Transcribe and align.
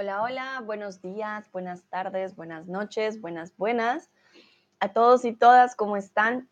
Hola, 0.00 0.22
hola, 0.22 0.62
buenos 0.64 1.02
días, 1.02 1.52
buenas 1.52 1.82
tardes, 1.90 2.34
buenas 2.34 2.66
noches, 2.66 3.20
buenas, 3.20 3.54
buenas. 3.58 4.10
A 4.78 4.94
todos 4.94 5.26
y 5.26 5.34
todas, 5.34 5.76
¿cómo 5.76 5.98
están? 5.98 6.48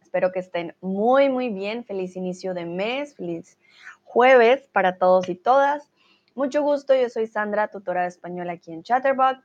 Espero 0.00 0.30
que 0.30 0.38
estén 0.38 0.76
muy, 0.80 1.28
muy 1.28 1.48
bien. 1.48 1.84
Feliz 1.84 2.14
inicio 2.14 2.54
de 2.54 2.66
mes, 2.66 3.16
feliz 3.16 3.58
jueves 4.04 4.68
para 4.70 4.96
todos 4.96 5.28
y 5.28 5.34
todas. 5.34 5.90
Mucho 6.36 6.62
gusto, 6.62 6.94
yo 6.94 7.08
soy 7.08 7.26
Sandra, 7.26 7.66
tutora 7.66 8.02
de 8.02 8.08
español 8.10 8.48
aquí 8.48 8.72
en 8.72 8.84
Chatterbug. 8.84 9.42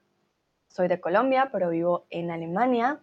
Soy 0.68 0.88
de 0.88 1.00
Colombia, 1.00 1.50
pero 1.52 1.72
vivo 1.72 2.06
en 2.12 2.30
Alemania. 2.30 3.00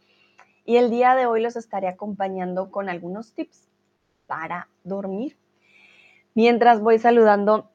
Y 0.64 0.76
el 0.76 0.90
día 0.90 1.16
de 1.16 1.26
hoy 1.26 1.42
los 1.42 1.56
estaré 1.56 1.88
acompañando 1.88 2.70
con 2.70 2.88
algunos 2.88 3.32
tips 3.32 3.68
para 4.28 4.68
dormir. 4.84 5.36
Mientras 6.34 6.80
voy 6.80 7.00
saludando 7.00 7.68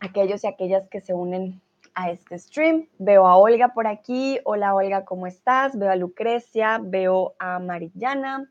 a 0.00 0.06
aquellos 0.06 0.42
y 0.42 0.48
aquellas 0.48 0.88
que 0.88 1.00
se 1.00 1.14
unen 1.14 1.62
a 1.98 2.12
este 2.12 2.38
stream. 2.38 2.86
Veo 3.00 3.26
a 3.26 3.36
Olga 3.36 3.74
por 3.74 3.88
aquí. 3.88 4.38
Hola 4.44 4.72
Olga, 4.72 5.04
¿cómo 5.04 5.26
estás? 5.26 5.76
Veo 5.76 5.90
a 5.90 5.96
Lucrecia, 5.96 6.78
veo 6.80 7.34
a 7.40 7.58
Marillana, 7.58 8.48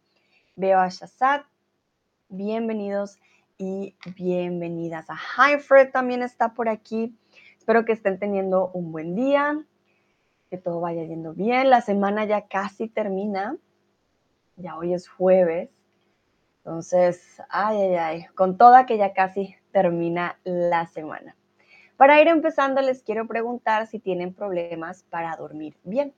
veo 0.58 0.78
a 0.80 0.90
Shazad. 0.90 1.44
Bienvenidos 2.28 3.18
y 3.58 3.96
bienvenidas. 4.18 5.06
A 5.10 5.16
Hi 5.16 5.58
también 5.94 6.24
está 6.24 6.54
por 6.54 6.68
aquí. 6.68 7.18
Espero 7.58 7.86
que 7.86 7.94
estén 7.94 8.20
teniendo 8.20 8.70
un 8.74 8.92
buen 8.92 9.16
día, 9.16 9.64
que 10.50 10.58
todo 10.58 10.82
vaya 10.82 11.06
yendo 11.06 11.34
bien. 11.34 11.70
La 11.70 11.80
semana 11.80 12.26
ya 12.26 12.50
casi 12.50 12.90
termina. 12.90 13.56
Ya 14.58 14.76
hoy 14.76 14.94
es 14.94 15.08
jueves. 15.08 15.70
Entonces, 16.66 17.42
ay, 17.48 17.78
ay, 17.78 17.96
ay, 17.96 18.26
con 18.36 18.58
toda 18.58 18.86
que 18.86 18.98
ya 18.98 19.14
casi 19.14 19.56
termina 19.72 20.38
la 20.44 20.86
semana. 20.88 21.37
Para 21.98 22.22
ir 22.22 22.28
empezando, 22.28 22.82
les 22.82 23.02
quiero 23.02 23.28
preguntar 23.28 23.88
si 23.88 23.98
tienen 23.98 24.34
problemas 24.34 25.04
para 25.10 25.36
dormir 25.36 25.76
bien. 25.84 26.14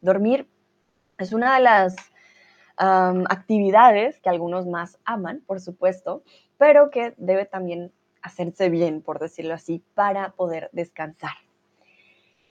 Dormir 0.00 0.48
es 1.18 1.32
una 1.32 1.54
de 1.54 1.62
las 1.62 1.96
actividades 2.76 4.18
que 4.20 4.30
algunos 4.30 4.66
más 4.66 4.98
aman, 5.04 5.42
por 5.46 5.60
supuesto, 5.60 6.24
pero 6.58 6.90
que 6.90 7.14
debe 7.18 7.44
también 7.44 7.92
hacerse 8.22 8.70
bien, 8.70 9.02
por 9.02 9.20
decirlo 9.20 9.54
así, 9.54 9.84
para 9.94 10.32
poder 10.32 10.70
descansar. 10.72 11.32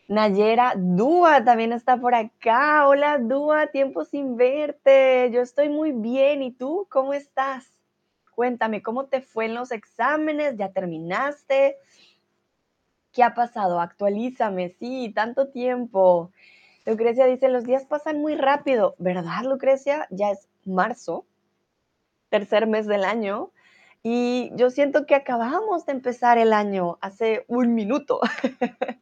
Nayera 0.08 0.74
Dúa 0.78 1.44
también 1.44 1.74
está 1.74 1.98
por 1.98 2.14
acá. 2.14 2.88
Hola 2.88 3.18
Dúa, 3.18 3.68
tiempo 3.68 4.06
sin 4.06 4.36
verte. 4.36 5.32
Yo 5.32 5.42
estoy 5.42 5.70
muy 5.70 5.94
bien. 5.94 6.44
¿Y 6.44 6.52
tú 6.52 6.86
cómo 6.90 7.14
estás? 7.14 7.72
Cuéntame, 8.36 8.82
¿cómo 8.82 9.06
te 9.06 9.22
fue 9.22 9.46
en 9.46 9.56
los 9.56 9.72
exámenes? 9.72 10.58
¿Ya 10.58 10.72
terminaste? 10.72 11.78
¿Qué 13.12 13.24
ha 13.24 13.34
pasado? 13.34 13.80
Actualízame, 13.80 14.70
sí, 14.80 15.12
tanto 15.14 15.50
tiempo. 15.50 16.32
Lucrecia 16.86 17.26
dice, 17.26 17.50
los 17.50 17.66
días 17.66 17.86
pasan 17.86 18.22
muy 18.22 18.36
rápido, 18.36 18.96
¿verdad, 18.98 19.44
Lucrecia? 19.44 20.08
Ya 20.10 20.32
es 20.32 20.48
marzo, 20.66 21.26
tercer 22.30 22.68
mes 22.68 22.88
del 22.88 23.04
año, 23.04 23.52
y 24.04 24.52
yo 24.56 24.70
siento 24.70 25.06
que 25.06 25.16
acabamos 25.16 25.86
de 25.86 25.92
empezar 25.92 26.38
el 26.38 26.54
año 26.54 26.98
hace 27.02 27.46
un 27.48 27.76
minuto. 27.76 28.20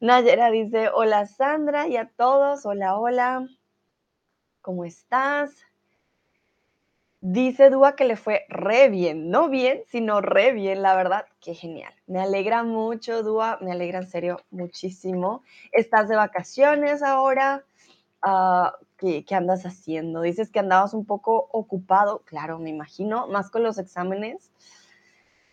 Nayera 0.00 0.50
dice, 0.50 0.90
hola 0.94 1.26
Sandra 1.26 1.88
y 1.88 1.96
a 1.96 2.08
todos, 2.08 2.64
hola, 2.66 2.96
hola, 2.98 3.48
¿cómo 4.60 4.84
estás? 4.84 5.50
Dice 7.22 7.68
Dúa 7.68 7.96
que 7.96 8.06
le 8.06 8.16
fue 8.16 8.46
re 8.48 8.88
bien, 8.88 9.28
no 9.30 9.50
bien, 9.50 9.82
sino 9.88 10.22
re 10.22 10.52
bien, 10.52 10.80
la 10.80 10.96
verdad, 10.96 11.26
qué 11.40 11.54
genial. 11.54 11.92
Me 12.06 12.18
alegra 12.18 12.62
mucho, 12.62 13.22
Dúa, 13.22 13.58
me 13.60 13.72
alegra 13.72 13.98
en 13.98 14.08
serio 14.08 14.40
muchísimo. 14.50 15.42
¿Estás 15.70 16.08
de 16.08 16.16
vacaciones 16.16 17.02
ahora? 17.02 17.62
Ah, 18.22 18.74
¿qué, 18.96 19.22
¿Qué 19.26 19.34
andas 19.34 19.66
haciendo? 19.66 20.22
Dices 20.22 20.50
que 20.50 20.60
andabas 20.60 20.94
un 20.94 21.04
poco 21.04 21.48
ocupado, 21.52 22.20
claro, 22.24 22.58
me 22.58 22.70
imagino, 22.70 23.26
más 23.28 23.50
con 23.50 23.64
los 23.64 23.76
exámenes. 23.76 24.50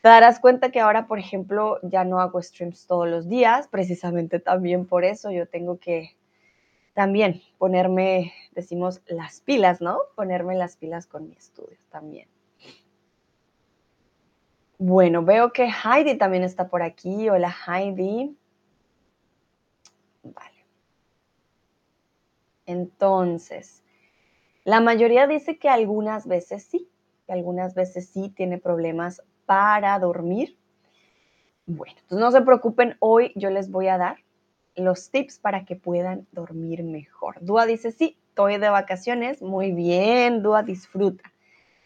Te 0.01 0.07
darás 0.07 0.39
cuenta 0.39 0.71
que 0.71 0.79
ahora, 0.79 1.05
por 1.05 1.19
ejemplo, 1.19 1.79
ya 1.83 2.05
no 2.05 2.21
hago 2.21 2.41
streams 2.41 2.87
todos 2.87 3.09
los 3.09 3.27
días, 3.27 3.67
precisamente 3.67 4.39
también 4.39 4.85
por 4.85 5.03
eso 5.03 5.31
yo 5.31 5.47
tengo 5.47 5.79
que 5.79 6.15
también 6.97 7.43
ponerme, 7.59 8.33
decimos, 8.53 9.03
las 9.05 9.41
pilas, 9.41 9.81
¿no? 9.81 9.99
Ponerme 10.15 10.55
las 10.55 10.77
pilas 10.77 11.05
con 11.05 11.29
mi 11.29 11.35
estudio 11.35 11.77
también. 11.91 12.27
Bueno, 14.79 15.21
veo 15.23 15.53
que 15.53 15.69
Heidi 15.69 16.17
también 16.17 16.43
está 16.43 16.69
por 16.69 16.81
aquí. 16.81 17.29
Hola 17.29 17.53
Heidi. 17.67 18.35
Vale. 20.23 20.65
Entonces, 22.65 23.83
la 24.63 24.81
mayoría 24.81 25.27
dice 25.27 25.59
que 25.59 25.69
algunas 25.69 26.25
veces 26.25 26.63
sí, 26.63 26.89
que 27.27 27.33
algunas 27.33 27.75
veces 27.75 28.09
sí 28.09 28.33
tiene 28.35 28.57
problemas 28.57 29.21
para 29.45 29.99
dormir. 29.99 30.57
Bueno, 31.67 31.93
entonces 32.01 32.17
no 32.17 32.31
se 32.31 32.41
preocupen, 32.41 32.97
hoy 32.97 33.33
yo 33.35 33.51
les 33.51 33.69
voy 33.69 33.87
a 33.87 33.99
dar 33.99 34.17
los 34.77 35.09
tips 35.09 35.39
para 35.39 35.65
que 35.65 35.75
puedan 35.75 36.27
dormir 36.31 36.83
mejor. 36.83 37.37
Dúa 37.41 37.65
dice, 37.65 37.91
sí, 37.91 38.17
estoy 38.29 38.57
de 38.57 38.69
vacaciones. 38.69 39.41
Muy 39.41 39.71
bien, 39.71 40.43
Dúa, 40.43 40.63
disfruta. 40.63 41.23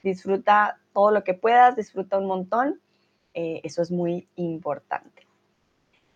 Disfruta 0.04 0.80
todo 0.94 1.12
lo 1.12 1.24
que 1.24 1.34
puedas, 1.34 1.76
disfruta 1.76 2.18
un 2.18 2.28
montón. 2.28 2.82
Eh, 3.34 3.62
eso 3.64 3.82
es 3.82 3.92
muy 3.92 4.28
importante. 4.36 5.26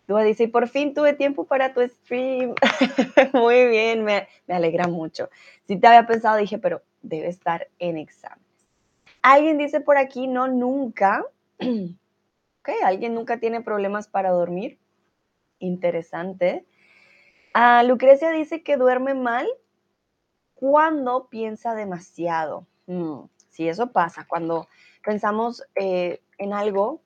Dúa 0.06 0.22
dice, 0.22 0.48
por 0.48 0.68
fin 0.68 0.94
tuve 0.94 1.14
tiempo 1.14 1.44
para 1.44 1.72
tu 1.72 1.80
stream. 1.88 2.54
muy 3.32 3.66
bien, 3.66 4.04
me, 4.04 4.28
alegra 4.46 4.86
mucho. 4.86 5.30
Si 5.66 5.76
te 5.76 5.86
había 5.86 6.06
pensado, 6.06 6.36
dije, 6.36 6.58
pero 6.58 6.82
debe 7.02 7.28
estar 7.28 7.68
en 7.78 7.96
exámenes. 7.96 8.44
Alguien 9.22 9.58
dice 9.58 9.80
por 9.80 9.98
aquí, 9.98 10.28
no, 10.28 10.46
nunca. 10.46 11.24
ok, 11.58 12.68
alguien 12.84 13.14
nunca 13.14 13.40
tiene 13.40 13.62
problemas 13.62 14.06
para 14.06 14.30
dormir 14.30 14.78
interesante. 15.58 16.66
Ah, 17.54 17.82
Lucrecia 17.82 18.30
dice 18.30 18.62
que 18.62 18.76
duerme 18.76 19.14
mal 19.14 19.48
cuando 20.54 21.28
piensa 21.28 21.74
demasiado. 21.74 22.66
Mm, 22.86 23.20
sí, 23.50 23.68
eso 23.68 23.92
pasa, 23.92 24.26
cuando 24.28 24.68
pensamos 25.04 25.62
eh, 25.74 26.20
en 26.38 26.52
algo 26.52 27.00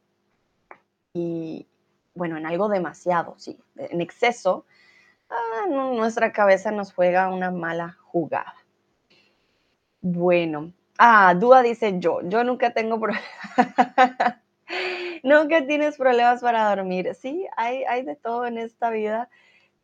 y, 1.12 1.66
bueno, 2.14 2.36
en 2.36 2.46
algo 2.46 2.68
demasiado, 2.68 3.34
sí, 3.38 3.58
en 3.76 4.00
exceso, 4.00 4.64
ah, 5.28 5.66
nuestra 5.68 6.32
cabeza 6.32 6.70
nos 6.70 6.92
juega 6.92 7.28
una 7.28 7.50
mala 7.50 7.98
jugada. 8.02 8.54
Bueno, 10.00 10.72
ah, 10.98 11.34
Dúa 11.34 11.62
dice 11.62 11.98
yo, 11.98 12.20
yo 12.22 12.42
nunca 12.44 12.72
tengo 12.72 12.98
problemas. 12.98 13.24
Nunca 15.22 15.66
tienes 15.66 15.96
problemas 15.96 16.40
para 16.40 16.68
dormir. 16.74 17.14
Sí, 17.14 17.46
hay, 17.56 17.84
hay 17.84 18.02
de 18.02 18.16
todo 18.16 18.46
en 18.46 18.58
esta 18.58 18.90
vida. 18.90 19.28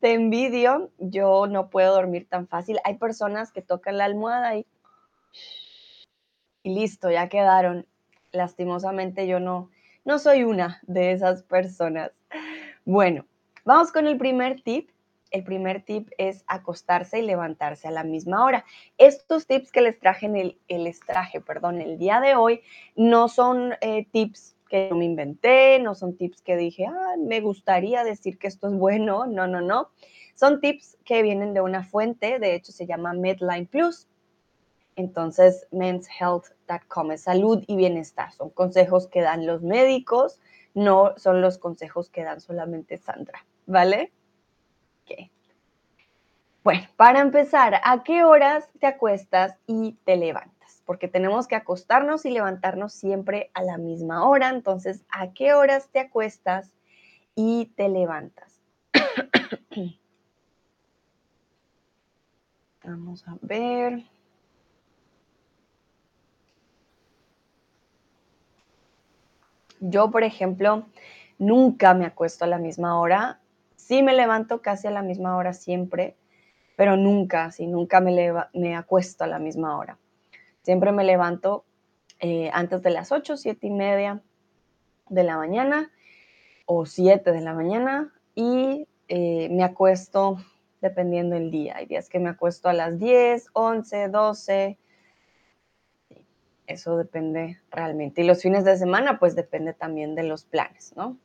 Te 0.00 0.12
envidio, 0.12 0.90
yo 0.98 1.46
no 1.46 1.70
puedo 1.70 1.94
dormir 1.94 2.28
tan 2.28 2.46
fácil. 2.46 2.78
Hay 2.84 2.96
personas 2.96 3.52
que 3.52 3.62
tocan 3.62 3.98
la 3.98 4.04
almohada 4.04 4.56
y, 4.56 4.66
y 6.62 6.74
listo, 6.74 7.10
ya 7.10 7.28
quedaron. 7.28 7.86
Lastimosamente 8.32 9.26
yo 9.26 9.40
no, 9.40 9.70
no 10.04 10.18
soy 10.18 10.44
una 10.44 10.80
de 10.82 11.12
esas 11.12 11.42
personas. 11.42 12.12
Bueno, 12.84 13.26
vamos 13.64 13.92
con 13.92 14.06
el 14.06 14.18
primer 14.18 14.62
tip. 14.62 14.90
El 15.32 15.42
primer 15.42 15.82
tip 15.82 16.10
es 16.18 16.44
acostarse 16.46 17.18
y 17.18 17.22
levantarse 17.22 17.88
a 17.88 17.90
la 17.90 18.04
misma 18.04 18.44
hora. 18.44 18.64
Estos 18.96 19.46
tips 19.46 19.72
que 19.72 19.80
les 19.80 19.98
traje 19.98 20.26
el, 20.26 20.58
les 20.68 21.00
traje, 21.00 21.40
perdón, 21.40 21.80
el 21.80 21.98
día 21.98 22.20
de 22.20 22.36
hoy 22.36 22.62
no 22.94 23.28
son 23.28 23.74
eh, 23.80 24.06
tips 24.12 24.55
que 24.68 24.88
no 24.90 24.96
me 24.96 25.04
inventé, 25.04 25.78
no 25.78 25.94
son 25.94 26.16
tips 26.16 26.42
que 26.42 26.56
dije, 26.56 26.86
ah, 26.86 27.14
me 27.18 27.40
gustaría 27.40 28.04
decir 28.04 28.38
que 28.38 28.48
esto 28.48 28.68
es 28.68 28.74
bueno, 28.74 29.26
no, 29.26 29.46
no, 29.46 29.60
no. 29.60 29.90
Son 30.34 30.60
tips 30.60 30.98
que 31.04 31.22
vienen 31.22 31.54
de 31.54 31.60
una 31.60 31.84
fuente, 31.84 32.38
de 32.38 32.54
hecho 32.54 32.72
se 32.72 32.86
llama 32.86 33.14
Medline 33.14 33.66
Plus. 33.66 34.08
Entonces, 34.96 35.66
menshealth.com 35.70 37.12
es 37.12 37.22
salud 37.22 37.62
y 37.66 37.76
bienestar. 37.76 38.32
Son 38.32 38.50
consejos 38.50 39.06
que 39.08 39.20
dan 39.20 39.46
los 39.46 39.62
médicos, 39.62 40.40
no 40.74 41.14
son 41.16 41.40
los 41.40 41.58
consejos 41.58 42.10
que 42.10 42.24
dan 42.24 42.40
solamente 42.40 42.96
Sandra, 42.96 43.46
¿vale? 43.66 44.12
Ok. 45.04 45.30
Bueno, 46.64 46.82
para 46.96 47.20
empezar, 47.20 47.80
¿a 47.84 48.02
qué 48.02 48.24
horas 48.24 48.68
te 48.80 48.86
acuestas 48.86 49.56
y 49.66 49.92
te 50.04 50.16
levantas? 50.16 50.55
Porque 50.86 51.08
tenemos 51.08 51.48
que 51.48 51.56
acostarnos 51.56 52.24
y 52.24 52.30
levantarnos 52.30 52.94
siempre 52.94 53.50
a 53.52 53.62
la 53.62 53.76
misma 53.76 54.26
hora. 54.26 54.48
Entonces, 54.48 55.04
¿a 55.10 55.32
qué 55.32 55.52
horas 55.52 55.88
te 55.90 55.98
acuestas 55.98 56.72
y 57.34 57.72
te 57.76 57.88
levantas? 57.88 58.62
Vamos 62.84 63.26
a 63.26 63.36
ver. 63.42 64.04
Yo, 69.80 70.10
por 70.12 70.22
ejemplo, 70.22 70.86
nunca 71.38 71.94
me 71.94 72.06
acuesto 72.06 72.44
a 72.44 72.48
la 72.48 72.58
misma 72.58 73.00
hora. 73.00 73.40
Sí 73.74 74.04
me 74.04 74.14
levanto 74.14 74.62
casi 74.62 74.86
a 74.86 74.92
la 74.92 75.02
misma 75.02 75.36
hora 75.36 75.52
siempre, 75.52 76.14
pero 76.76 76.96
nunca, 76.96 77.50
sí, 77.50 77.66
nunca 77.66 78.00
me, 78.00 78.32
me 78.54 78.76
acuesto 78.76 79.24
a 79.24 79.26
la 79.26 79.40
misma 79.40 79.76
hora. 79.76 79.98
Siempre 80.66 80.90
me 80.90 81.04
levanto 81.04 81.64
eh, 82.18 82.50
antes 82.52 82.82
de 82.82 82.90
las 82.90 83.12
8, 83.12 83.36
7 83.36 83.68
y 83.68 83.70
media 83.70 84.20
de 85.08 85.22
la 85.22 85.36
mañana 85.36 85.92
o 86.64 86.86
7 86.86 87.30
de 87.30 87.40
la 87.40 87.54
mañana 87.54 88.12
y 88.34 88.88
eh, 89.06 89.48
me 89.52 89.62
acuesto 89.62 90.38
dependiendo 90.80 91.36
del 91.36 91.52
día. 91.52 91.76
Hay 91.76 91.86
días 91.86 92.08
que 92.08 92.18
me 92.18 92.30
acuesto 92.30 92.68
a 92.68 92.72
las 92.72 92.98
10, 92.98 93.50
11, 93.52 94.08
12. 94.08 94.78
Eso 96.66 96.96
depende 96.96 97.60
realmente. 97.70 98.22
Y 98.22 98.26
los 98.26 98.42
fines 98.42 98.64
de 98.64 98.76
semana, 98.76 99.20
pues 99.20 99.36
depende 99.36 99.72
también 99.72 100.16
de 100.16 100.24
los 100.24 100.46
planes, 100.46 100.94
¿no? 100.96 101.16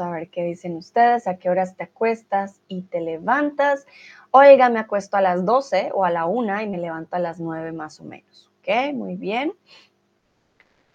A 0.00 0.10
ver 0.10 0.28
qué 0.30 0.42
dicen 0.42 0.76
ustedes, 0.76 1.28
a 1.28 1.36
qué 1.36 1.48
horas 1.48 1.76
te 1.76 1.84
acuestas 1.84 2.60
y 2.66 2.82
te 2.82 3.00
levantas. 3.00 3.86
Oiga, 4.32 4.68
me 4.68 4.80
acuesto 4.80 5.16
a 5.16 5.20
las 5.20 5.44
12 5.44 5.90
o 5.94 6.04
a 6.04 6.10
la 6.10 6.26
1 6.26 6.62
y 6.62 6.68
me 6.68 6.78
levanto 6.78 7.14
a 7.14 7.20
las 7.20 7.38
9 7.38 7.70
más 7.70 8.00
o 8.00 8.04
menos. 8.04 8.50
¿Ok? 8.60 8.94
Muy 8.94 9.14
bien. 9.14 9.52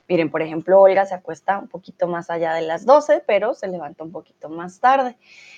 Miren, 0.10 0.30
por 0.30 0.42
ejemplo, 0.42 0.82
Olga 0.82 1.06
se 1.06 1.16
acuesta 1.16 1.58
un 1.58 1.70
poquito 1.70 2.06
más 2.06 2.30
allá 2.30 2.54
de 2.54 2.64
las 2.64 2.86
12, 2.86 3.24
pero 3.26 3.54
se 3.54 3.70
levanta 3.70 4.04
un 4.04 4.12
poquito 4.12 4.50
más 4.50 4.82
tarde. 4.82 5.16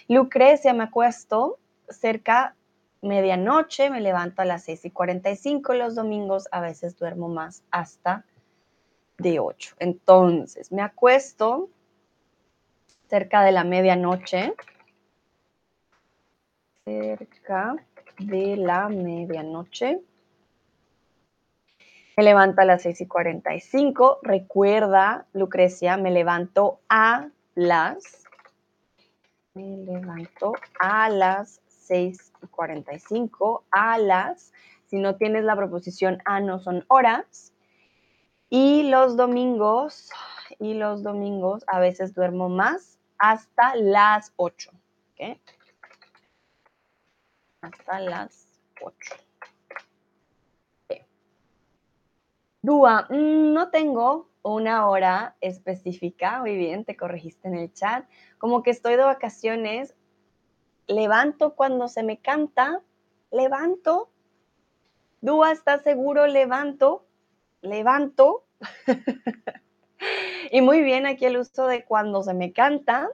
Lucrecia, 0.07 0.75
me 0.75 0.83
acuesto 0.83 1.57
cerca 1.89 2.55
medianoche, 3.01 3.89
me 3.89 3.99
levanto 3.99 4.43
a 4.43 4.45
las 4.45 4.63
6 4.65 4.85
y 4.85 4.91
45 4.91 5.73
los 5.73 5.95
domingos, 5.95 6.47
a 6.51 6.61
veces 6.61 6.95
duermo 6.95 7.29
más 7.29 7.63
hasta 7.71 8.25
de 9.17 9.39
8. 9.39 9.75
Entonces, 9.79 10.71
me 10.71 10.83
acuesto 10.83 11.69
cerca 13.07 13.43
de 13.43 13.51
la 13.51 13.63
medianoche. 13.63 14.53
Cerca 16.85 17.75
de 18.19 18.57
la 18.57 18.89
medianoche. 18.89 20.01
Me 22.15 22.23
levanto 22.23 22.61
a 22.61 22.65
las 22.65 22.83
6 22.83 23.01
y 23.01 23.07
45. 23.07 24.19
Recuerda, 24.21 25.25
Lucrecia, 25.33 25.97
me 25.97 26.11
levanto 26.11 26.79
a 26.87 27.29
las. 27.55 28.23
Me 29.55 29.77
levanto 29.77 30.53
a 30.79 31.09
las 31.09 31.61
6 31.67 32.33
y 32.43 32.47
45. 32.47 33.63
A 33.71 33.97
las. 33.97 34.53
Si 34.85 34.99
no 34.99 35.15
tienes 35.15 35.43
la 35.43 35.55
proposición 35.55 36.21
a, 36.25 36.39
no 36.39 36.59
son 36.59 36.85
horas. 36.87 37.51
Y 38.49 38.83
los 38.83 39.17
domingos, 39.17 40.11
y 40.59 40.73
los 40.73 41.03
domingos 41.03 41.63
a 41.67 41.79
veces 41.79 42.13
duermo 42.13 42.49
más 42.49 42.99
hasta 43.17 43.75
las 43.75 44.33
8. 44.35 44.71
¿okay? 45.13 45.41
Hasta 47.61 47.99
las 47.99 48.47
8. 48.81 49.15
Dúa, 52.61 53.07
mm, 53.09 53.53
no 53.53 53.69
tengo 53.71 54.29
una 54.41 54.87
hora 54.87 55.35
específica. 55.41 56.39
Muy 56.39 56.55
bien, 56.55 56.85
te 56.85 56.95
corregiste 56.95 57.49
en 57.49 57.55
el 57.55 57.73
chat. 57.73 58.05
Como 58.37 58.63
que 58.63 58.71
estoy 58.71 58.95
de 58.95 59.03
vacaciones. 59.03 59.95
Levanto 60.87 61.55
cuando 61.55 61.89
se 61.89 62.03
me 62.03 62.19
canta. 62.19 62.81
Levanto. 63.31 64.09
Dúa, 65.19 65.51
¿estás 65.51 65.83
seguro? 65.83 66.25
Levanto. 66.27 67.05
Levanto. 67.61 68.45
Y 70.51 70.61
muy 70.61 70.81
bien 70.81 71.05
aquí 71.05 71.25
el 71.25 71.37
uso 71.37 71.67
de 71.67 71.83
cuando 71.83 72.23
se 72.23 72.33
me 72.33 72.53
canta. 72.53 73.09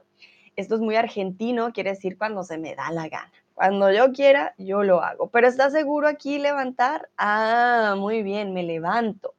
Esto 0.56 0.74
es 0.74 0.80
muy 0.80 0.96
argentino, 0.96 1.72
quiere 1.72 1.90
decir 1.90 2.18
cuando 2.18 2.44
se 2.44 2.58
me 2.58 2.74
da 2.74 2.90
la 2.90 3.08
gana. 3.08 3.32
Cuando 3.54 3.92
yo 3.92 4.12
quiera, 4.12 4.54
yo 4.58 4.82
lo 4.82 5.02
hago. 5.02 5.28
Pero 5.28 5.46
¿está 5.46 5.70
seguro 5.70 6.08
aquí 6.08 6.38
levantar? 6.38 7.08
Ah, 7.16 7.94
muy 7.96 8.22
bien, 8.22 8.52
me 8.52 8.62
levanto. 8.62 9.34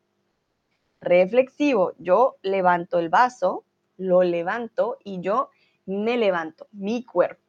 Reflexivo, 1.01 1.93
yo 1.97 2.37
levanto 2.43 2.99
el 2.99 3.09
vaso, 3.09 3.63
lo 3.97 4.21
levanto 4.23 4.97
y 5.03 5.21
yo 5.21 5.49
me 5.85 6.17
levanto, 6.17 6.67
mi 6.71 7.03
cuerpo. 7.03 7.41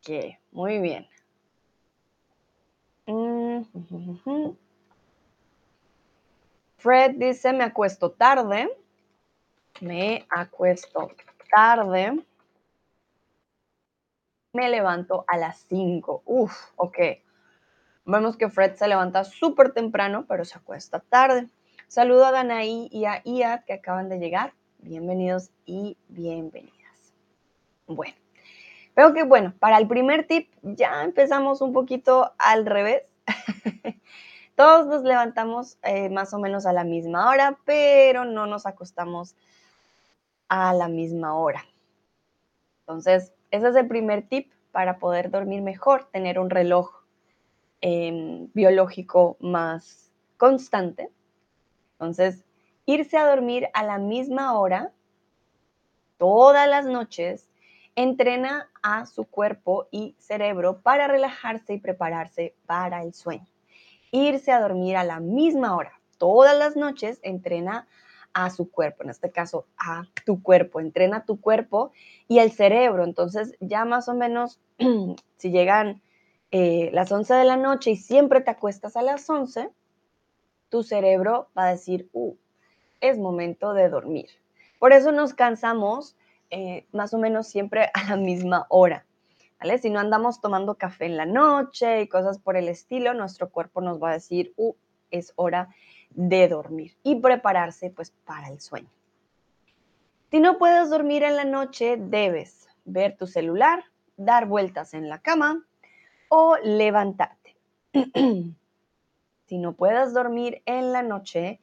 Ok, 0.00 0.36
muy 0.52 0.78
bien. 0.80 1.06
Mm, 3.06 3.62
Fred 6.84 7.12
dice, 7.12 7.54
me 7.54 7.64
acuesto 7.64 8.10
tarde. 8.10 8.68
Me 9.80 10.26
acuesto 10.28 11.12
tarde. 11.50 12.22
Me 14.52 14.68
levanto 14.68 15.24
a 15.26 15.38
las 15.38 15.64
5. 15.70 16.24
Uf, 16.26 16.52
ok. 16.76 16.98
Vemos 18.04 18.36
que 18.36 18.50
Fred 18.50 18.74
se 18.74 18.86
levanta 18.86 19.24
súper 19.24 19.72
temprano, 19.72 20.26
pero 20.28 20.44
se 20.44 20.58
acuesta 20.58 21.00
tarde. 21.00 21.48
Saludo 21.88 22.26
a 22.26 22.32
Danaí 22.32 22.90
y 22.92 23.06
a 23.06 23.22
Iad 23.24 23.64
que 23.64 23.72
acaban 23.72 24.10
de 24.10 24.18
llegar. 24.18 24.52
Bienvenidos 24.80 25.52
y 25.64 25.96
bienvenidas. 26.08 27.14
Bueno, 27.86 28.14
veo 28.94 29.14
que 29.14 29.22
bueno, 29.22 29.54
para 29.58 29.78
el 29.78 29.88
primer 29.88 30.26
tip 30.26 30.52
ya 30.60 31.02
empezamos 31.02 31.62
un 31.62 31.72
poquito 31.72 32.34
al 32.36 32.66
revés. 32.66 33.04
Todos 34.56 34.86
nos 34.86 35.02
levantamos 35.02 35.78
eh, 35.82 36.08
más 36.10 36.32
o 36.32 36.38
menos 36.38 36.64
a 36.64 36.72
la 36.72 36.84
misma 36.84 37.28
hora, 37.28 37.58
pero 37.64 38.24
no 38.24 38.46
nos 38.46 38.66
acostamos 38.66 39.34
a 40.48 40.72
la 40.74 40.86
misma 40.86 41.36
hora. 41.36 41.64
Entonces, 42.80 43.32
ese 43.50 43.68
es 43.68 43.76
el 43.76 43.88
primer 43.88 44.28
tip 44.28 44.52
para 44.70 44.98
poder 44.98 45.30
dormir 45.30 45.60
mejor, 45.60 46.08
tener 46.12 46.38
un 46.38 46.50
reloj 46.50 47.02
em, 47.80 48.48
biológico 48.54 49.36
más 49.40 50.12
constante. 50.36 51.10
Entonces, 51.92 52.44
irse 52.86 53.16
a 53.16 53.28
dormir 53.28 53.68
a 53.74 53.82
la 53.82 53.98
misma 53.98 54.56
hora 54.56 54.92
todas 56.16 56.68
las 56.68 56.86
noches 56.86 57.48
entrena 57.96 58.68
a 58.82 59.06
su 59.06 59.24
cuerpo 59.24 59.88
y 59.90 60.14
cerebro 60.20 60.80
para 60.80 61.08
relajarse 61.08 61.74
y 61.74 61.78
prepararse 61.78 62.54
para 62.66 63.02
el 63.02 63.14
sueño 63.14 63.53
irse 64.14 64.52
a 64.52 64.60
dormir 64.60 64.96
a 64.96 65.04
la 65.04 65.18
misma 65.18 65.76
hora 65.76 66.00
todas 66.18 66.56
las 66.56 66.76
noches 66.76 67.18
entrena 67.22 67.86
a 68.32 68.50
su 68.50 68.70
cuerpo, 68.70 69.02
en 69.02 69.10
este 69.10 69.30
caso 69.30 69.66
a 69.76 70.04
tu 70.24 70.42
cuerpo, 70.42 70.80
entrena 70.80 71.24
tu 71.24 71.40
cuerpo 71.40 71.92
y 72.28 72.38
el 72.38 72.50
cerebro. 72.50 73.04
Entonces 73.04 73.54
ya 73.60 73.84
más 73.84 74.08
o 74.08 74.14
menos, 74.14 74.60
si 75.36 75.50
llegan 75.50 76.00
eh, 76.50 76.90
las 76.92 77.10
11 77.12 77.34
de 77.34 77.44
la 77.44 77.56
noche 77.56 77.90
y 77.92 77.96
siempre 77.96 78.40
te 78.40 78.50
acuestas 78.50 78.96
a 78.96 79.02
las 79.02 79.28
11, 79.28 79.70
tu 80.68 80.82
cerebro 80.82 81.48
va 81.56 81.66
a 81.66 81.70
decir, 81.70 82.08
uh, 82.12 82.34
es 83.00 83.18
momento 83.18 83.74
de 83.74 83.88
dormir. 83.88 84.30
Por 84.78 84.92
eso 84.92 85.12
nos 85.12 85.34
cansamos 85.34 86.16
eh, 86.50 86.86
más 86.92 87.14
o 87.14 87.18
menos 87.18 87.48
siempre 87.48 87.90
a 87.92 88.10
la 88.10 88.16
misma 88.16 88.66
hora. 88.68 89.04
Si 89.80 89.88
no 89.88 89.98
andamos 89.98 90.42
tomando 90.42 90.74
café 90.74 91.06
en 91.06 91.16
la 91.16 91.24
noche 91.24 92.02
y 92.02 92.08
cosas 92.08 92.38
por 92.38 92.56
el 92.56 92.68
estilo, 92.68 93.14
nuestro 93.14 93.48
cuerpo 93.48 93.80
nos 93.80 94.00
va 94.00 94.10
a 94.10 94.12
decir, 94.12 94.52
uh, 94.56 94.74
es 95.10 95.32
hora 95.36 95.70
de 96.10 96.48
dormir 96.48 96.96
y 97.02 97.16
prepararse 97.16 97.88
pues 97.88 98.10
para 98.10 98.48
el 98.48 98.60
sueño. 98.60 98.90
Si 100.30 100.38
no 100.38 100.58
puedes 100.58 100.90
dormir 100.90 101.22
en 101.22 101.36
la 101.36 101.44
noche, 101.44 101.96
debes 101.98 102.68
ver 102.84 103.16
tu 103.16 103.26
celular, 103.26 103.84
dar 104.18 104.46
vueltas 104.46 104.92
en 104.92 105.08
la 105.08 105.20
cama 105.20 105.64
o 106.28 106.56
levantarte. 106.62 107.56
si 109.46 109.58
no 109.58 109.72
puedes 109.72 110.12
dormir 110.12 110.60
en 110.66 110.92
la 110.92 111.02
noche, 111.02 111.60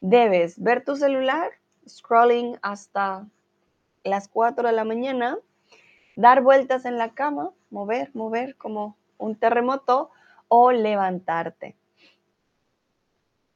debes 0.00 0.60
ver 0.60 0.84
tu 0.84 0.96
celular, 0.96 1.52
scrolling 1.88 2.58
hasta 2.62 3.28
las 4.02 4.26
4 4.26 4.66
de 4.66 4.72
la 4.72 4.84
mañana 4.84 5.38
dar 6.18 6.42
vueltas 6.42 6.84
en 6.84 6.98
la 6.98 7.10
cama, 7.10 7.52
mover, 7.70 8.10
mover 8.12 8.56
como 8.56 8.96
un 9.18 9.36
terremoto 9.36 10.10
o 10.48 10.72
levantarte. 10.72 11.76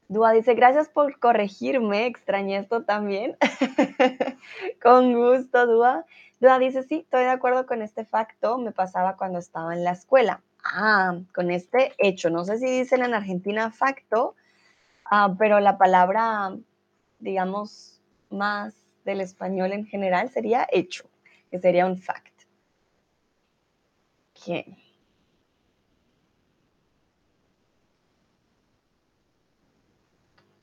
Dua 0.06 0.30
dice, 0.30 0.54
gracias 0.54 0.88
por 0.88 1.18
corregirme, 1.18 2.06
extrañé 2.06 2.58
esto 2.58 2.84
también. 2.84 3.36
con 4.82 5.12
gusto, 5.12 5.66
Dua. 5.66 6.04
Dua 6.38 6.60
dice, 6.60 6.84
sí, 6.84 7.00
estoy 7.00 7.24
de 7.24 7.30
acuerdo 7.30 7.66
con 7.66 7.82
este 7.82 8.04
facto, 8.04 8.58
me 8.58 8.70
pasaba 8.70 9.16
cuando 9.16 9.40
estaba 9.40 9.74
en 9.74 9.82
la 9.82 9.90
escuela. 9.90 10.40
Ah, 10.62 11.16
con 11.34 11.50
este 11.50 11.94
hecho, 11.98 12.30
no 12.30 12.44
sé 12.44 12.58
si 12.58 12.66
dicen 12.66 13.02
en 13.02 13.14
Argentina 13.14 13.72
facto, 13.72 14.36
ah, 15.06 15.34
pero 15.36 15.58
la 15.58 15.78
palabra, 15.78 16.54
digamos, 17.18 18.00
más 18.30 18.72
del 19.04 19.20
español 19.20 19.72
en 19.72 19.84
general 19.84 20.30
sería 20.30 20.68
hecho, 20.70 21.10
que 21.50 21.58
sería 21.58 21.86
un 21.86 21.98
fact. 21.98 22.31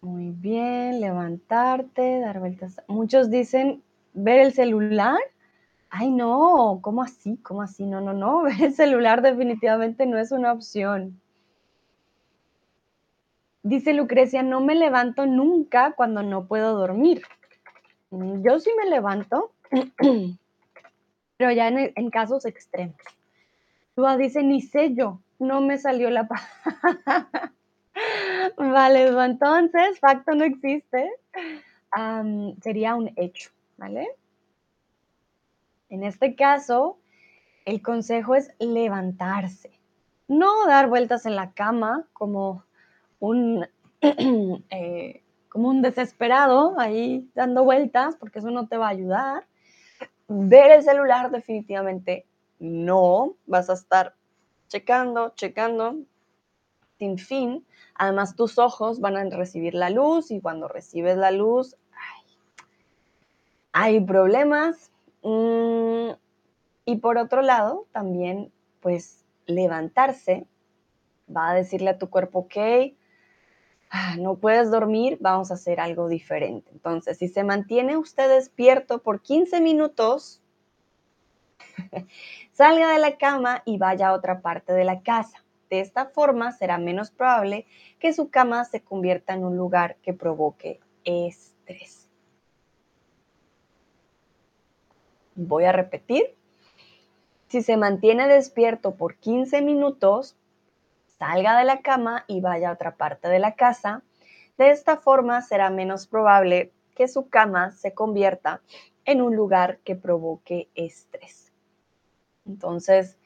Muy 0.01 0.31
bien, 0.31 1.01
levantarte, 1.01 2.19
dar 2.19 2.39
vueltas. 2.39 2.81
Muchos 2.87 3.29
dicen 3.29 3.83
ver 4.13 4.39
el 4.39 4.53
celular. 4.53 5.17
Ay, 5.89 6.11
no, 6.11 6.79
¿cómo 6.81 7.03
así? 7.03 7.37
¿Cómo 7.37 7.61
así? 7.61 7.85
No, 7.85 8.01
no, 8.01 8.13
no, 8.13 8.43
ver 8.43 8.61
el 8.61 8.73
celular 8.73 9.21
definitivamente 9.21 10.05
no 10.05 10.17
es 10.17 10.31
una 10.31 10.53
opción. 10.53 11.19
Dice 13.63 13.93
Lucrecia, 13.93 14.41
no 14.43 14.61
me 14.61 14.75
levanto 14.75 15.25
nunca 15.25 15.93
cuando 15.93 16.23
no 16.23 16.45
puedo 16.47 16.75
dormir. 16.77 17.21
Mm, 18.11 18.41
yo 18.43 18.59
sí 18.59 18.71
me 18.77 18.89
levanto, 18.89 19.51
pero 21.37 21.51
ya 21.51 21.67
en 21.67 22.09
casos 22.09 22.45
extremos. 22.45 22.95
Tua 23.99 24.15
dice, 24.15 24.43
ni 24.43 24.61
sé 24.61 24.93
yo, 24.93 25.19
no 25.39 25.59
me 25.59 25.77
salió 25.77 26.09
la 26.09 26.25
paz. 26.25 26.41
vale, 28.57 29.07
entonces, 29.25 29.99
facto 29.99 30.35
no 30.35 30.45
existe. 30.45 31.11
sería 32.61 32.95
un 32.95 33.11
hecho, 33.17 33.51
¿vale? 33.75 34.07
En 35.89 36.03
este 36.03 36.33
caso, 36.35 36.97
el 37.65 37.81
consejo 37.81 38.35
es 38.35 38.53
levantarse, 38.57 39.77
no 40.29 40.65
dar 40.65 40.87
vueltas 40.87 41.25
en 41.25 41.35
la 41.35 41.51
cama 41.51 42.07
como 42.13 42.63
un, 43.19 43.67
eh, 44.01 45.23
como 45.49 45.67
un 45.67 45.81
desesperado 45.81 46.79
ahí 46.79 47.29
dando 47.35 47.65
vueltas, 47.65 48.15
porque 48.15 48.39
eso 48.39 48.49
no 48.49 48.69
te 48.69 48.77
va 48.77 48.87
a 48.87 48.91
ayudar. 48.91 49.45
Ver 50.29 50.71
el 50.71 50.83
celular 50.83 51.31
definitivamente 51.31 52.28
no, 52.59 53.35
vas 53.45 53.69
a 53.69 53.73
estar 53.73 54.15
checando, 54.67 55.33
checando, 55.35 55.97
sin 56.97 57.17
fin. 57.17 57.65
Además, 57.95 58.35
tus 58.35 58.57
ojos 58.57 58.99
van 58.99 59.17
a 59.17 59.23
recibir 59.35 59.73
la 59.73 59.89
luz 59.89 60.31
y 60.31 60.41
cuando 60.41 60.67
recibes 60.67 61.17
la 61.17 61.31
luz, 61.31 61.75
hay 63.71 63.99
problemas. 64.01 64.91
Mm, 65.23 66.11
y 66.85 66.95
por 66.97 67.17
otro 67.17 67.41
lado, 67.41 67.87
también, 67.91 68.51
pues, 68.81 69.25
levantarse 69.45 70.47
va 71.35 71.51
a 71.51 71.53
decirle 71.53 71.91
a 71.91 71.97
tu 71.97 72.09
cuerpo, 72.09 72.39
ok, 72.39 72.57
Ah, 73.91 74.15
no 74.19 74.35
puedes 74.35 74.69
dormir, 74.69 75.17
vamos 75.19 75.49
a 75.49 75.55
hacer 75.55 75.79
algo 75.79 76.07
diferente. 76.07 76.69
Entonces, 76.71 77.17
si 77.17 77.27
se 77.27 77.43
mantiene 77.43 77.97
usted 77.97 78.29
despierto 78.29 79.01
por 79.01 79.21
15 79.21 79.61
minutos, 79.61 80.43
salga 82.51 82.91
de 82.91 82.99
la 82.99 83.17
cama 83.17 83.61
y 83.65 83.77
vaya 83.77 84.09
a 84.09 84.13
otra 84.13 84.41
parte 84.41 84.73
de 84.73 84.85
la 84.85 85.01
casa. 85.01 85.43
De 85.69 85.81
esta 85.81 86.07
forma 86.07 86.51
será 86.51 86.77
menos 86.77 87.11
probable 87.11 87.65
que 87.99 88.13
su 88.13 88.29
cama 88.29 88.65
se 88.65 88.81
convierta 88.81 89.33
en 89.33 89.45
un 89.45 89.55
lugar 89.55 89.97
que 90.01 90.13
provoque 90.13 90.79
estrés. 91.03 92.09
Voy 95.35 95.65
a 95.65 95.71
repetir. 95.71 96.35
Si 97.47 97.61
se 97.61 97.77
mantiene 97.77 98.27
despierto 98.27 98.95
por 98.95 99.15
15 99.15 99.61
minutos, 99.61 100.35
salga 101.17 101.57
de 101.57 101.65
la 101.65 101.81
cama 101.81 102.25
y 102.27 102.41
vaya 102.41 102.69
a 102.69 102.73
otra 102.73 102.95
parte 102.95 103.27
de 103.27 103.39
la 103.39 103.55
casa. 103.55 104.03
De 104.57 104.71
esta 104.71 104.97
forma 104.97 105.41
será 105.41 105.69
menos 105.69 106.07
probable 106.07 106.71
que 106.95 107.07
su 107.07 107.29
cama 107.29 107.71
se 107.71 107.93
convierta 107.93 108.61
en 109.05 109.21
un 109.21 109.35
lugar 109.35 109.79
que 109.85 109.95
provoque 109.95 110.67
estrés. 110.75 111.48
Entonces, 112.49 113.17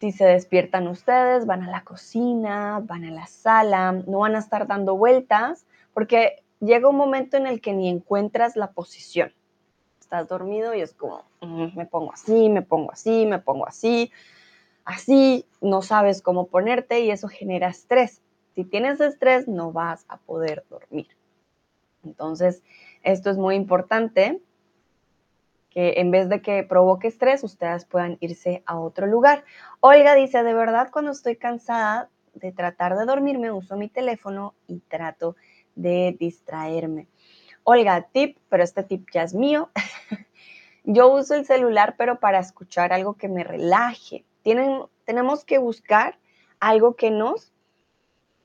si 0.00 0.10
se 0.12 0.24
despiertan 0.24 0.88
ustedes, 0.88 1.44
van 1.44 1.62
a 1.62 1.70
la 1.70 1.84
cocina, 1.84 2.80
van 2.82 3.04
a 3.04 3.10
la 3.10 3.26
sala, 3.26 3.92
no 3.92 4.20
van 4.20 4.36
a 4.36 4.38
estar 4.38 4.66
dando 4.66 4.96
vueltas, 4.96 5.66
porque 5.92 6.42
llega 6.60 6.88
un 6.88 6.96
momento 6.96 7.36
en 7.36 7.46
el 7.46 7.60
que 7.60 7.74
ni 7.74 7.90
encuentras 7.90 8.56
la 8.56 8.72
posición. 8.72 9.34
Estás 10.00 10.28
dormido 10.28 10.74
y 10.74 10.80
es 10.80 10.94
como, 10.94 11.24
mm, 11.42 11.76
me 11.76 11.84
pongo 11.84 12.12
así, 12.12 12.48
me 12.48 12.62
pongo 12.62 12.92
así, 12.92 13.26
me 13.26 13.38
pongo 13.38 13.66
así 13.66 14.10
así 14.84 15.46
no 15.60 15.82
sabes 15.82 16.22
cómo 16.22 16.46
ponerte 16.46 17.00
y 17.00 17.10
eso 17.10 17.28
genera 17.28 17.68
estrés. 17.68 18.22
Si 18.54 18.64
tienes 18.64 19.00
estrés, 19.00 19.48
no 19.48 19.72
vas 19.72 20.04
a 20.08 20.18
poder 20.18 20.64
dormir. 20.70 21.08
Entonces, 22.04 22.62
esto 23.02 23.30
es 23.30 23.36
muy 23.36 23.56
importante, 23.56 24.40
que 25.74 25.94
en 25.96 26.10
vez 26.12 26.28
de 26.28 26.40
que 26.40 26.62
provoque 26.62 27.08
estrés, 27.08 27.42
ustedes 27.42 27.84
puedan 27.84 28.16
irse 28.20 28.62
a 28.64 28.78
otro 28.78 29.06
lugar. 29.06 29.44
Olga 29.80 30.14
dice, 30.14 30.42
de 30.42 30.54
verdad, 30.54 30.88
cuando 30.92 31.10
estoy 31.10 31.36
cansada 31.36 32.08
de 32.32 32.52
tratar 32.52 32.96
de 32.96 33.04
dormirme, 33.04 33.50
uso 33.50 33.76
mi 33.76 33.88
teléfono 33.88 34.54
y 34.68 34.78
trato 34.78 35.36
de 35.74 36.16
distraerme. 36.18 37.08
Olga, 37.64 38.08
tip, 38.12 38.38
pero 38.48 38.62
este 38.62 38.84
tip 38.84 39.08
ya 39.12 39.24
es 39.24 39.34
mío. 39.34 39.70
Yo 40.84 41.12
uso 41.12 41.34
el 41.34 41.44
celular, 41.44 41.96
pero 41.98 42.20
para 42.20 42.38
escuchar 42.38 42.92
algo 42.92 43.14
que 43.14 43.28
me 43.28 43.42
relaje 43.42 44.24
tenemos 45.04 45.44
que 45.44 45.58
buscar 45.58 46.18
algo 46.60 46.94
que 46.96 47.10
nos, 47.10 47.52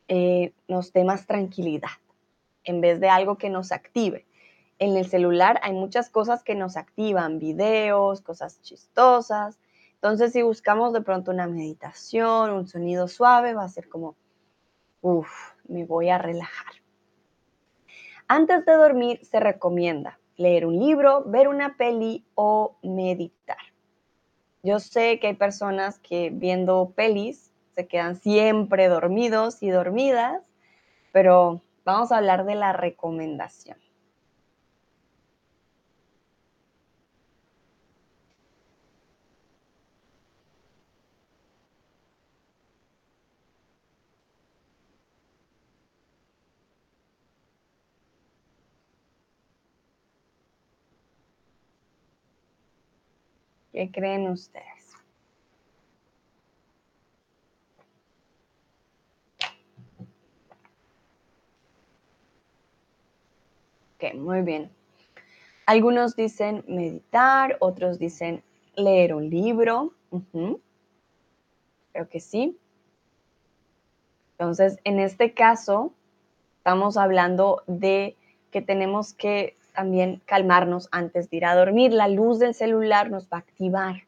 eh, 0.08 0.54
nos 0.68 0.94
dé 0.94 1.04
más 1.04 1.28
tranquilidad 1.28 1.90
en 2.64 2.82
vez 2.82 3.00
de 3.00 3.10
algo 3.10 3.38
que 3.38 3.50
nos 3.50 3.72
active. 3.72 4.26
En 4.80 4.96
el 4.96 5.06
celular 5.06 5.60
hay 5.62 5.74
muchas 5.74 6.10
cosas 6.10 6.44
que 6.44 6.56
nos 6.56 6.78
activan, 6.78 7.38
videos, 7.38 8.22
cosas 8.22 8.62
chistosas. 8.62 9.60
Entonces, 9.96 10.32
si 10.32 10.42
buscamos 10.42 10.94
de 10.94 11.02
pronto 11.02 11.32
una 11.32 11.48
meditación, 11.48 12.52
un 12.52 12.68
sonido 12.68 13.10
suave, 13.10 13.54
va 13.54 13.66
a 13.66 13.70
ser 13.70 13.90
como, 13.90 14.16
uff, 15.02 15.30
me 15.68 15.86
voy 15.86 16.10
a 16.10 16.18
relajar. 16.18 16.74
Antes 18.28 18.66
de 18.66 18.74
dormir 18.74 19.20
se 19.26 19.40
recomienda 19.40 20.20
leer 20.38 20.66
un 20.66 20.80
libro, 20.80 21.26
ver 21.26 21.50
una 21.50 21.76
peli 21.76 22.26
o 22.34 22.78
meditar. 22.82 23.58
Yo 24.64 24.80
sé 24.80 25.20
que 25.20 25.28
hay 25.28 25.36
personas 25.36 26.00
que 26.00 26.30
viendo 26.32 26.94
pelis 26.96 27.52
se 27.76 27.88
quedan 27.88 28.16
siempre 28.16 28.88
dormidos 28.88 29.62
y 29.62 29.70
dormidas, 29.70 30.42
pero 31.12 31.62
vamos 31.84 32.12
a 32.12 32.18
hablar 32.18 32.46
de 32.46 32.56
la 32.56 32.72
recomendación. 32.72 33.78
¿Qué 53.80 53.90
creen 53.90 54.28
ustedes? 54.28 54.94
Ok, 63.96 64.16
muy 64.16 64.42
bien. 64.42 64.70
Algunos 65.66 66.18
dicen 66.18 66.66
meditar, 66.68 67.56
otros 67.62 68.00
dicen 68.00 68.44
leer 68.76 69.14
un 69.14 69.30
libro. 69.30 69.94
Creo 71.94 72.10
que 72.10 72.20
sí. 72.20 72.60
Entonces, 74.32 74.80
en 74.84 75.00
este 75.00 75.34
caso, 75.34 75.94
estamos 76.58 76.98
hablando 76.98 77.64
de 77.66 78.18
que 78.52 78.62
tenemos 78.62 79.14
que 79.14 79.56
también 79.74 80.22
calmarnos 80.26 80.90
antes 80.92 81.30
de 81.30 81.38
ir 81.38 81.46
a 81.46 81.56
dormir. 81.56 81.94
La 81.94 82.08
luz 82.08 82.40
del 82.40 82.54
celular 82.54 83.10
nos 83.10 83.26
va 83.26 83.38
a 83.38 83.40
activar. 83.40 84.04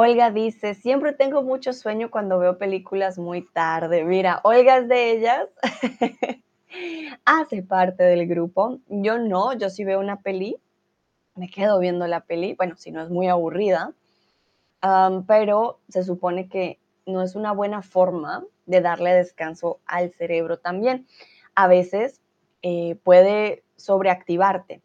Olga 0.00 0.30
dice, 0.30 0.74
siempre 0.74 1.12
tengo 1.12 1.42
mucho 1.42 1.72
sueño 1.72 2.08
cuando 2.10 2.38
veo 2.38 2.56
películas 2.56 3.18
muy 3.18 3.42
tarde. 3.42 4.04
Mira, 4.04 4.40
Olga 4.44 4.78
es 4.78 4.88
de 4.88 5.10
ellas. 5.10 5.48
Hace 7.24 7.62
parte 7.62 8.04
del 8.04 8.28
grupo. 8.28 8.78
Yo 8.88 9.18
no, 9.18 9.54
yo 9.54 9.70
sí 9.70 9.84
veo 9.84 9.98
una 9.98 10.20
peli, 10.20 10.56
me 11.34 11.50
quedo 11.50 11.80
viendo 11.80 12.06
la 12.06 12.20
peli, 12.20 12.54
bueno, 12.54 12.76
si 12.76 12.92
no 12.92 13.02
es 13.02 13.10
muy 13.10 13.26
aburrida, 13.26 13.92
pero 15.26 15.80
se 15.88 16.04
supone 16.04 16.48
que 16.48 16.78
no 17.06 17.22
es 17.22 17.34
una 17.34 17.52
buena 17.52 17.82
forma 17.82 18.44
de 18.66 18.80
darle 18.80 19.12
descanso 19.14 19.80
al 19.86 20.12
cerebro 20.12 20.58
también. 20.58 21.06
A 21.54 21.66
veces 21.66 22.20
eh, 22.62 22.96
puede 23.02 23.64
sobreactivarte 23.78 24.82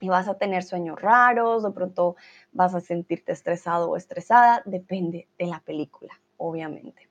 y 0.00 0.08
vas 0.08 0.26
a 0.26 0.36
tener 0.36 0.64
sueños 0.64 1.00
raros, 1.00 1.62
de 1.62 1.70
pronto 1.70 2.16
vas 2.50 2.74
a 2.74 2.80
sentirte 2.80 3.30
estresado 3.30 3.88
o 3.88 3.96
estresada, 3.96 4.62
depende 4.64 5.28
de 5.38 5.46
la 5.46 5.60
película, 5.60 6.20
obviamente. 6.38 7.08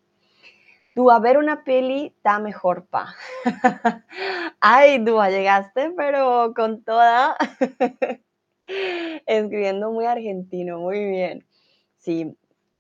Tú 0.94 1.10
a 1.10 1.20
ver 1.20 1.38
una 1.38 1.64
peli 1.64 2.08
está 2.08 2.40
mejor, 2.40 2.86
pa. 2.88 3.16
Ay, 4.60 4.98
Dúa, 5.00 5.30
llegaste, 5.30 5.94
pero 5.96 6.54
con 6.54 6.84
toda. 6.84 7.38
Escribiendo 9.26 9.92
muy 9.92 10.06
argentino, 10.06 10.80
muy 10.80 11.06
bien. 11.06 11.46
Sí, 11.96 12.36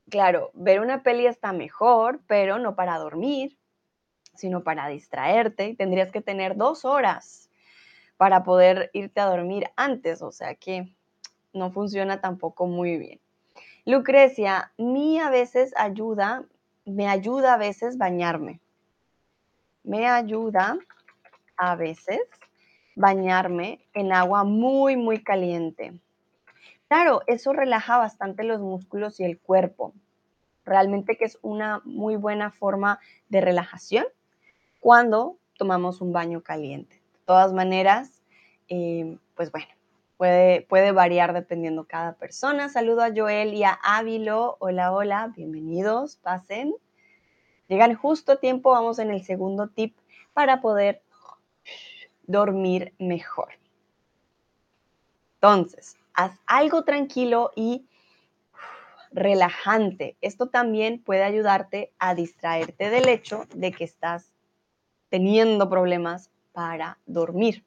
claro, 0.10 0.52
ver 0.54 0.82
una 0.82 1.04
peli 1.04 1.26
está 1.26 1.54
mejor, 1.54 2.20
pero 2.28 2.60
no 2.60 2.76
para 2.76 2.98
dormir, 2.98 3.58
sino 4.36 4.64
para 4.64 4.88
distraerte 4.88 5.76
tendrías 5.78 6.12
que 6.12 6.22
tener 6.22 6.58
dos 6.58 6.84
horas 6.84 7.51
para 8.22 8.44
poder 8.44 8.92
irte 8.94 9.20
a 9.20 9.26
dormir 9.26 9.72
antes, 9.76 10.22
o 10.22 10.32
sea 10.32 10.54
que 10.54 10.94
no 11.54 11.72
funciona 11.72 12.22
tampoco 12.22 12.68
muy 12.68 13.00
bien. 13.00 13.20
Lucrecia, 13.84 14.72
mi 14.78 15.18
a 15.18 15.32
veces 15.32 15.74
ayuda, 15.76 16.46
me 16.86 17.08
ayuda 17.08 17.56
a 17.56 17.58
veces 17.58 17.98
bañarme. 17.98 18.60
Me 19.84 20.08
ayuda 20.08 20.78
a 21.58 21.76
veces 21.76 22.22
bañarme 22.96 23.80
en 23.96 24.14
agua 24.14 24.44
muy, 24.44 24.98
muy 24.98 25.24
caliente. 25.24 25.92
Claro, 26.90 27.24
eso 27.26 27.54
relaja 27.54 27.98
bastante 27.98 28.44
los 28.44 28.62
músculos 28.62 29.20
y 29.20 29.24
el 29.24 29.40
cuerpo. 29.40 29.96
Realmente 30.64 31.18
que 31.18 31.26
es 31.26 31.40
una 31.42 31.82
muy 31.86 32.18
buena 32.18 32.52
forma 32.52 33.00
de 33.30 33.42
relajación 33.42 34.06
cuando 34.80 35.40
tomamos 35.58 36.02
un 36.02 36.14
baño 36.14 36.42
caliente. 36.42 37.01
Todas 37.26 37.54
maneras, 37.54 38.22
pues 38.68 39.52
bueno, 39.52 39.68
puede, 40.18 40.62
puede 40.64 40.92
variar 40.92 41.34
dependiendo 41.34 41.86
cada 41.86 42.14
persona. 42.14 42.70
Saludo 42.70 43.04
a 43.04 43.12
Joel 43.16 43.54
y 43.54 43.64
a 43.64 43.72
Ávilo. 43.84 44.58
Hola, 44.60 44.92
hola, 44.92 45.32
bienvenidos, 45.36 46.18
pasen. 46.18 46.74
Llegan 47.68 47.96
justo 47.96 48.34
a 48.34 48.40
tiempo, 48.40 48.72
vamos 48.72 49.00
en 49.00 49.12
el 49.12 49.24
segundo 49.24 49.68
tip 49.68 49.96
para 50.34 50.62
poder 50.62 51.02
dormir 52.24 52.94
mejor. 53.00 53.50
Entonces, 55.36 55.98
haz 56.14 56.38
algo 56.46 56.84
tranquilo 56.84 57.52
y 57.56 57.86
relajante. 59.12 60.18
Esto 60.22 60.48
también 60.48 61.02
puede 61.02 61.24
ayudarte 61.24 61.92
a 62.00 62.16
distraerte 62.16 62.90
del 62.90 63.10
hecho 63.10 63.46
de 63.54 63.72
que 63.72 63.84
estás 63.84 64.32
teniendo 65.10 65.70
problemas 65.70 66.30
para 66.54 67.00
dormir. 67.06 67.66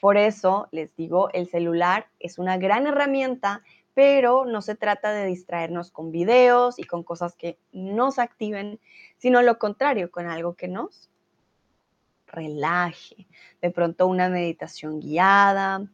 Por 0.00 0.16
eso 0.16 0.68
les 0.72 0.96
digo, 0.96 1.30
el 1.32 1.46
celular 1.48 2.08
es 2.18 2.38
una 2.38 2.56
gran 2.56 2.86
herramienta, 2.86 3.62
pero 3.94 4.46
no 4.46 4.62
se 4.62 4.74
trata 4.74 5.12
de 5.12 5.26
distraernos 5.26 5.90
con 5.90 6.10
videos 6.10 6.78
y 6.78 6.84
con 6.84 7.02
cosas 7.02 7.34
que 7.34 7.58
nos 7.72 8.18
activen, 8.18 8.80
sino 9.18 9.42
lo 9.42 9.58
contrario, 9.58 10.10
con 10.10 10.26
algo 10.26 10.54
que 10.54 10.68
nos 10.68 11.10
relaje. 12.26 13.26
De 13.60 13.70
pronto 13.70 14.06
una 14.06 14.28
meditación 14.28 15.00
guiada, 15.00 15.86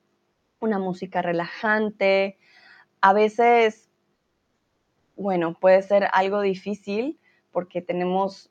una 0.60 0.78
música 0.78 1.22
relajante. 1.22 2.38
A 3.00 3.12
veces, 3.12 3.88
bueno, 5.16 5.54
puede 5.58 5.82
ser 5.82 6.08
algo 6.12 6.40
difícil 6.42 7.18
porque 7.50 7.82
tenemos 7.82 8.50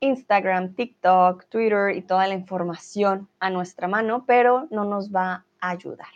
Instagram, 0.00 0.74
TikTok, 0.74 1.46
Twitter 1.48 1.96
y 1.96 2.02
toda 2.02 2.26
la 2.26 2.34
información 2.34 3.28
a 3.40 3.50
nuestra 3.50 3.88
mano, 3.88 4.24
pero 4.26 4.68
no 4.70 4.84
nos 4.84 5.14
va 5.14 5.44
a 5.60 5.70
ayudar. 5.70 6.08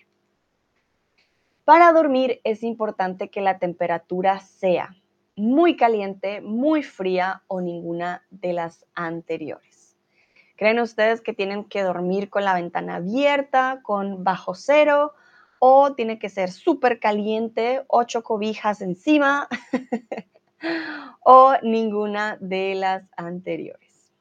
Para 1.65 1.93
dormir 1.93 2.41
es 2.45 2.63
importante 2.63 3.31
que 3.31 3.41
la 3.41 3.59
temperatura 3.59 4.41
sea 4.41 4.97
muy 5.37 5.77
caliente, 5.77 6.41
muy 6.41 6.83
fría 6.83 7.43
o 7.47 7.61
ninguna 7.61 8.27
de 8.31 8.53
las 8.53 8.87
anteriores. 8.95 9.97
¿Creen 10.57 10.81
ustedes 10.81 11.23
que 11.23 11.33
tienen 11.33 11.65
que 11.65 11.83
dormir 11.83 12.29
con 12.29 12.45
la 12.45 12.55
ventana 12.55 12.97
abierta, 12.97 13.81
con 13.83 14.25
bajo 14.25 14.55
cero, 14.55 15.15
o 15.59 15.95
tiene 15.95 16.19
que 16.19 16.29
ser 16.29 16.51
súper 16.51 17.01
caliente, 17.01 17.85
ocho 17.89 18.23
cobijas 18.23 18.83
encima? 18.83 19.49
o 21.23 21.55
ninguna 21.63 22.37
de 22.41 22.75
las 22.75 23.05
anteriores. 23.17 24.13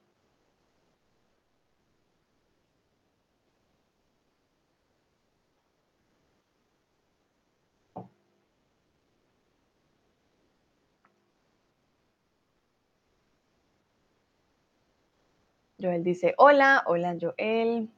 Joel 15.81 16.03
dice, 16.03 16.33
hola, 16.37 16.83
hola 16.87 17.15
Joel. 17.19 17.89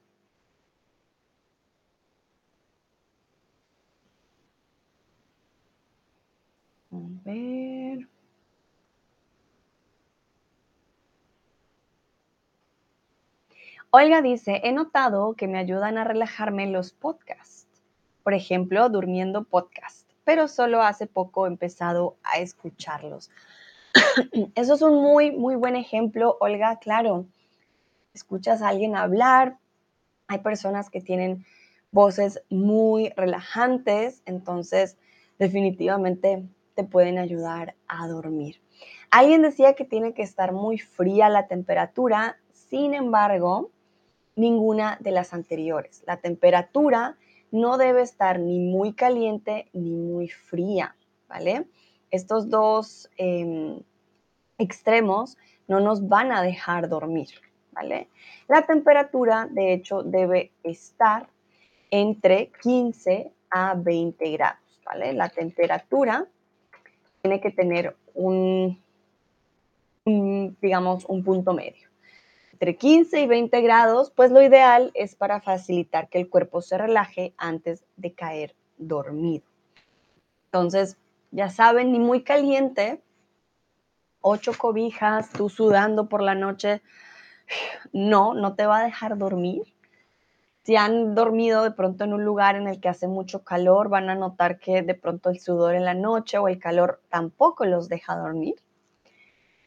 A. 6.92 8.11
Olga 13.94 14.22
dice, 14.22 14.62
he 14.64 14.72
notado 14.72 15.34
que 15.34 15.50
me 15.50 15.60
ayudan 15.60 15.98
a 15.98 16.06
relajarme 16.06 16.66
los 16.66 16.94
podcasts. 16.94 17.68
Por 18.24 18.34
ejemplo, 18.34 18.88
durmiendo 18.88 19.44
podcast, 19.44 20.10
pero 20.24 20.48
solo 20.48 20.82
hace 20.82 21.08
poco 21.08 21.46
he 21.46 21.50
empezado 21.50 22.16
a 22.24 22.40
escucharlos. 22.40 23.32
Eso 24.56 24.76
es 24.76 24.82
un 24.82 25.02
muy, 25.02 25.32
muy 25.32 25.58
buen 25.58 25.76
ejemplo, 25.76 26.38
Olga, 26.40 26.80
claro. 26.80 27.26
Escuchas 28.14 28.62
a 28.62 28.70
alguien 28.70 28.96
hablar, 28.96 29.58
hay 30.30 30.40
personas 30.40 30.90
que 30.90 31.02
tienen 31.02 31.46
voces 31.92 32.42
muy 32.50 33.10
relajantes, 33.18 34.24
entonces 34.26 34.98
definitivamente 35.38 36.48
te 36.76 36.86
pueden 36.86 37.18
ayudar 37.18 37.76
a 37.90 38.08
dormir. 38.08 38.62
Alguien 39.10 39.42
decía 39.42 39.74
que 39.74 39.84
tiene 39.84 40.14
que 40.14 40.24
estar 40.24 40.54
muy 40.54 40.78
fría 40.80 41.28
la 41.28 41.48
temperatura, 41.48 42.38
sin 42.54 42.94
embargo, 42.94 43.70
ninguna 44.42 44.98
de 45.00 45.12
las 45.12 45.34
anteriores. 45.34 46.04
La 46.06 46.18
temperatura 46.18 47.16
no 47.52 47.78
debe 47.78 48.02
estar 48.02 48.40
ni 48.40 48.60
muy 48.60 48.94
caliente 48.94 49.70
ni 49.72 49.96
muy 49.96 50.28
fría, 50.28 50.96
¿vale? 51.30 51.68
Estos 52.10 52.50
dos 52.50 53.10
em, 53.18 53.80
extremos 54.58 55.38
no 55.68 55.80
nos 55.80 56.08
van 56.10 56.32
a 56.32 56.42
dejar 56.42 56.90
dormir, 56.90 57.30
¿vale? 57.72 58.10
La 58.48 58.66
temperatura, 58.66 59.48
de 59.50 59.74
hecho, 59.74 60.04
debe 60.04 60.52
estar 60.64 61.28
entre 61.92 62.52
15 62.62 63.32
a 63.52 63.76
20 63.76 64.32
grados, 64.32 64.82
¿vale? 64.86 65.14
La 65.14 65.30
temperatura 65.30 66.26
tiene 67.22 67.40
que 67.40 67.52
tener 67.52 67.96
un 68.14 68.82
digamos, 70.04 71.06
un 71.06 71.24
punto 71.24 71.54
medio 71.54 71.91
entre 72.62 72.78
15 72.78 73.22
y 73.22 73.26
20 73.26 73.60
grados, 73.62 74.12
pues 74.12 74.30
lo 74.30 74.40
ideal 74.40 74.92
es 74.94 75.16
para 75.16 75.42
facilitar 75.42 76.10
que 76.10 76.20
el 76.20 76.30
cuerpo 76.30 76.62
se 76.62 76.78
relaje 76.78 77.34
antes 77.36 77.84
de 77.98 78.14
caer 78.14 78.56
dormido. 78.78 79.44
Entonces, 80.46 80.96
ya 81.32 81.50
saben, 81.50 81.92
ni 81.92 81.98
muy 81.98 82.22
caliente, 82.22 83.02
ocho 84.20 84.52
cobijas, 84.56 85.32
tú 85.32 85.50
sudando 85.50 86.08
por 86.08 86.22
la 86.22 86.36
noche, 86.36 86.84
no, 87.94 88.36
no 88.36 88.54
te 88.54 88.68
va 88.68 88.82
a 88.82 88.84
dejar 88.84 89.18
dormir. 89.18 89.64
Si 90.62 90.76
han 90.76 91.16
dormido 91.16 91.64
de 91.64 91.72
pronto 91.72 92.04
en 92.04 92.14
un 92.14 92.24
lugar 92.24 92.58
en 92.58 92.68
el 92.68 92.80
que 92.80 92.90
hace 92.90 93.08
mucho 93.08 93.44
calor, 93.44 93.90
van 93.90 94.08
a 94.12 94.16
notar 94.16 94.60
que 94.60 94.84
de 94.84 94.94
pronto 94.94 95.32
el 95.32 95.40
sudor 95.40 95.74
en 95.74 95.84
la 95.84 95.96
noche 95.96 96.38
o 96.38 96.48
el 96.48 96.60
calor 96.60 97.02
tampoco 97.10 97.66
los 97.66 97.90
deja 97.90 98.16
dormir. 98.16 98.54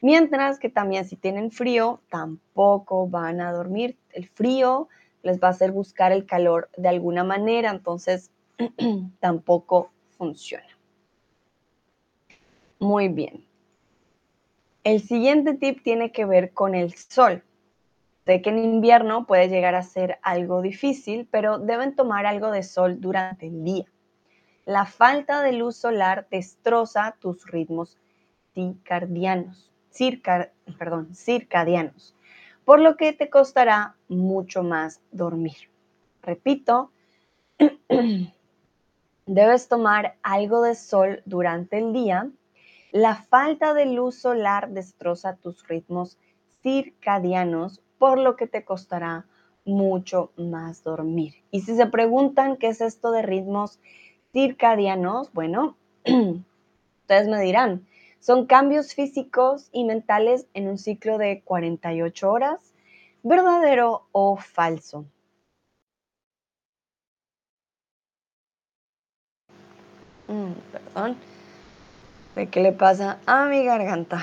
Mientras 0.05 0.59
que 0.59 0.69
también 0.69 1.07
si 1.07 1.17
tienen 1.17 1.51
frío, 1.51 2.03
tampoco 2.11 3.09
van 3.09 3.41
a 3.41 3.53
dormir. 3.53 3.97
El 4.11 4.29
frío 4.29 4.91
les 5.23 5.43
va 5.43 5.47
a 5.47 5.53
hacer 5.53 5.73
buscar 5.73 6.13
el 6.13 6.27
calor 6.27 6.69
de 6.77 6.91
alguna 6.91 7.25
manera, 7.25 7.71
entonces 7.71 8.31
tampoco 9.21 9.93
funciona. 10.19 10.69
Muy 12.79 13.09
bien. 13.09 13.47
El 14.83 15.01
siguiente 15.01 15.55
tip 15.55 15.83
tiene 15.83 16.13
que 16.13 16.27
ver 16.27 16.53
con 16.53 16.75
el 16.75 16.93
sol. 16.93 17.43
Sé 18.27 18.43
que 18.43 18.51
en 18.51 18.59
invierno 18.59 19.27
puede 19.27 19.49
llegar 19.49 19.75
a 19.75 19.81
ser 19.81 20.19
algo 20.21 20.61
difícil, 20.61 21.27
pero 21.31 21.59
deben 21.59 21.97
tomar 21.97 22.27
algo 22.27 22.51
de 22.51 22.63
sol 22.63 23.01
durante 23.01 23.47
el 23.47 23.65
día. 23.65 23.87
La 24.67 24.85
falta 24.85 25.41
de 25.41 25.53
luz 25.53 25.77
solar 25.77 26.27
destroza 26.31 27.17
tus 27.21 27.47
ritmos 27.47 27.97
circadianos 28.53 29.71
perdón, 30.79 31.15
circadianos, 31.15 32.15
por 32.65 32.81
lo 32.81 32.97
que 32.97 33.13
te 33.13 33.31
costará 33.31 33.95
mucho 34.09 34.63
más 34.63 35.01
dormir. 35.13 35.71
Repito, 36.23 36.91
debes 39.27 39.69
tomar 39.69 40.17
algo 40.23 40.63
de 40.63 40.75
sol 40.75 41.23
durante 41.27 41.79
el 41.79 41.93
día. 41.93 42.31
La 42.93 43.15
falta 43.15 43.75
de 43.75 43.87
luz 43.87 44.17
solar 44.17 44.71
destroza 44.71 45.37
tus 45.37 45.67
ritmos 45.67 46.19
circadianos, 46.63 47.83
por 47.99 48.19
lo 48.19 48.37
que 48.37 48.47
te 48.47 48.65
costará 48.65 49.27
mucho 49.65 50.33
más 50.37 50.83
dormir. 50.83 51.35
Y 51.51 51.63
si 51.63 51.77
se 51.77 51.87
preguntan 51.87 52.57
qué 52.57 52.69
es 52.69 52.81
esto 52.81 53.11
de 53.11 53.23
ritmos 53.23 53.81
circadianos, 54.33 55.33
bueno, 55.33 55.77
ustedes 56.05 57.29
me 57.29 57.41
dirán, 57.41 57.87
son 58.25 58.47
cambios 58.47 58.95
físicos 58.95 59.69
y 59.71 59.85
mentales 59.85 60.47
en 60.55 60.67
un 60.67 60.79
ciclo 60.79 61.19
de 61.19 61.43
48 61.43 62.33
horas. 62.33 62.73
¿Verdadero 63.23 64.09
o 64.13 64.39
falso? 64.39 65.05
Mm, 70.27 70.53
perdón. 70.73 71.19
¿Qué 72.51 72.61
le 72.63 72.73
pasa 72.73 73.21
a 73.27 73.45
mi 73.45 73.63
garganta? 73.63 74.23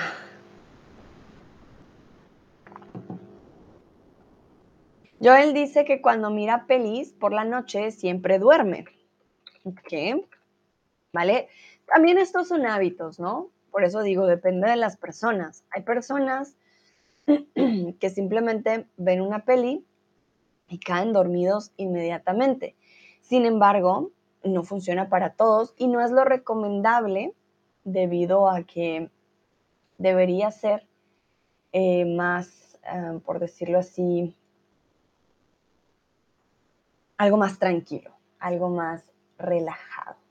Joel 5.22 5.54
dice 5.54 5.84
que 5.84 6.02
cuando 6.02 6.30
mira 6.30 6.66
pelis 6.66 7.12
por 7.12 7.32
la 7.32 7.44
noche 7.44 7.92
siempre 7.92 8.40
duerme. 8.40 8.84
¿Qué? 9.86 10.26
¿Vale? 11.12 11.48
También 11.86 12.18
estos 12.18 12.48
son 12.48 12.66
hábitos, 12.66 13.20
¿no? 13.20 13.51
Por 13.72 13.84
eso 13.84 14.02
digo, 14.02 14.26
depende 14.26 14.68
de 14.68 14.76
las 14.76 14.96
personas. 14.96 15.64
Hay 15.70 15.82
personas 15.82 16.54
que 17.26 18.10
simplemente 18.10 18.86
ven 18.98 19.22
una 19.22 19.44
peli 19.44 19.84
y 20.68 20.78
caen 20.78 21.12
dormidos 21.12 21.72
inmediatamente. 21.76 22.76
Sin 23.22 23.46
embargo, 23.46 24.10
no 24.44 24.62
funciona 24.62 25.08
para 25.08 25.34
todos 25.34 25.74
y 25.76 25.88
no 25.88 26.00
es 26.00 26.10
lo 26.10 26.24
recomendable 26.24 27.32
debido 27.84 28.48
a 28.48 28.62
que 28.64 29.10
debería 29.98 30.50
ser 30.50 30.86
eh, 31.72 32.04
más, 32.04 32.78
eh, 32.84 33.20
por 33.24 33.38
decirlo 33.38 33.78
así, 33.78 34.36
algo 37.16 37.38
más 37.38 37.58
tranquilo, 37.58 38.10
algo 38.38 38.68
más 38.68 39.02
relajado. 39.38 40.21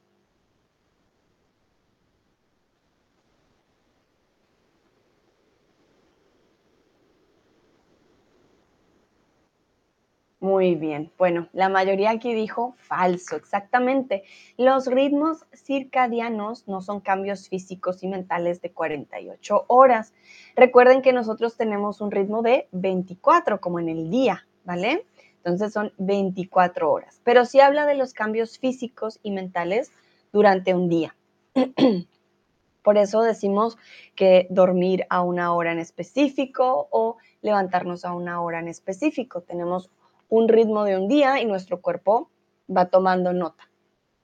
Muy 10.41 10.73
bien. 10.73 11.12
Bueno, 11.19 11.49
la 11.54 11.69
mayoría 11.69 12.10
aquí 12.10 12.34
dijo 12.34 12.73
falso, 12.80 13.36
exactamente. 13.36 14.23
Los 14.58 14.88
ritmos 14.88 15.45
circadianos 15.54 16.67
no 16.67 16.82
son 16.82 16.99
cambios 16.99 17.47
físicos 17.47 18.01
y 18.01 18.08
mentales 18.08 18.60
de 18.60 18.71
48 18.71 19.65
horas. 19.67 20.15
Recuerden 20.56 21.04
que 21.04 21.13
nosotros 21.13 21.58
tenemos 21.58 22.01
un 22.01 22.10
ritmo 22.10 22.41
de 22.41 22.67
24, 22.71 23.62
como 23.62 23.80
en 23.80 23.89
el 23.89 24.10
día, 24.10 24.47
¿vale? 24.65 25.06
Entonces 25.38 25.73
son 25.73 25.93
24 25.99 26.91
horas. 26.91 27.21
Pero 27.23 27.45
sí 27.45 27.60
habla 27.60 27.86
de 27.86 27.93
los 27.93 28.15
cambios 28.15 28.58
físicos 28.58 29.19
y 29.21 29.30
mentales 29.30 29.91
durante 30.34 30.73
un 30.73 30.89
día. 30.89 31.15
Por 32.84 32.97
eso 32.97 33.21
decimos 33.21 33.77
que 34.15 34.47
dormir 34.49 35.06
a 35.12 35.21
una 35.21 35.54
hora 35.54 35.71
en 35.71 35.77
específico 35.77 36.88
o 36.89 37.17
levantarnos 37.43 38.06
a 38.06 38.13
una 38.15 38.41
hora 38.41 38.58
en 38.58 38.69
específico. 38.69 39.41
Tenemos 39.41 39.91
un 40.31 40.47
ritmo 40.47 40.85
de 40.85 40.97
un 40.97 41.09
día 41.09 41.41
y 41.41 41.45
nuestro 41.45 41.81
cuerpo 41.81 42.31
va 42.75 42.85
tomando 42.85 43.33
nota, 43.33 43.69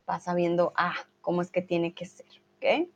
va 0.09 0.21
sabiendo, 0.21 0.71
ah, 0.77 0.95
cómo 1.19 1.41
es 1.41 1.51
que 1.51 1.61
tiene 1.61 1.93
que 1.93 2.05
ser, 2.05 2.27
¿ok? 2.55 2.87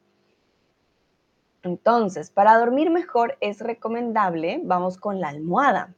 Entonces, 1.63 2.31
para 2.31 2.57
dormir 2.57 2.89
mejor 2.89 3.37
es 3.41 3.59
recomendable, 3.59 4.61
vamos 4.63 4.97
con 4.97 5.19
la 5.19 5.27
almohada, 5.27 5.93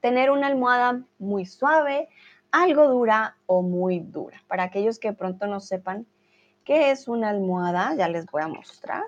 tener 0.00 0.30
una 0.30 0.46
almohada 0.46 1.02
muy 1.18 1.44
suave, 1.44 2.08
algo 2.52 2.86
dura 2.86 3.36
o 3.46 3.62
muy 3.62 3.98
dura. 3.98 4.40
Para 4.46 4.62
aquellos 4.62 5.00
que 5.00 5.12
pronto 5.12 5.48
no 5.48 5.58
sepan 5.58 6.06
qué 6.62 6.92
es 6.92 7.08
una 7.08 7.30
almohada, 7.30 7.96
ya 7.96 8.08
les 8.08 8.26
voy 8.26 8.42
a 8.42 8.48
mostrar. 8.48 9.02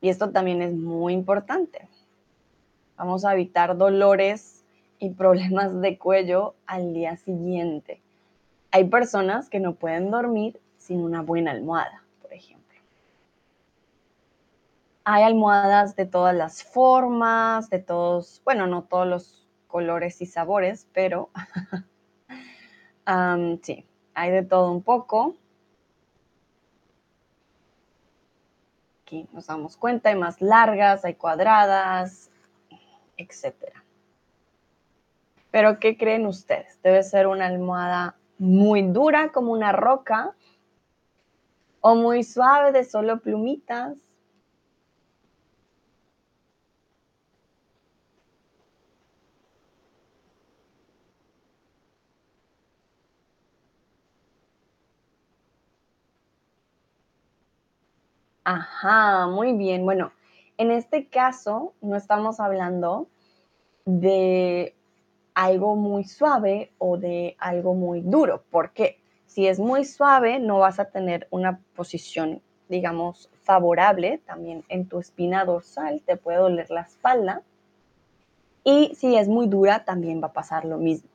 Y 0.00 0.08
esto 0.08 0.30
también 0.30 0.62
es 0.62 0.72
muy 0.72 1.12
importante. 1.12 1.88
Vamos 2.96 3.24
a 3.24 3.32
evitar 3.32 3.76
dolores 3.76 4.64
y 4.98 5.10
problemas 5.10 5.80
de 5.80 5.98
cuello 5.98 6.54
al 6.66 6.92
día 6.92 7.16
siguiente. 7.16 8.02
Hay 8.70 8.84
personas 8.84 9.48
que 9.48 9.58
no 9.58 9.74
pueden 9.74 10.10
dormir 10.10 10.60
sin 10.76 11.00
una 11.00 11.22
buena 11.22 11.50
almohada, 11.50 12.04
por 12.22 12.32
ejemplo. 12.32 12.78
Hay 15.04 15.22
almohadas 15.22 15.96
de 15.96 16.06
todas 16.06 16.34
las 16.36 16.62
formas, 16.62 17.70
de 17.70 17.78
todos, 17.78 18.42
bueno, 18.44 18.66
no 18.66 18.82
todos 18.82 19.06
los 19.06 19.48
colores 19.66 20.20
y 20.20 20.26
sabores, 20.26 20.86
pero 20.92 21.30
sí, 23.62 23.86
hay 24.14 24.30
de 24.30 24.42
todo 24.42 24.70
un 24.70 24.82
poco. 24.82 25.34
Aquí 29.10 29.28
nos 29.32 29.48
damos 29.48 29.76
cuenta, 29.76 30.10
hay 30.10 30.14
más 30.14 30.40
largas, 30.40 31.04
hay 31.04 31.14
cuadradas, 31.14 32.30
etc. 33.16 33.56
Pero, 35.50 35.80
¿qué 35.80 35.98
creen 35.98 36.26
ustedes? 36.26 36.80
¿Debe 36.84 37.02
ser 37.02 37.26
una 37.26 37.46
almohada 37.46 38.14
muy 38.38 38.82
dura 38.82 39.32
como 39.32 39.50
una 39.50 39.72
roca? 39.72 40.36
¿O 41.80 41.96
muy 41.96 42.22
suave 42.22 42.70
de 42.70 42.84
solo 42.84 43.18
plumitas? 43.18 43.98
Ajá, 58.44 59.26
muy 59.26 59.52
bien. 59.52 59.84
Bueno, 59.84 60.12
en 60.58 60.70
este 60.70 61.06
caso 61.08 61.74
no 61.80 61.96
estamos 61.96 62.40
hablando 62.40 63.08
de 63.84 64.74
algo 65.34 65.76
muy 65.76 66.04
suave 66.04 66.72
o 66.78 66.96
de 66.96 67.36
algo 67.38 67.74
muy 67.74 68.00
duro. 68.00 68.44
porque 68.50 68.98
Si 69.26 69.46
es 69.46 69.58
muy 69.60 69.84
suave, 69.84 70.40
no 70.40 70.58
vas 70.58 70.80
a 70.80 70.86
tener 70.86 71.28
una 71.30 71.60
posición, 71.76 72.42
digamos, 72.68 73.30
favorable 73.42 74.18
también 74.26 74.64
en 74.68 74.88
tu 74.88 74.98
espina 74.98 75.44
dorsal, 75.44 76.02
te 76.04 76.16
puede 76.16 76.38
doler 76.38 76.70
la 76.70 76.82
espalda. 76.82 77.42
Y 78.64 78.94
si 78.96 79.16
es 79.16 79.28
muy 79.28 79.46
dura, 79.46 79.84
también 79.84 80.20
va 80.22 80.28
a 80.28 80.32
pasar 80.32 80.64
lo 80.64 80.78
mismo. 80.78 81.08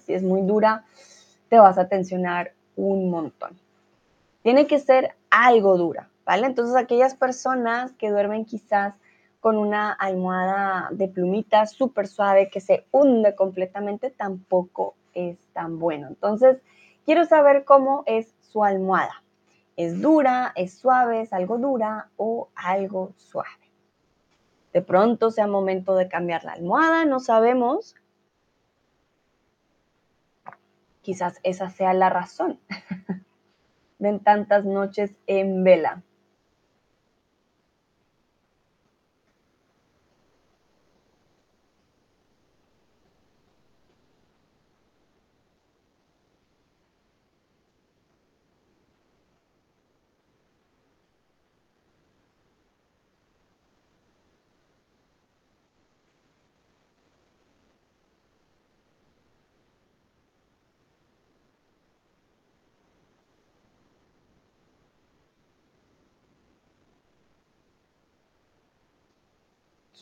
Si 0.00 0.14
es 0.14 0.22
muy 0.22 0.42
dura, 0.42 0.84
te 1.48 1.58
vas 1.58 1.78
a 1.78 1.88
tensionar 1.88 2.52
un 2.76 3.10
montón. 3.10 3.58
Tiene 4.42 4.66
que 4.66 4.78
ser 4.78 5.14
algo 5.30 5.76
dura, 5.76 6.08
¿vale? 6.24 6.46
Entonces 6.46 6.76
aquellas 6.76 7.14
personas 7.14 7.92
que 7.92 8.10
duermen 8.10 8.44
quizás 8.44 8.94
con 9.40 9.58
una 9.58 9.92
almohada 9.92 10.88
de 10.90 11.06
plumitas 11.06 11.72
súper 11.72 12.08
suave 12.08 12.48
que 12.48 12.60
se 12.60 12.86
hunde 12.90 13.34
completamente, 13.34 14.08
tampoco 14.10 14.94
es 15.12 15.38
tan 15.52 15.78
bueno. 15.78 16.08
Entonces, 16.08 16.62
quiero 17.04 17.26
saber 17.26 17.64
cómo 17.64 18.04
es 18.06 18.34
su 18.40 18.64
almohada. 18.64 19.22
¿Es 19.76 20.00
dura, 20.00 20.52
es 20.54 20.78
suave, 20.78 21.20
es 21.20 21.32
algo 21.34 21.58
dura 21.58 22.08
o 22.16 22.48
algo 22.54 23.12
suave? 23.16 23.50
De 24.72 24.80
pronto 24.80 25.30
sea 25.30 25.46
momento 25.46 25.94
de 25.94 26.08
cambiar 26.08 26.44
la 26.44 26.52
almohada, 26.52 27.04
no 27.04 27.20
sabemos. 27.20 27.96
Quizás 31.02 31.38
esa 31.42 31.68
sea 31.68 31.92
la 31.92 32.08
razón 32.08 32.60
de 33.98 34.18
tantas 34.20 34.64
noches 34.64 35.14
en 35.26 35.64
vela. 35.64 36.02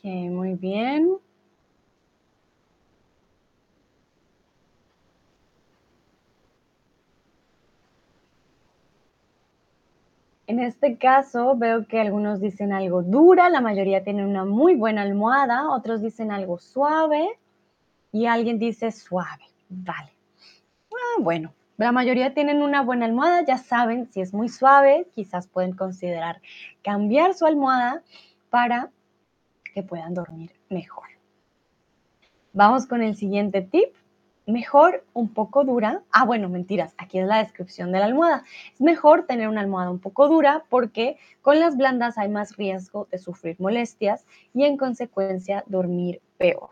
Muy 0.03 0.55
bien. 0.55 1.19
En 10.47 10.59
este 10.59 10.97
caso 10.99 11.57
veo 11.57 11.87
que 11.87 12.01
algunos 12.01 12.41
dicen 12.41 12.73
algo 12.73 13.03
dura, 13.03 13.49
la 13.49 13.61
mayoría 13.61 14.03
tienen 14.03 14.27
una 14.27 14.45
muy 14.45 14.75
buena 14.75 15.03
almohada, 15.03 15.71
otros 15.71 16.03
dicen 16.03 16.33
algo 16.33 16.59
suave 16.59 17.39
y 18.11 18.27
alguien 18.27 18.59
dice 18.59 18.91
suave. 18.91 19.45
Vale. 19.69 20.11
Ah, 20.93 21.21
bueno, 21.21 21.55
la 21.77 21.93
mayoría 21.93 22.35
tienen 22.35 22.63
una 22.63 22.83
buena 22.83 23.07
almohada, 23.07 23.45
ya 23.45 23.57
saben, 23.57 24.11
si 24.13 24.21
es 24.21 24.35
muy 24.35 24.49
suave, 24.49 25.07
quizás 25.15 25.47
pueden 25.47 25.75
considerar 25.75 26.43
cambiar 26.83 27.35
su 27.35 27.47
almohada 27.47 28.03
para 28.51 28.91
que 29.73 29.83
puedan 29.83 30.15
dormir 30.15 30.53
mejor. 30.69 31.07
Vamos 32.53 32.87
con 32.87 33.03
el 33.03 33.17
siguiente 33.17 33.63
tip. 33.63 33.95
Mejor 34.47 35.05
un 35.13 35.33
poco 35.33 35.65
dura. 35.65 36.03
Ah, 36.11 36.25
bueno, 36.25 36.49
mentiras. 36.49 36.95
Aquí 36.99 37.19
es 37.19 37.27
la 37.27 37.39
descripción 37.39 37.93
de 37.93 38.01
la 38.01 38.07
almohada. 38.07 38.45
Es 38.75 38.81
mejor 38.81 39.25
tener 39.27 39.49
una 39.49 39.61
almohada 39.61 39.91
un 39.91 40.01
poco 40.01 40.29
dura 40.29 40.65
porque 40.69 41.17
con 41.41 41.61
las 41.61 41.77
blandas 41.77 42.19
hay 42.19 42.29
más 42.29 42.57
riesgo 42.57 43.07
de 43.11 43.19
sufrir 43.19 43.57
molestias 43.61 44.27
y 44.53 44.65
en 44.65 44.77
consecuencia 44.77 45.65
dormir 45.67 46.21
peor. 46.39 46.71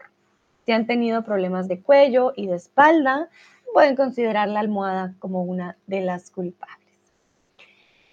Si 0.66 0.72
han 0.72 0.86
tenido 0.86 1.24
problemas 1.24 1.68
de 1.68 1.80
cuello 1.80 2.32
y 2.36 2.46
de 2.46 2.56
espalda, 2.56 3.28
pueden 3.72 3.96
considerar 3.96 4.48
la 4.48 4.60
almohada 4.60 5.14
como 5.18 5.42
una 5.42 5.76
de 5.86 6.00
las 6.02 6.30
culpables. 6.30 6.78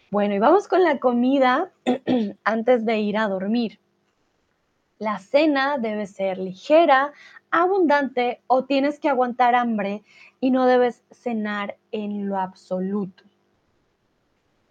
Bueno, 0.10 0.36
y 0.36 0.40
vamos 0.40 0.68
con 0.68 0.84
la 0.84 1.00
comida 1.00 1.72
antes 2.44 2.86
de 2.86 3.00
ir 3.00 3.18
a 3.18 3.28
dormir. 3.28 3.80
La 5.00 5.20
cena 5.20 5.78
debe 5.78 6.08
ser 6.08 6.40
ligera, 6.40 7.14
abundante 7.52 8.42
o 8.48 8.66
tienes 8.66 9.00
que 9.00 9.10
aguantar 9.10 9.54
hambre 9.54 10.04
y 10.40 10.52
no 10.52 10.66
debes 10.66 11.04
cenar 11.12 11.78
en 11.92 12.28
lo 12.28 12.38
absoluto. 12.38 13.24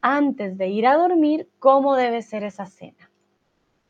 Antes 0.00 0.58
de 0.58 0.68
ir 0.68 0.86
a 0.86 0.96
dormir, 0.96 1.48
¿cómo 1.58 1.94
debe 1.96 2.22
ser 2.22 2.42
esa 2.42 2.66
cena? 2.66 3.10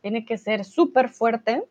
Tiene 0.02 0.24
que 0.24 0.38
ser 0.38 0.64
súper 0.64 1.08
fuerte, 1.08 1.66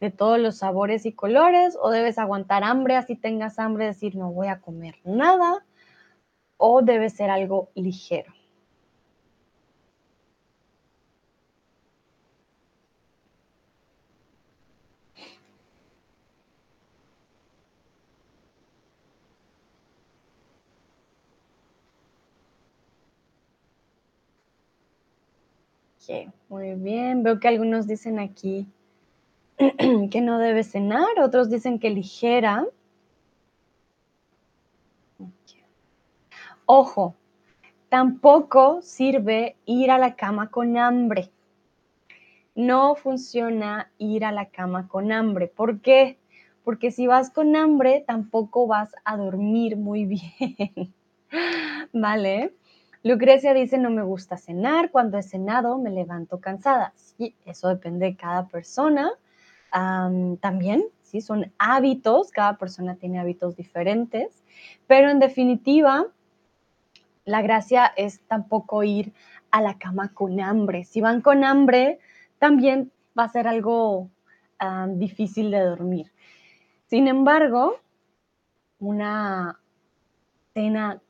de 0.00 0.10
todos 0.10 0.38
los 0.38 0.58
sabores 0.58 1.06
y 1.06 1.12
colores, 1.12 1.78
o 1.80 1.90
debes 1.90 2.18
aguantar 2.18 2.62
hambre, 2.62 2.96
así 2.96 3.16
tengas 3.16 3.58
hambre, 3.58 3.86
decir 3.86 4.16
no 4.16 4.30
voy 4.32 4.48
a 4.48 4.60
comer 4.60 4.96
nada, 5.04 5.64
o 6.58 6.82
debe 6.82 7.08
ser 7.10 7.30
algo 7.30 7.70
ligero. 7.74 8.33
Muy 26.48 26.74
bien. 26.74 27.22
Veo 27.22 27.40
que 27.40 27.48
algunos 27.48 27.86
dicen 27.86 28.18
aquí 28.18 28.66
que 30.10 30.20
no 30.20 30.38
debe 30.38 30.64
cenar, 30.64 31.20
otros 31.20 31.50
dicen 31.50 31.78
que 31.78 31.90
ligera. 31.90 32.66
Ojo, 36.66 37.14
tampoco 37.88 38.80
sirve 38.82 39.56
ir 39.66 39.90
a 39.90 39.98
la 39.98 40.16
cama 40.16 40.50
con 40.50 40.76
hambre. 40.76 41.30
No 42.54 42.94
funciona 42.94 43.90
ir 43.98 44.24
a 44.24 44.32
la 44.32 44.46
cama 44.46 44.88
con 44.88 45.12
hambre. 45.12 45.48
¿Por 45.48 45.80
qué? 45.80 46.18
Porque 46.64 46.90
si 46.90 47.06
vas 47.06 47.30
con 47.30 47.56
hambre, 47.56 48.04
tampoco 48.06 48.66
vas 48.66 48.94
a 49.04 49.16
dormir 49.16 49.76
muy 49.76 50.04
bien. 50.06 50.94
¿Vale? 51.92 52.54
Lucrecia 53.04 53.52
dice, 53.52 53.76
no 53.76 53.90
me 53.90 54.02
gusta 54.02 54.38
cenar, 54.38 54.90
cuando 54.90 55.18
he 55.18 55.22
cenado 55.22 55.76
me 55.76 55.90
levanto 55.90 56.40
cansada. 56.40 56.94
Sí, 56.96 57.36
eso 57.44 57.68
depende 57.68 58.06
de 58.06 58.16
cada 58.16 58.48
persona. 58.48 59.12
también, 60.40 60.84
sí, 61.02 61.20
son 61.20 61.52
hábitos, 61.58 62.30
cada 62.30 62.56
persona 62.56 62.96
tiene 62.96 63.20
hábitos 63.20 63.56
diferentes, 63.56 64.42
pero 64.86 65.10
en 65.10 65.18
definitiva, 65.18 66.06
la 67.26 67.42
gracia 67.42 67.92
es 67.94 68.20
tampoco 68.20 68.82
ir 68.84 69.12
a 69.50 69.60
la 69.60 69.78
cama 69.78 70.14
con 70.14 70.40
hambre. 70.40 70.84
Si 70.84 71.02
van 71.02 71.20
con 71.20 71.44
hambre, 71.44 71.98
también 72.38 72.90
va 73.18 73.24
a 73.24 73.28
ser 73.28 73.46
algo 73.48 74.08
difícil 74.94 75.50
de 75.50 75.60
dormir. 75.60 76.10
Sin 76.86 77.06
embargo, 77.06 77.76
una 78.78 79.60
cena 80.54 81.02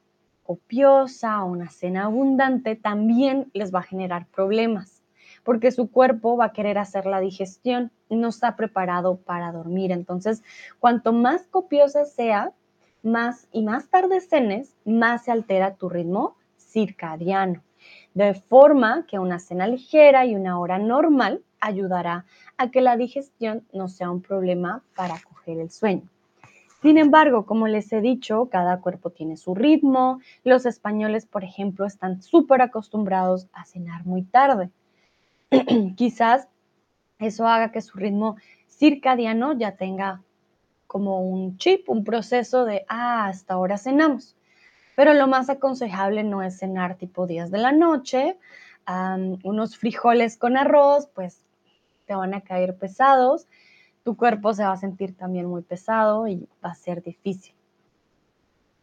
copiosa 0.45 1.43
o 1.43 1.51
una 1.51 1.71
cena 1.71 2.05
abundante 2.05 2.77
también 2.77 3.51
les 3.55 3.75
va 3.75 3.81
a 3.81 3.83
generar 3.83 4.27
problemas, 4.27 5.03
porque 5.43 5.73
su 5.73 5.91
cuerpo 5.91 6.37
va 6.37 6.47
a 6.47 6.53
querer 6.53 6.79
hacer 6.79 7.07
la 7.07 7.19
digestión, 7.19 7.91
no 8.11 8.29
está 8.29 8.55
preparado 8.55 9.17
para 9.17 9.51
dormir. 9.51 9.91
Entonces, 9.91 10.45
cuanto 10.79 11.13
más 11.13 11.47
copiosa 11.49 12.05
sea, 12.05 12.53
más 13.03 13.49
y 13.53 13.63
más 13.63 13.89
tarde 13.89 14.21
cenes, 14.21 14.77
más 14.85 15.25
se 15.25 15.33
altera 15.33 15.75
tu 15.75 15.89
ritmo 15.89 16.37
circadiano. 16.57 17.63
De 18.15 18.35
forma 18.35 19.05
que 19.07 19.19
una 19.19 19.39
cena 19.39 19.67
ligera 19.67 20.25
y 20.25 20.35
una 20.35 20.59
hora 20.59 20.79
normal 20.79 21.43
ayudará 21.61 22.25
a 22.57 22.71
que 22.71 22.81
la 22.81 22.97
digestión 22.97 23.67
no 23.73 23.89
sea 23.89 24.11
un 24.11 24.23
problema 24.23 24.83
para 24.95 25.17
coger 25.29 25.59
el 25.59 25.71
sueño. 25.71 26.09
Sin 26.85 26.99
embargo, 26.99 27.47
como 27.47 27.67
les 27.67 27.91
he 27.95 28.03
dicho, 28.03 28.51
cada 28.51 28.83
cuerpo 28.83 29.09
tiene 29.09 29.39
su 29.39 29.55
ritmo. 29.55 30.21
Los 30.43 30.67
españoles, 30.67 31.25
por 31.25 31.43
ejemplo, 31.43 31.87
están 31.87 32.21
súper 32.21 32.61
acostumbrados 32.61 33.49
a 33.55 33.65
cenar 33.65 34.05
muy 34.05 34.21
tarde. 34.21 34.69
Quizás 35.97 36.47
eso 37.19 37.49
haga 37.49 37.73
que 37.73 37.81
su 37.81 37.97
ritmo 37.97 38.37
circadiano 38.69 39.55
ya 39.55 39.77
tenga 39.77 40.21
como 40.87 41.23
un 41.23 41.57
chip, 41.57 41.89
un 41.89 42.05
proceso 42.05 42.67
de, 42.67 42.85
ah, 42.91 43.29
hasta 43.29 43.55
ahora 43.55 43.79
cenamos. 43.79 44.37
Pero 44.95 45.15
lo 45.15 45.27
más 45.27 45.49
aconsejable 45.49 46.23
no 46.23 46.43
es 46.43 46.59
cenar 46.59 46.97
tipo 46.97 47.27
días 47.27 47.51
de 47.51 47.61
la 47.61 47.73
noche, 47.73 48.37
unos 49.43 49.79
frijoles 49.79 50.37
con 50.37 50.59
arroz, 50.59 51.09
pues 51.15 51.41
te 52.05 52.15
van 52.15 52.35
a 52.35 52.43
caer 52.43 52.77
pesados 52.77 53.47
tu 54.05 54.17
cuerpo 54.17 54.53
se 54.53 54.63
va 54.63 54.73
a 54.73 54.77
sentir 54.77 55.17
también 55.17 55.47
muy 55.47 55.63
pesado 55.63 56.29
y 56.29 56.47
va 56.65 56.71
a 56.71 56.75
ser 56.75 57.03
difícil. 57.03 57.55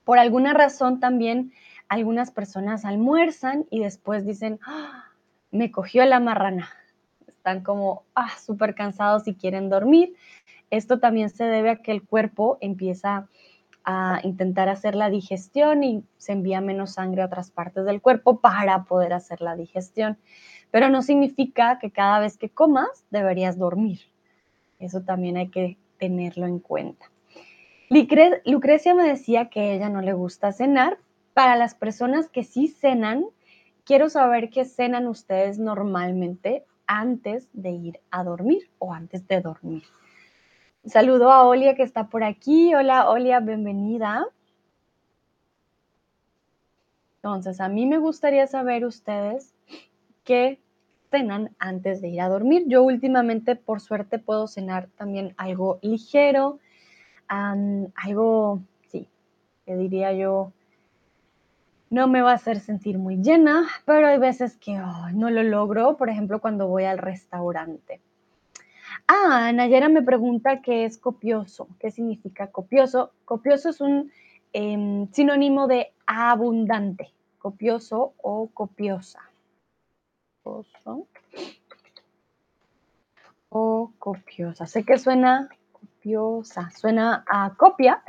Por 0.03 0.17
alguna 0.17 0.53
razón 0.53 0.99
también 0.99 1.53
algunas 1.88 2.31
personas 2.31 2.86
almuerzan 2.86 3.65
y 3.69 3.79
después 3.79 4.25
dicen, 4.25 4.60
¡Ah! 4.65 5.05
me 5.51 5.71
cogió 5.71 6.03
la 6.05 6.19
marrana. 6.19 6.69
Están 7.27 7.62
como 7.62 8.03
ah, 8.15 8.31
súper 8.43 8.73
cansados 8.75 9.27
y 9.27 9.36
quieren 9.36 9.69
dormir. 9.69 10.15
Esto 10.71 10.99
también 10.99 11.29
se 11.29 11.43
debe 11.43 11.69
a 11.69 11.75
que 11.77 11.91
el 11.91 12.03
cuerpo 12.03 12.57
empieza 12.62 13.27
a 13.84 14.21
intentar 14.23 14.69
hacer 14.69 14.95
la 14.95 15.10
digestión 15.10 15.84
y 15.84 16.03
se 16.17 16.34
envía 16.34 16.62
menos 16.62 16.93
sangre 16.93 17.21
a 17.21 17.25
otras 17.25 17.51
partes 17.51 17.86
del 17.86 18.01
cuerpo 18.01 18.39
para 18.39 18.84
poder 18.86 19.13
hacer 19.13 19.41
la 19.41 19.55
digestión. 19.55 20.17
Pero 20.71 20.89
no 20.89 21.01
significa 21.01 21.77
que 21.79 21.91
cada 21.91 22.19
vez 22.19 22.38
que 22.38 22.49
comas 22.49 23.05
deberías 23.10 23.57
dormir. 23.57 24.11
Eso 24.82 25.02
también 25.02 25.38
hay 25.38 25.50
que 25.50 25.78
tenerlo 25.98 26.48
en 26.48 26.60
cuenta. 26.60 27.12
Lucrecia 28.46 28.94
me 28.94 29.08
decía 29.08 29.50
que 29.50 29.74
ella 29.74 29.89
no 29.89 30.02
le 30.02 30.13
gusta 30.13 30.52
cenar. 30.52 30.98
Para 31.34 31.56
las 31.56 31.76
personas 31.76 32.28
que 32.28 32.44
sí 32.44 32.67
cenan, 32.67 33.26
quiero 33.86 34.10
saber 34.10 34.50
qué 34.50 34.65
cenan 34.65 35.08
ustedes 35.08 35.60
normalmente 35.60 36.65
antes 36.88 37.48
de 37.54 37.70
ir 37.70 38.00
a 38.10 38.24
dormir 38.24 38.70
o 38.80 38.94
antes 38.94 39.28
de 39.28 39.39
dormir. 39.39 39.84
Saludo 40.86 41.32
a 41.32 41.46
Olia 41.46 41.76
que 41.76 41.84
está 41.84 42.08
por 42.08 42.24
aquí. 42.24 42.74
Hola 42.74 43.10
Olia, 43.10 43.39
bienvenida. 43.39 44.26
Entonces, 47.17 47.62
a 47.62 47.70
mí 47.70 47.86
me 47.86 48.00
gustaría 48.00 48.48
saber 48.48 48.84
ustedes 48.84 49.54
qué 50.24 50.60
cenan 51.12 51.54
antes 51.60 52.02
de 52.02 52.08
ir 52.08 52.21
a 52.21 52.30
dormir. 52.30 52.63
Yo 52.67 52.82
últimamente, 52.84 53.56
por 53.56 53.82
suerte, 53.82 54.17
puedo 54.17 54.47
cenar 54.47 54.88
también 54.97 55.36
algo 55.38 55.78
ligero, 55.82 56.60
algo, 57.28 58.62
sí, 58.88 59.08
que 59.65 59.76
diría 59.76 60.13
yo, 60.13 60.52
no 61.89 62.08
me 62.08 62.21
va 62.21 62.32
a 62.32 62.36
hacer 62.36 62.60
sentir 62.60 62.97
muy 62.97 63.17
llena, 63.17 63.67
pero 63.86 64.08
hay 64.08 64.17
veces 64.17 64.58
que 64.58 64.82
no 65.13 65.30
lo 65.30 65.43
logro, 65.43 65.97
por 65.97 66.10
ejemplo, 66.10 66.39
cuando 66.39 66.67
voy 66.67 66.86
al 66.86 66.97
restaurante. 66.97 68.00
Ah, 69.08 69.52
Nayera 69.54 69.89
me 69.89 70.02
pregunta 70.02 70.62
qué 70.62 70.86
es 70.86 70.97
copioso, 70.97 71.67
qué 71.80 71.91
significa 71.91 72.47
copioso. 72.47 73.12
Copioso 73.26 73.69
es 73.69 73.82
un 73.82 74.12
em, 74.54 75.12
sinónimo 75.12 75.67
de 75.67 75.91
abundante, 76.06 77.10
copioso 77.39 78.13
o 78.21 78.47
copiosa 78.54 79.31
o 83.49 83.91
copiosa. 83.99 84.65
Sé 84.65 84.84
que 84.84 84.97
suena 84.97 85.49
copiosa, 85.71 86.69
suena 86.71 87.23
a 87.27 87.54
copia. 87.56 88.01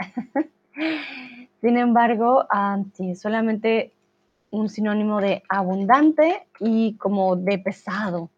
Sin 1.60 1.76
embargo, 1.76 2.46
ah, 2.50 2.78
sí, 2.94 3.14
solamente 3.14 3.92
un 4.50 4.68
sinónimo 4.68 5.20
de 5.20 5.42
abundante 5.48 6.46
y 6.60 6.96
como 6.96 7.36
de 7.36 7.58
pesado. 7.58 8.30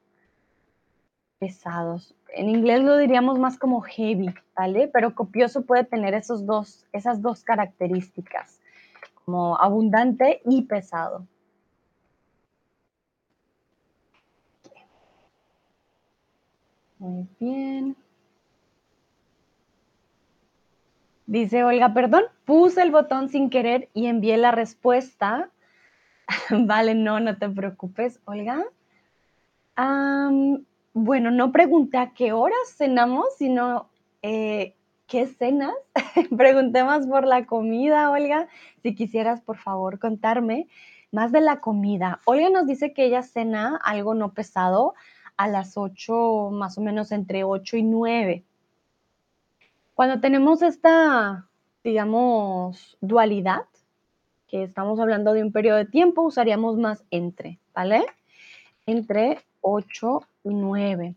Pesados. 1.39 2.15
En 2.35 2.49
inglés 2.49 2.83
lo 2.83 2.97
diríamos 2.97 3.39
más 3.39 3.59
como 3.59 3.83
heavy, 3.83 4.35
¿vale? 4.57 4.89
Pero 4.89 5.15
copioso 5.15 5.63
puede 5.63 5.85
tener 5.85 6.15
esos 6.15 6.47
dos, 6.47 6.87
esas 6.93 7.21
dos 7.21 7.45
características, 7.45 8.61
como 9.25 9.61
abundante 9.61 10.41
y 10.45 10.63
pesado. 10.63 11.27
Muy 16.99 17.27
bien. 17.39 17.97
Dice 21.27 21.65
Olga, 21.65 21.95
perdón, 21.95 22.25
puse 22.45 22.83
el 22.83 22.91
botón 22.91 23.29
sin 23.29 23.49
querer 23.49 23.89
y 23.95 24.07
envié 24.07 24.37
la 24.37 24.51
respuesta. 24.51 25.51
vale, 26.51 26.95
no, 26.95 27.19
no 27.21 27.39
te 27.39 27.49
preocupes, 27.49 28.21
Olga. 28.25 28.65
bueno, 30.93 31.31
no 31.31 31.51
pregunté 31.51 31.99
a 31.99 32.13
qué 32.13 32.33
horas 32.33 32.77
cenamos, 32.77 33.27
sino 33.39 33.89
eh, 34.23 34.75
qué 35.07 35.27
cenas. 35.27 35.75
Pregunté 36.37 36.85
más 36.85 37.07
por 37.07 37.27
la 37.27 37.47
comida, 37.47 38.11
Olga. 38.11 38.49
Si 38.83 38.95
quisieras, 38.95 39.41
por 39.41 39.57
favor, 39.57 39.99
contarme 39.99 40.69
más 41.11 41.33
de 41.33 41.41
la 41.41 41.61
comida. 41.61 42.21
Olga 42.27 42.51
nos 42.51 42.67
dice 42.67 42.93
que 42.93 43.07
ella 43.07 43.23
cena 43.23 43.81
algo 43.83 44.15
no 44.15 44.35
pesado 44.35 44.95
a 45.37 45.49
las 45.49 45.77
8, 45.77 46.51
más 46.53 46.79
o 46.79 46.81
menos 46.81 47.13
entre 47.13 47.45
8 47.45 47.77
y 47.77 47.83
9. 47.83 48.45
Cuando 49.95 50.21
tenemos 50.21 50.63
esta, 50.63 51.47
digamos, 51.83 52.97
dualidad, 53.01 53.65
que 54.49 54.65
estamos 54.65 55.01
hablando 55.01 55.33
de 55.33 55.43
un 55.43 55.53
periodo 55.53 55.79
de 55.79 55.87
tiempo, 55.87 56.23
usaríamos 56.23 56.77
más 56.77 57.05
entre, 57.11 57.59
¿vale? 57.75 58.05
Entre 58.87 59.41
8 59.61 60.21
y 60.45 60.55
9. 60.55 61.15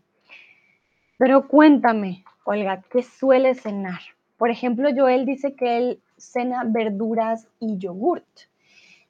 Pero 1.18 1.48
cuéntame, 1.48 2.24
Olga, 2.44 2.82
¿qué 2.90 3.02
suele 3.02 3.54
cenar? 3.54 4.00
Por 4.36 4.50
ejemplo, 4.50 4.88
Joel 4.96 5.26
dice 5.26 5.54
que 5.54 5.76
él 5.76 6.00
cena 6.16 6.62
verduras 6.64 7.48
y 7.58 7.76
yogurt. 7.78 8.26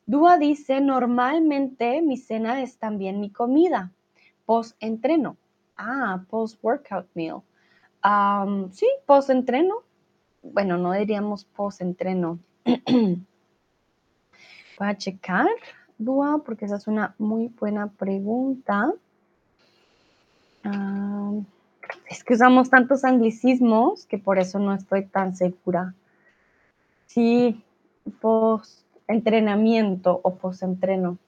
Dúa 0.07 0.39
dice, 0.39 0.81
normalmente 0.81 2.01
mi 2.01 2.17
cena 2.17 2.63
es 2.63 2.79
también 2.79 3.21
mi 3.21 3.31
comida, 3.31 3.93
post-entreno. 4.49 5.37
Ah, 5.77 6.25
post-workout 6.31 7.07
meal 7.15 7.43
sí, 8.73 8.87
post-entreno. 9.07 9.83
Bueno, 10.43 10.79
no 10.79 10.93
diríamos 10.93 11.45
post-entreno. 11.45 12.39
Voy 12.65 13.27
a 14.79 14.97
checar, 14.97 15.49
Dua, 15.99 16.43
porque 16.45 16.67
esa 16.67 16.77
es 16.77 16.87
una 16.87 17.15
muy 17.19 17.49
buena 17.49 17.89
pregunta. 17.89 18.93
es 22.09 22.25
que 22.25 22.35
usamos 22.35 22.71
tantos 22.71 23.05
anglicismos 23.05 24.07
que 24.07 24.19
por 24.19 24.39
eso 24.39 24.59
no 24.59 24.75
estoy 24.75 25.07
tan 25.07 25.35
segura. 25.35 25.95
Sí, 27.07 27.63
post-entrenamiento 28.21 30.21
o 30.23 30.37
post-entreno. 30.37 31.19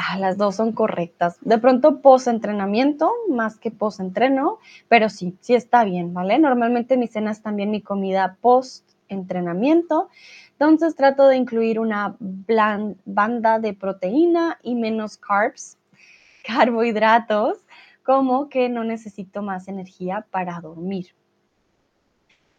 Ah, 0.00 0.16
las 0.16 0.38
dos 0.38 0.54
son 0.54 0.70
correctas. 0.70 1.38
De 1.40 1.58
pronto 1.58 2.00
post-entrenamiento 2.00 3.10
más 3.28 3.58
que 3.58 3.72
post-entreno, 3.72 4.60
pero 4.86 5.08
sí, 5.08 5.36
sí 5.40 5.56
está 5.56 5.82
bien, 5.82 6.14
¿vale? 6.14 6.38
Normalmente 6.38 6.96
mi 6.96 7.08
cena 7.08 7.32
es 7.32 7.42
también 7.42 7.72
mi 7.72 7.82
comida 7.82 8.36
post-entrenamiento. 8.40 10.08
Entonces 10.52 10.94
trato 10.94 11.26
de 11.26 11.36
incluir 11.36 11.80
una 11.80 12.14
banda 12.20 13.58
de 13.58 13.74
proteína 13.74 14.60
y 14.62 14.76
menos 14.76 15.16
carbs, 15.16 15.78
carbohidratos, 16.46 17.58
como 18.04 18.48
que 18.48 18.68
no 18.68 18.84
necesito 18.84 19.42
más 19.42 19.66
energía 19.66 20.24
para 20.30 20.60
dormir. 20.60 21.08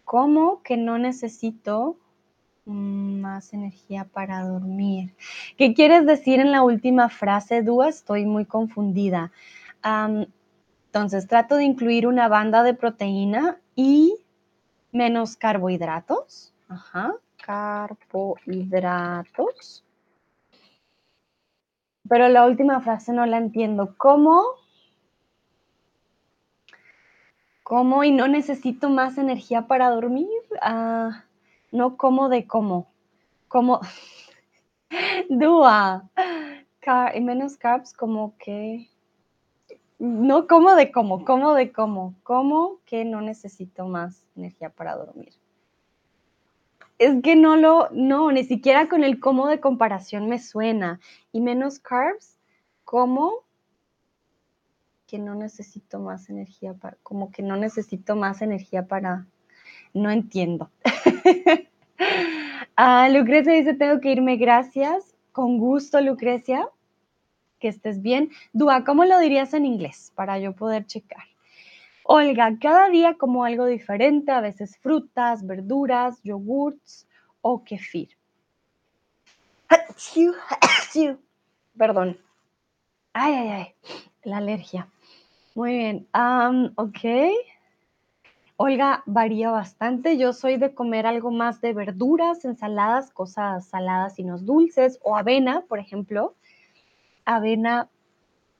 Como 0.04 0.62
que 0.62 0.76
no 0.76 0.98
necesito 0.98 1.96
más 2.70 3.54
energía 3.54 4.06
para 4.06 4.48
dormir. 4.48 5.14
¿Qué 5.58 5.74
quieres 5.74 6.06
decir 6.06 6.40
en 6.40 6.52
la 6.52 6.64
última 6.64 7.10
frase, 7.10 7.64
Dúa? 7.64 7.90
Estoy 7.90 8.26
muy 8.26 8.46
confundida. 8.46 9.32
entonces, 9.84 11.28
trato 11.28 11.56
de 11.56 11.66
incluir 11.66 12.08
una 12.08 12.28
banda 12.28 12.64
de 12.64 12.74
proteína 12.74 13.60
y 13.76 14.16
menos 14.92 15.36
carbohidratos. 15.36 16.54
Ajá, 16.68 17.14
carbohidratos. 17.46 19.86
Pero 22.08 22.28
la 22.28 22.46
última 22.46 22.82
frase 22.82 23.14
no 23.14 23.26
la 23.26 23.38
entiendo. 23.38 23.96
¿Cómo? 23.98 24.44
¿Cómo 27.64 28.04
y 28.04 28.12
no 28.12 28.28
necesito 28.28 28.90
más 28.90 29.18
energía 29.20 29.68
para 29.68 29.92
dormir? 29.92 30.28
Ah, 30.60 31.24
no 31.72 31.98
como 31.98 32.30
de 32.30 32.48
cómo. 32.48 32.92
Como. 33.48 33.82
Dúa. 35.30 36.10
y 37.14 37.22
menos 37.22 37.58
carbs, 37.58 37.94
como 37.94 38.38
que. 38.38 38.90
No 40.00 40.48
como 40.48 40.76
de 40.76 40.92
cómo, 40.92 41.26
como 41.26 41.54
de 41.54 41.72
cómo. 41.72 42.16
Como 42.24 42.80
que 42.86 43.06
no 43.06 43.22
necesito 43.22 43.88
más 43.88 44.26
energía 44.36 44.70
para 44.70 44.96
dormir. 44.96 45.34
Es 46.98 47.22
que 47.22 47.36
no 47.36 47.56
lo. 47.56 47.90
No, 47.92 48.32
ni 48.32 48.44
siquiera 48.44 48.90
con 48.90 49.04
el 49.04 49.20
cómo 49.20 49.48
de 49.48 49.60
comparación 49.60 50.28
me 50.28 50.40
suena. 50.40 51.00
Y 51.32 51.42
menos 51.42 51.80
carbs, 51.80 52.38
como 52.84 53.44
que 55.06 55.20
no 55.20 55.36
necesito 55.36 56.00
más 56.00 56.30
energía 56.30 56.74
para. 56.74 56.98
Como 57.04 57.32
que 57.32 57.44
no 57.44 57.58
necesito 57.58 58.16
más 58.16 58.42
energía 58.42 58.88
para. 58.88 59.28
No 59.94 60.12
entiendo. 60.12 60.72
Ah, 62.82 63.10
Lucrecia 63.10 63.52
dice, 63.52 63.74
tengo 63.74 64.00
que 64.00 64.14
irme, 64.14 64.38
gracias. 64.38 65.14
Con 65.34 65.58
gusto, 65.58 66.00
Lucrecia. 66.00 66.70
Que 67.60 67.68
estés 67.68 68.02
bien. 68.02 68.30
Dua, 68.54 68.86
¿cómo 68.86 69.04
lo 69.04 69.20
dirías 69.20 69.54
en 69.54 69.66
inglés 69.66 70.14
para 70.16 70.40
yo 70.40 70.56
poder 70.56 70.86
checar? 70.86 71.26
Olga, 72.04 72.58
cada 72.58 72.88
día 72.88 73.18
como 73.18 73.44
algo 73.44 73.66
diferente, 73.66 74.32
a 74.32 74.40
veces 74.40 74.78
frutas, 74.78 75.46
verduras, 75.46 76.22
yogurts 76.24 77.06
o 77.42 77.66
kefir. 77.66 78.12
Perdón. 81.78 82.18
Ay, 83.12 83.34
ay, 83.34 83.50
ay. 83.50 83.76
La 84.24 84.38
alergia. 84.38 84.88
Muy 85.54 85.78
bien. 85.78 86.08
ok. 86.78 87.00
Olga 88.62 89.04
varía 89.06 89.52
bastante. 89.52 90.18
Yo 90.18 90.34
soy 90.34 90.58
de 90.58 90.74
comer 90.74 91.08
algo 91.08 91.32
más 91.32 91.62
de 91.62 91.72
verduras, 91.72 92.44
ensaladas, 92.44 93.10
cosas 93.10 93.66
saladas 93.70 94.20
y 94.20 94.26
no 94.26 94.38
dulces, 94.38 95.00
o 95.02 95.16
avena, 95.16 95.62
por 95.70 95.80
ejemplo. 95.80 96.36
Avena 97.24 97.90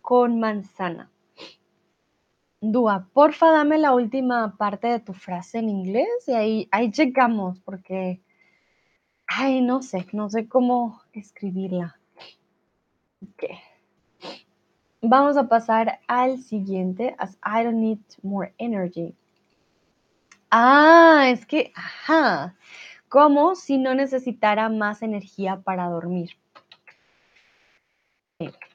con 0.02 0.40
manzana. 0.40 1.12
Dúa, 2.62 3.10
porfa, 3.12 3.52
dame 3.52 3.78
la 3.78 3.94
última 3.94 4.56
parte 4.56 4.88
de 4.88 5.02
tu 5.02 5.14
frase 5.14 5.60
en 5.60 5.70
inglés 5.70 6.08
y 6.28 6.32
ahí, 6.32 6.70
ahí 6.72 6.94
porque, 7.66 8.22
ay, 9.28 9.60
no 9.60 9.82
sé, 9.82 10.08
no 10.14 10.30
sé 10.30 10.48
cómo 10.48 11.02
escribirla. 11.12 12.00
Vamos 15.02 15.36
a 15.36 15.50
pasar 15.50 16.00
al 16.08 16.38
siguiente, 16.38 17.18
as 17.18 17.38
I 17.46 17.66
don't 17.66 17.82
need 17.82 18.00
more 18.24 18.54
energy. 18.60 19.14
Ah, 20.52 21.28
es 21.30 21.46
que, 21.46 21.72
ajá, 21.76 22.56
como 23.08 23.56
si 23.56 23.78
no 23.78 23.94
necesitara 23.94 24.70
más 24.70 25.04
energía 25.04 25.62
para 25.62 25.88
dormir. 25.90 26.32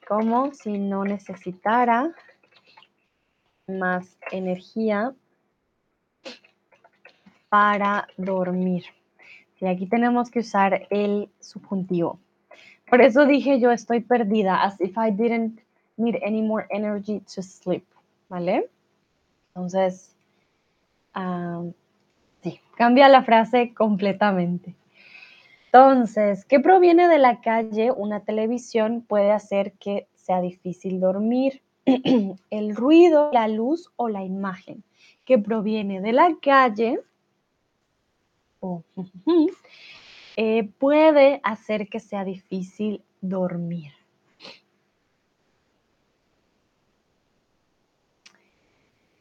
Como 0.07 0.53
si 0.53 0.77
no 0.77 1.03
necesitara 1.03 2.13
más 3.67 4.17
energía 4.31 5.13
para 7.49 8.07
dormir. 8.17 8.85
Y 9.59 9.67
aquí 9.67 9.87
tenemos 9.87 10.29
que 10.29 10.39
usar 10.39 10.87
el 10.89 11.29
subjuntivo. 11.39 12.19
Por 12.89 13.01
eso 13.01 13.25
dije 13.25 13.59
yo 13.59 13.71
estoy 13.71 14.01
perdida, 14.01 14.63
as 14.63 14.79
if 14.79 14.95
I 14.97 15.11
didn't 15.11 15.59
need 15.97 16.15
any 16.23 16.41
more 16.41 16.67
energy 16.69 17.21
to 17.33 17.41
sleep, 17.41 17.85
¿vale? 18.29 18.69
Entonces, 19.49 20.14
sí, 22.41 22.59
cambia 22.75 23.09
la 23.09 23.23
frase 23.23 23.73
completamente. 23.73 24.75
Entonces, 25.65 26.45
¿qué 26.45 26.59
proviene 26.59 27.07
de 27.07 27.19
la 27.19 27.41
calle? 27.41 27.91
Una 27.91 28.21
televisión 28.21 29.01
puede 29.01 29.31
hacer 29.31 29.73
que 29.73 30.07
sea 30.15 30.41
difícil 30.41 30.99
dormir. 30.99 31.61
El 32.49 32.75
ruido, 32.75 33.29
la 33.33 33.47
luz 33.47 33.91
o 33.95 34.07
la 34.07 34.23
imagen 34.23 34.83
que 35.25 35.37
proviene 35.37 36.01
de 36.01 36.13
la 36.13 36.35
calle 36.41 37.01
eh, 40.37 40.69
puede 40.79 41.39
hacer 41.43 41.87
que 41.87 41.99
sea 41.99 42.23
difícil 42.23 43.03
dormir. 43.21 43.91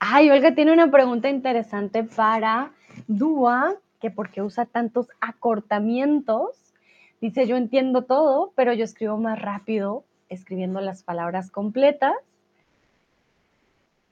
Ay, 0.07 0.31
Olga 0.31 0.55
tiene 0.55 0.71
una 0.71 0.91
pregunta 0.91 1.31
interesante 1.31 2.05
para 2.05 2.73
Dúa, 3.07 3.75
que 4.03 4.11
porque 4.11 4.43
usa 4.43 4.67
tantos 4.67 5.09
acortamientos. 5.19 6.75
Dice, 7.23 7.47
yo 7.47 7.57
entiendo 7.57 8.03
todo, 8.03 8.53
pero 8.55 8.75
yo 8.75 8.85
escribo 8.85 9.17
más 9.17 9.41
rápido 9.41 10.05
escribiendo 10.29 10.83
las 10.83 11.03
palabras 11.03 11.51
completas. 11.51 12.13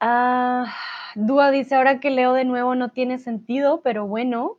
Ah, 0.01 0.75
Dúa 1.15 1.51
dice, 1.51 1.75
ahora 1.75 2.01
que 2.01 2.09
leo 2.09 2.33
de 2.33 2.47
nuevo 2.47 2.75
no 2.75 2.89
tiene 2.89 3.19
sentido, 3.19 3.83
pero 3.83 4.07
bueno. 4.07 4.57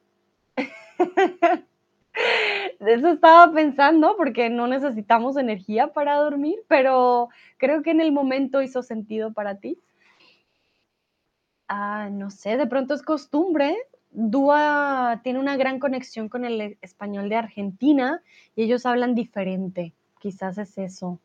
Eso 2.79 3.07
estaba 3.07 3.51
pensando 3.51 4.15
porque 4.17 4.51
no 4.51 4.67
necesitamos 4.67 5.35
energía 5.37 5.87
para 5.87 6.17
dormir, 6.17 6.59
pero 6.67 7.29
creo 7.57 7.81
que 7.81 7.89
en 7.89 8.01
el 8.01 8.11
momento 8.11 8.61
hizo 8.61 8.83
sentido 8.83 9.33
para 9.33 9.55
ti. 9.55 9.79
Ah, 11.75 12.07
no 12.11 12.29
sé, 12.29 12.55
de 12.55 12.67
pronto 12.67 12.93
es 12.93 13.01
costumbre. 13.01 13.75
Dúa 14.11 15.21
tiene 15.23 15.39
una 15.39 15.57
gran 15.57 15.79
conexión 15.79 16.29
con 16.29 16.45
el 16.45 16.77
español 16.81 17.29
de 17.29 17.35
Argentina 17.35 18.21
y 18.55 18.61
ellos 18.61 18.85
hablan 18.85 19.15
diferente. 19.15 19.91
Quizás 20.19 20.59
es 20.59 20.77
eso. 20.77 21.19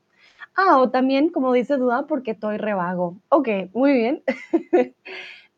Ah, 0.55 0.79
o 0.79 0.89
también, 0.91 1.29
como 1.29 1.53
dice 1.53 1.77
Duda, 1.77 2.07
porque 2.07 2.31
estoy 2.31 2.57
revago. 2.57 3.19
Ok, 3.29 3.49
muy 3.75 3.93
bien. 3.93 4.23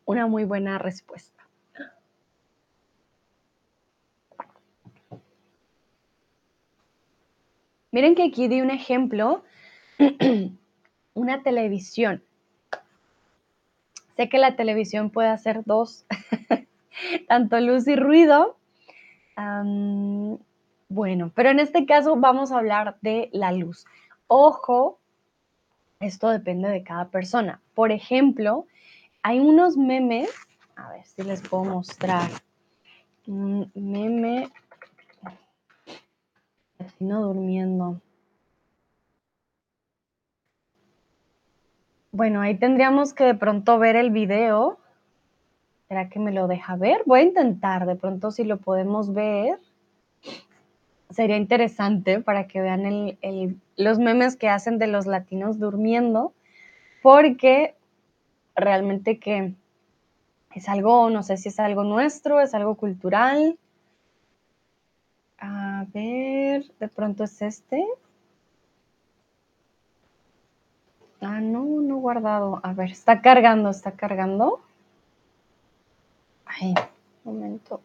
Una 0.07 0.27
muy 0.27 0.45
buena 0.45 0.77
respuesta. 0.79 1.41
Miren 7.93 8.17
que 8.17 8.25
aquí 8.25 8.49
di 8.49 8.61
un 8.61 8.71
ejemplo, 8.71 9.45
una 11.15 11.45
televisión. 11.45 12.25
Sé 14.21 14.29
que 14.29 14.37
la 14.37 14.55
televisión 14.55 15.09
puede 15.09 15.29
hacer 15.29 15.63
dos, 15.65 16.05
tanto 17.29 17.59
luz 17.59 17.89
y 17.89 17.97
ruido. 17.97 18.59
bueno, 20.91 21.33
pero 21.35 21.49
en 21.49 21.59
este 21.59 21.87
caso 21.87 22.17
vamos 22.17 22.53
a 22.53 22.59
hablar 22.59 22.99
de 23.01 23.31
la 23.33 23.51
luz. 23.51 23.87
Ojo, 24.27 24.99
esto 26.01 26.29
depende 26.29 26.69
de 26.69 26.83
cada 26.83 27.09
persona. 27.09 27.63
Por 27.73 27.93
ejemplo, 27.93 28.67
hay 29.23 29.41
unos 29.41 29.79
memes, 29.79 30.29
a 30.77 30.91
ver 30.91 31.07
si 31.07 31.23
les 31.23 31.41
puedo 31.41 31.65
mostrar. 31.65 32.29
Meme 33.25 34.51
no 36.99 37.23
durmiendo. 37.23 38.03
Bueno, 42.21 42.43
ahí 42.43 42.55
tendríamos 42.55 43.15
que 43.15 43.25
de 43.25 43.35
pronto 43.35 43.79
ver 43.79 43.97
el 43.97 44.11
video. 44.11 44.79
¿Será 45.89 46.11
que 46.11 46.19
me 46.19 46.33
lo 46.33 46.49
deja 46.49 46.77
ver? 46.77 47.03
Voy 47.07 47.21
a 47.21 47.23
intentar, 47.23 47.87
de 47.87 47.97
pronto 47.97 48.31
si 48.31 48.45
lo 48.45 48.59
podemos 48.59 49.15
ver. 49.15 49.59
Sería 51.09 51.39
interesante 51.39 52.21
para 52.21 52.47
que 52.47 52.61
vean 52.61 53.17
los 53.79 53.99
memes 53.99 54.37
que 54.37 54.51
hacen 54.51 54.77
de 54.77 54.89
los 54.89 55.07
latinos 55.07 55.59
durmiendo, 55.59 56.35
porque 57.01 57.75
realmente 58.55 59.19
que 59.19 59.55
es 60.55 60.69
algo, 60.69 61.09
no 61.09 61.23
sé 61.23 61.39
si 61.39 61.49
es 61.49 61.59
algo 61.59 61.85
nuestro, 61.85 62.43
es 62.43 62.53
algo 62.53 62.75
cultural, 62.75 63.59
a 65.39 65.87
ver, 65.95 66.71
de 66.81 66.89
pronto 66.89 67.25
es 67.25 67.41
este. 67.41 67.83
Ah, 71.23 71.41
no, 71.41 71.65
no 71.83 71.99
guardado. 71.99 72.61
A 72.63 72.73
ver, 72.73 72.91
está 72.91 73.21
cargando, 73.21 73.71
está 73.71 73.93
cargando. 73.93 74.61
Ay, 76.45 76.75
un 77.25 77.35
momento. 77.35 77.81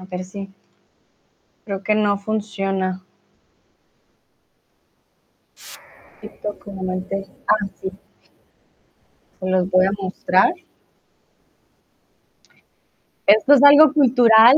A 0.00 0.04
ver 0.06 0.24
si. 0.24 0.50
Creo 1.64 1.82
que 1.82 1.94
no 1.94 2.16
funciona. 2.18 3.04
TikTok. 6.20 6.68
Ah, 7.48 7.66
sí. 7.74 7.90
Se 9.40 9.50
los 9.50 9.70
voy 9.70 9.86
a 9.86 9.90
mostrar. 10.00 10.52
Esto 13.26 13.54
es 13.54 13.62
algo 13.64 13.92
cultural, 13.92 14.56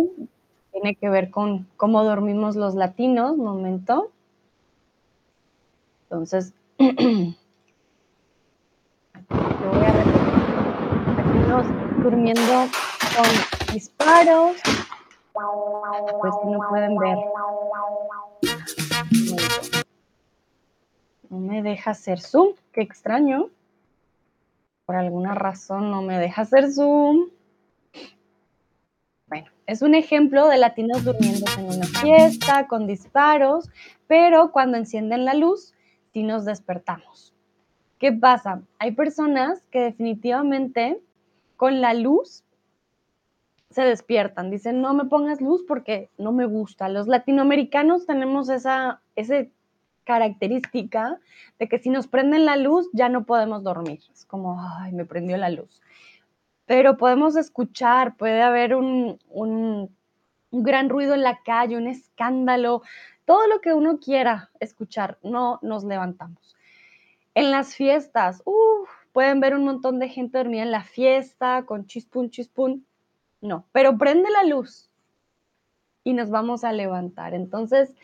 tiene 0.73 0.95
que 0.95 1.09
ver 1.09 1.31
con 1.31 1.67
cómo 1.77 2.05
dormimos 2.05 2.57
los 2.57 2.75
latinos, 2.75 3.37
momento. 3.37 4.11
Entonces, 6.05 6.53
yo 6.79 6.87
voy 9.73 9.85
a 9.85 9.93
latinos 11.17 11.67
durmiendo 12.03 12.67
con 13.17 13.75
disparos, 13.75 14.57
pues 15.33 16.35
no 16.45 16.59
pueden 16.71 16.97
ver. 16.97 17.19
No 21.31 21.39
me 21.39 21.63
deja 21.63 21.91
hacer 21.91 22.21
zoom, 22.21 22.55
qué 22.73 22.81
extraño. 22.81 23.51
Por 24.87 24.97
alguna 24.97 25.35
razón 25.35 25.91
no 25.91 26.01
me 26.01 26.19
deja 26.19 26.43
hacer 26.43 26.73
zoom. 26.73 27.29
Es 29.69 29.83
un 29.83 29.95
ejemplo 29.95 30.49
de 30.49 30.57
latinos 30.57 31.05
durmiendo 31.05 31.45
en 31.59 31.67
una 31.67 31.87
fiesta, 31.87 32.67
con 32.69 32.87
disparos, 32.87 33.69
pero 34.07 34.51
cuando 34.51 34.79
encienden 34.79 35.27
la 35.27 35.35
luz, 35.35 35.75
sí 36.15 36.23
nos 36.23 36.47
despertamos. 36.47 37.35
¿Qué 37.99 38.11
pasa? 38.11 38.63
Hay 38.79 38.93
personas 38.93 39.63
que 39.71 39.81
definitivamente 39.81 41.03
con 41.57 41.83
la 41.83 41.93
luz 41.93 42.45
se 43.69 43.83
despiertan. 43.83 44.51
Dicen, 44.51 44.81
no 44.81 44.95
me 44.95 45.05
pongas 45.05 45.43
luz 45.43 45.63
porque 45.69 46.09
no 46.17 46.33
me 46.33 46.47
gusta. 46.47 46.89
Los 46.89 47.07
latinoamericanos 47.07 48.07
tenemos 48.07 48.49
esa, 48.49 49.03
esa 49.17 49.45
característica 50.05 51.21
de 51.59 51.69
que 51.69 51.79
si 51.79 51.91
nos 51.91 52.07
prenden 52.07 52.47
la 52.47 52.57
luz 52.57 52.89
ya 52.95 53.11
no 53.11 53.27
podemos 53.27 53.65
dormir. 53.65 54.01
Es 54.15 54.25
como, 54.25 54.59
ay, 54.79 54.93
me 54.93 55.05
prendió 55.05 55.37
la 55.37 55.51
luz 55.51 55.83
pero 56.69 56.99
podemos 56.99 57.35
escuchar, 57.35 58.15
puede 58.19 58.43
haber 58.43 58.75
un, 58.75 59.19
gran 60.53 60.91
ruido 60.91 61.15
en 61.15 61.23
la 61.23 61.41
calle, 61.43 61.79
un 61.79 61.87
escándalo, 61.87 62.83
todo 63.25 63.47
lo 63.47 63.63
que 63.63 63.73
uno 63.73 63.99
quiera 63.99 64.51
escuchar, 64.61 65.19
no 65.23 65.59
nos 65.63 65.85
levantamos. 65.85 66.57
En 67.35 67.51
las 67.51 67.75
fiestas, 67.75 68.43
pueden 69.13 69.41
ver 69.41 69.55
un 69.55 69.65
montón 69.65 69.99
de 69.99 70.11
gente 70.11 70.37
dormida 70.37 70.63
en 70.63 70.71
la 70.71 70.85
fiesta 70.85 71.65
con 71.65 71.87
chispun, 71.87 72.29
chispun. 72.29 72.85
No, 73.41 73.65
pero 73.73 73.97
prende 73.97 74.31
la 74.31 74.45
luz 74.45 74.91
y 76.05 76.13
nos 76.13 76.29
vamos 76.29 76.65
a 76.65 76.73
levantar. 76.73 77.33
Entonces, 77.33 77.95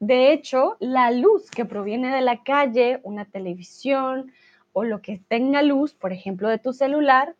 de 0.00 0.32
hecho, 0.32 0.78
la 0.80 1.10
luz 1.10 1.50
que 1.50 1.66
proviene 1.66 2.14
de 2.14 2.22
la 2.22 2.42
calle, 2.44 2.98
una 3.02 3.26
televisión 3.26 4.32
o 4.72 4.84
lo 4.84 5.02
que 5.02 5.20
tenga 5.28 5.62
luz, 5.62 5.92
por 5.92 6.12
ejemplo, 6.12 6.48
de 6.48 6.58
tu 6.58 6.72
celular, 6.72 7.34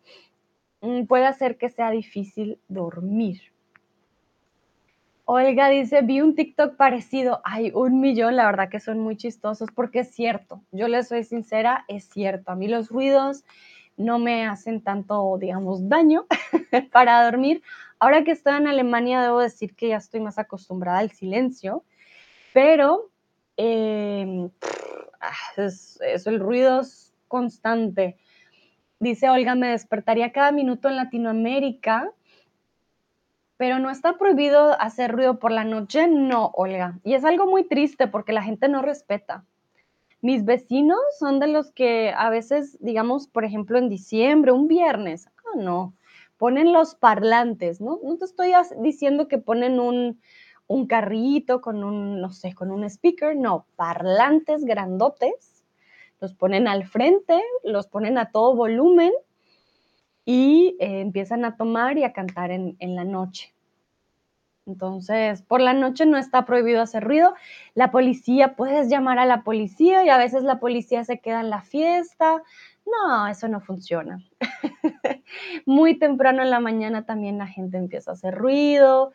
puede 1.06 1.26
hacer 1.26 1.56
que 1.56 1.70
sea 1.70 1.90
difícil 1.90 2.58
dormir. 2.68 3.40
Olga 5.28 5.68
dice, 5.68 6.02
vi 6.02 6.20
un 6.20 6.36
TikTok 6.36 6.76
parecido. 6.76 7.40
Hay 7.44 7.72
un 7.74 8.00
millón, 8.00 8.36
la 8.36 8.46
verdad 8.46 8.68
que 8.68 8.78
son 8.78 9.00
muy 9.00 9.16
chistosos 9.16 9.68
porque 9.74 10.00
es 10.00 10.14
cierto. 10.14 10.62
Yo 10.70 10.86
les 10.86 11.08
soy 11.08 11.24
sincera, 11.24 11.84
es 11.88 12.04
cierto. 12.04 12.52
A 12.52 12.54
mí 12.54 12.68
los 12.68 12.90
ruidos 12.90 13.44
no 13.96 14.20
me 14.20 14.46
hacen 14.46 14.82
tanto, 14.82 15.36
digamos, 15.38 15.88
daño 15.88 16.26
para 16.92 17.24
dormir. 17.24 17.62
Ahora 17.98 18.22
que 18.24 18.30
estoy 18.30 18.54
en 18.54 18.68
Alemania, 18.68 19.22
debo 19.22 19.40
decir 19.40 19.74
que 19.74 19.88
ya 19.88 19.96
estoy 19.96 20.20
más 20.20 20.38
acostumbrada 20.38 20.98
al 20.98 21.10
silencio, 21.10 21.82
pero 22.52 23.10
em, 23.56 24.50
ah, 25.20 25.32
es, 25.56 25.98
el 26.26 26.38
ruido 26.38 26.82
es 26.82 27.14
constante. 27.26 28.16
Dice 28.98 29.28
Olga, 29.28 29.54
me 29.54 29.68
despertaría 29.68 30.32
cada 30.32 30.52
minuto 30.52 30.88
en 30.88 30.96
Latinoamérica, 30.96 32.10
pero 33.58 33.78
no 33.78 33.90
está 33.90 34.16
prohibido 34.16 34.80
hacer 34.80 35.12
ruido 35.12 35.38
por 35.38 35.52
la 35.52 35.64
noche. 35.64 36.08
No, 36.08 36.50
Olga. 36.54 36.98
Y 37.04 37.12
es 37.14 37.24
algo 37.24 37.46
muy 37.46 37.64
triste 37.64 38.08
porque 38.08 38.32
la 38.32 38.42
gente 38.42 38.68
no 38.68 38.80
respeta. 38.80 39.44
Mis 40.22 40.46
vecinos 40.46 40.98
son 41.18 41.40
de 41.40 41.46
los 41.46 41.72
que 41.72 42.12
a 42.16 42.30
veces, 42.30 42.78
digamos, 42.80 43.28
por 43.28 43.44
ejemplo, 43.44 43.78
en 43.78 43.90
diciembre, 43.90 44.50
un 44.50 44.66
viernes, 44.66 45.28
ah, 45.28 45.58
no, 45.58 45.92
ponen 46.38 46.72
los 46.72 46.94
parlantes, 46.94 47.82
¿no? 47.82 48.00
No 48.02 48.16
te 48.16 48.24
estoy 48.24 48.52
diciendo 48.78 49.28
que 49.28 49.36
ponen 49.36 49.78
un, 49.78 50.20
un 50.66 50.86
carrito 50.86 51.60
con 51.60 51.84
un, 51.84 52.20
no 52.20 52.32
sé, 52.32 52.54
con 52.54 52.70
un 52.70 52.82
speaker, 52.84 53.36
no, 53.36 53.66
parlantes 53.76 54.64
grandotes 54.64 55.55
los 56.26 56.34
ponen 56.34 56.66
al 56.66 56.88
frente, 56.88 57.40
los 57.62 57.86
ponen 57.86 58.18
a 58.18 58.32
todo 58.32 58.56
volumen 58.56 59.12
y 60.24 60.76
eh, 60.80 61.02
empiezan 61.02 61.44
a 61.44 61.56
tomar 61.56 61.98
y 61.98 62.02
a 62.02 62.12
cantar 62.12 62.50
en, 62.50 62.76
la 62.80 63.04
noche. 63.04 63.54
Entonces, 64.66 65.42
por 65.42 65.60
la 65.60 65.72
noche 65.72 66.04
no 66.04 66.18
está 66.18 66.44
prohibido 66.44 66.82
hacer 66.82 67.04
ruido. 67.04 67.34
La 67.74 67.92
policía, 67.92 68.56
puedes 68.56 68.88
llamar 68.88 69.20
a 69.20 69.24
la 69.24 69.44
policía 69.44 70.04
y 70.04 70.08
a 70.08 70.18
veces 70.18 70.42
la 70.42 70.58
policía 70.58 71.04
se 71.04 71.20
queda 71.20 71.42
en 71.42 71.50
la 71.50 71.62
fiesta. 71.62 72.42
No, 72.84 73.28
eso 73.28 73.46
no 73.46 73.60
funciona. 73.60 74.18
Muy 75.64 75.96
temprano 75.96 76.42
en 76.42 76.50
la 76.50 76.58
mañana 76.58 77.06
también 77.06 77.38
la 77.38 77.46
gente 77.46 77.78
empieza 77.78 78.10
a 78.10 78.14
hacer 78.14 78.34
ruido. 78.34 79.12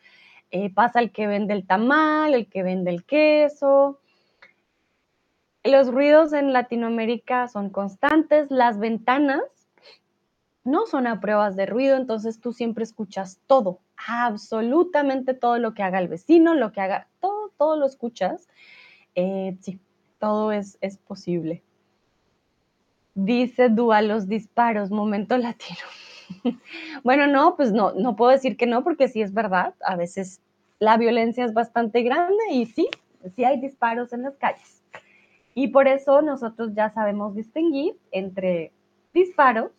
Eh, 0.50 0.72
pasa 0.72 0.98
el 1.00 1.12
que 1.12 1.26
vende 1.26 1.52
el 1.52 1.66
tamal, 1.66 2.32
el 2.32 2.46
que 2.46 2.62
vende 2.62 2.90
el 2.90 3.04
queso. 3.04 3.98
Los 5.64 5.88
ruidos 5.88 6.32
en 6.32 6.52
Latinoamérica 6.52 7.48
son 7.48 7.70
constantes, 7.70 8.50
las 8.50 8.78
ventanas 8.78 9.42
no 10.64 10.86
son 10.86 11.06
a 11.06 11.20
pruebas 11.20 11.56
de 11.56 11.66
ruido, 11.66 11.96
entonces 11.96 12.40
tú 12.40 12.52
siempre 12.52 12.84
escuchas 12.84 13.40
todo, 13.46 13.80
absolutamente 14.08 15.34
todo 15.34 15.58
lo 15.58 15.74
que 15.74 15.82
haga 15.82 15.98
el 15.98 16.08
vecino, 16.08 16.54
lo 16.54 16.72
que 16.72 16.80
haga, 16.80 17.08
todo, 17.20 17.50
todo 17.56 17.76
lo 17.76 17.86
escuchas. 17.86 18.48
Eh, 19.14 19.56
sí, 19.60 19.80
todo 20.18 20.52
es, 20.52 20.78
es 20.80 20.98
posible. 20.98 21.62
Dice 23.14 23.68
Dua 23.68 24.02
los 24.02 24.28
disparos, 24.28 24.90
momento 24.90 25.36
latino. 25.36 25.80
bueno, 27.04 27.26
no, 27.26 27.56
pues 27.56 27.72
no, 27.72 27.92
no 27.92 28.16
puedo 28.16 28.30
decir 28.30 28.56
que 28.56 28.66
no, 28.66 28.84
porque 28.84 29.08
sí 29.08 29.20
es 29.20 29.34
verdad. 29.34 29.74
A 29.84 29.96
veces 29.96 30.40
la 30.78 30.96
violencia 30.96 31.44
es 31.44 31.52
bastante 31.52 32.02
grande 32.02 32.42
y 32.50 32.66
sí, 32.66 32.88
sí 33.34 33.44
hay 33.44 33.60
disparos 33.60 34.12
en 34.12 34.22
las 34.22 34.36
calles. 34.36 34.81
Y 35.54 35.68
por 35.68 35.88
eso 35.88 36.22
nosotros 36.22 36.74
ya 36.74 36.90
sabemos 36.90 37.34
distinguir 37.34 37.94
entre 38.10 38.72
disparos 39.12 39.70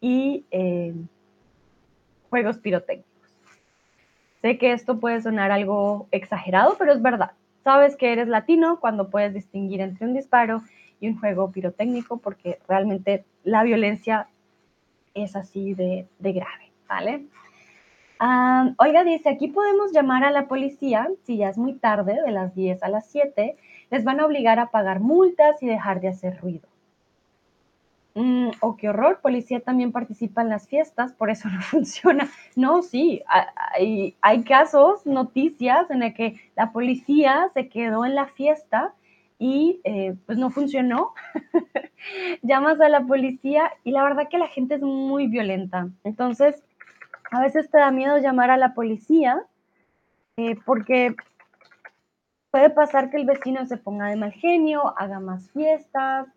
y 0.00 0.44
eh, 0.50 0.94
juegos 2.30 2.58
pirotécnicos. 2.58 3.12
Sé 4.40 4.58
que 4.58 4.72
esto 4.72 4.98
puede 4.98 5.22
sonar 5.22 5.50
algo 5.52 6.08
exagerado, 6.10 6.76
pero 6.78 6.92
es 6.92 7.02
verdad. 7.02 7.32
Sabes 7.62 7.96
que 7.96 8.12
eres 8.12 8.28
latino 8.28 8.80
cuando 8.80 9.08
puedes 9.08 9.32
distinguir 9.34 9.80
entre 9.80 10.06
un 10.06 10.14
disparo 10.14 10.62
y 11.00 11.08
un 11.08 11.18
juego 11.18 11.50
pirotécnico 11.50 12.18
porque 12.18 12.58
realmente 12.68 13.24
la 13.44 13.62
violencia 13.62 14.28
es 15.14 15.36
así 15.36 15.74
de, 15.74 16.06
grave, 16.18 16.72
¿vale? 16.88 17.26
oiga, 18.78 19.02
dice, 19.02 19.28
aquí 19.28 19.48
podemos 19.48 19.92
llamar 19.92 20.22
a 20.22 20.30
la 20.30 20.46
policía 20.46 21.08
si 21.24 21.38
ya 21.38 21.48
es 21.48 21.58
muy 21.58 21.74
tarde, 21.74 22.20
de 22.24 22.30
las 22.30 22.54
10 22.54 22.82
a 22.84 22.88
las 22.88 23.10
7, 23.10 23.56
les 23.92 24.04
van 24.04 24.20
a 24.20 24.26
obligar 24.26 24.58
a 24.58 24.70
pagar 24.70 25.00
multas 25.00 25.62
y 25.62 25.66
dejar 25.66 26.00
de 26.00 26.08
hacer 26.08 26.40
ruido. 26.40 26.66
Oh, 28.14 28.76
qué 28.76 28.88
horror, 28.88 29.20
policía 29.20 29.60
también 29.60 29.92
participa 29.92 30.42
en 30.42 30.48
las 30.48 30.66
fiestas, 30.66 31.12
por 31.12 31.30
eso 31.30 31.48
no 31.50 31.60
funciona. 31.60 32.28
No, 32.56 32.82
sí, 32.82 33.22
hay, 34.22 34.44
casos, 34.44 35.06
noticias 35.06 35.90
en 35.90 36.02
el 36.02 36.14
que 36.14 36.40
la 36.56 36.72
policía 36.72 37.50
se 37.52 37.68
quedó 37.68 38.06
en 38.06 38.14
la 38.14 38.26
fiesta 38.26 38.94
y 39.38 39.80
eh, 39.84 40.14
pues 40.24 40.38
no 40.38 40.48
funcionó. 40.48 41.12
Llamas 42.42 42.80
a 42.80 42.88
la 42.88 43.02
policía 43.02 43.72
y 43.84 43.90
la 43.90 44.04
verdad 44.04 44.28
que 44.30 44.38
la 44.38 44.48
gente 44.48 44.76
es 44.76 44.82
muy 44.82 45.26
violenta. 45.26 45.88
Entonces, 46.02 46.64
a 47.30 47.42
veces 47.42 47.70
te 47.70 47.76
da 47.76 47.90
miedo 47.90 48.16
llamar 48.18 48.50
a 48.50 48.56
la 48.56 48.72
policía 48.72 49.42
eh, 50.38 50.56
porque 50.64 51.14
puede 52.52 52.70
pasar 52.70 53.10
que 53.10 53.16
el 53.16 53.24
vecino 53.24 53.64
se 53.66 53.78
ponga 53.78 54.08
de 54.08 54.16
mal 54.16 54.30
genio, 54.30 54.94
haga 54.98 55.18
más 55.18 55.50
fiestas 55.50 56.28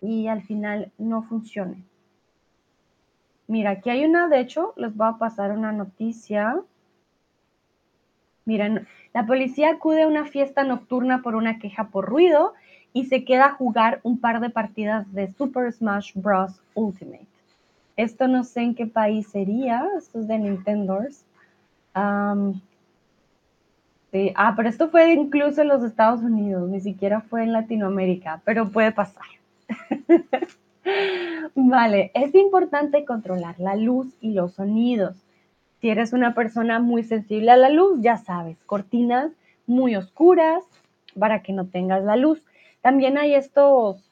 y 0.00 0.28
al 0.28 0.42
final 0.42 0.92
no 0.96 1.22
funcione. 1.24 1.84
Mira, 3.48 3.70
aquí 3.70 3.90
hay 3.90 4.04
una, 4.04 4.28
de 4.28 4.38
hecho, 4.38 4.72
les 4.76 4.96
voy 4.96 5.08
a 5.08 5.18
pasar 5.18 5.50
una 5.50 5.72
noticia. 5.72 6.56
Miren, 8.44 8.86
la 9.12 9.26
policía 9.26 9.72
acude 9.72 10.04
a 10.04 10.06
una 10.06 10.24
fiesta 10.24 10.62
nocturna 10.62 11.20
por 11.20 11.34
una 11.34 11.58
queja 11.58 11.88
por 11.88 12.06
ruido 12.06 12.54
y 12.92 13.06
se 13.06 13.24
queda 13.24 13.46
a 13.46 13.52
jugar 13.54 13.98
un 14.04 14.20
par 14.20 14.40
de 14.40 14.50
partidas 14.50 15.12
de 15.12 15.32
Super 15.32 15.72
Smash 15.72 16.12
Bros. 16.14 16.62
Ultimate. 16.74 17.26
Esto 17.96 18.28
no 18.28 18.44
sé 18.44 18.60
en 18.60 18.76
qué 18.76 18.86
país 18.86 19.28
sería, 19.28 19.84
esto 19.98 20.20
es 20.20 20.28
de 20.28 20.38
Nintendo. 20.38 21.00
Ah, 24.34 24.54
pero 24.56 24.68
esto 24.68 24.90
fue 24.90 25.12
incluso 25.12 25.62
en 25.62 25.68
los 25.68 25.84
Estados 25.84 26.20
Unidos, 26.20 26.68
ni 26.68 26.80
siquiera 26.80 27.20
fue 27.20 27.44
en 27.44 27.52
Latinoamérica, 27.52 28.42
pero 28.44 28.68
puede 28.70 28.90
pasar. 28.90 29.24
vale, 31.54 32.10
es 32.14 32.34
importante 32.34 33.04
controlar 33.04 33.60
la 33.60 33.76
luz 33.76 34.08
y 34.20 34.32
los 34.32 34.54
sonidos. 34.54 35.16
Si 35.80 35.88
eres 35.88 36.12
una 36.12 36.34
persona 36.34 36.80
muy 36.80 37.04
sensible 37.04 37.52
a 37.52 37.56
la 37.56 37.70
luz, 37.70 38.00
ya 38.00 38.16
sabes, 38.16 38.58
cortinas 38.66 39.30
muy 39.66 39.94
oscuras 39.94 40.64
para 41.18 41.42
que 41.42 41.52
no 41.52 41.66
tengas 41.66 42.04
la 42.04 42.16
luz. 42.16 42.42
También 42.82 43.16
hay 43.16 43.34
estos, 43.34 44.02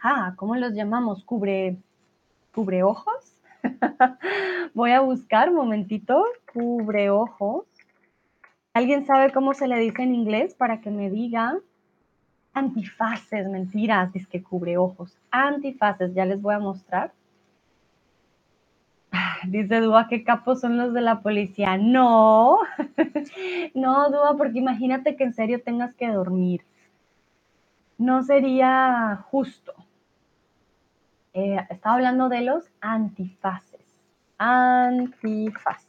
ah, 0.00 0.34
¿cómo 0.36 0.56
los 0.56 0.72
llamamos? 0.72 1.24
Cubre, 1.24 1.76
cubre 2.52 2.82
ojos. 2.82 3.32
Voy 4.74 4.90
a 4.90 5.00
buscar 5.00 5.52
momentito, 5.52 6.24
cubre 6.52 7.10
ojos. 7.10 7.64
¿Alguien 8.78 9.04
sabe 9.06 9.32
cómo 9.32 9.54
se 9.54 9.66
le 9.66 9.76
dice 9.80 10.04
en 10.04 10.14
inglés 10.14 10.54
para 10.54 10.80
que 10.80 10.88
me 10.88 11.10
diga? 11.10 11.58
Antifaces, 12.54 13.48
mentiras, 13.48 14.14
es 14.14 14.28
que 14.28 14.40
cubre 14.40 14.78
ojos. 14.78 15.18
Antifaces, 15.32 16.14
ya 16.14 16.24
les 16.24 16.40
voy 16.40 16.54
a 16.54 16.60
mostrar. 16.60 17.12
Dice 19.48 19.80
Dúa, 19.80 20.06
¿qué 20.06 20.22
capos 20.22 20.60
son 20.60 20.76
los 20.76 20.94
de 20.94 21.00
la 21.00 21.22
policía? 21.22 21.76
No, 21.76 22.58
no, 23.74 24.10
Dúa, 24.10 24.36
porque 24.36 24.60
imagínate 24.60 25.16
que 25.16 25.24
en 25.24 25.34
serio 25.34 25.60
tengas 25.60 25.92
que 25.94 26.06
dormir. 26.12 26.64
No 27.98 28.22
sería 28.22 29.24
justo. 29.28 29.74
Eh, 31.34 31.56
estaba 31.68 31.96
hablando 31.96 32.28
de 32.28 32.42
los 32.42 32.70
antifaces. 32.80 33.98
Antifaces. 34.38 35.87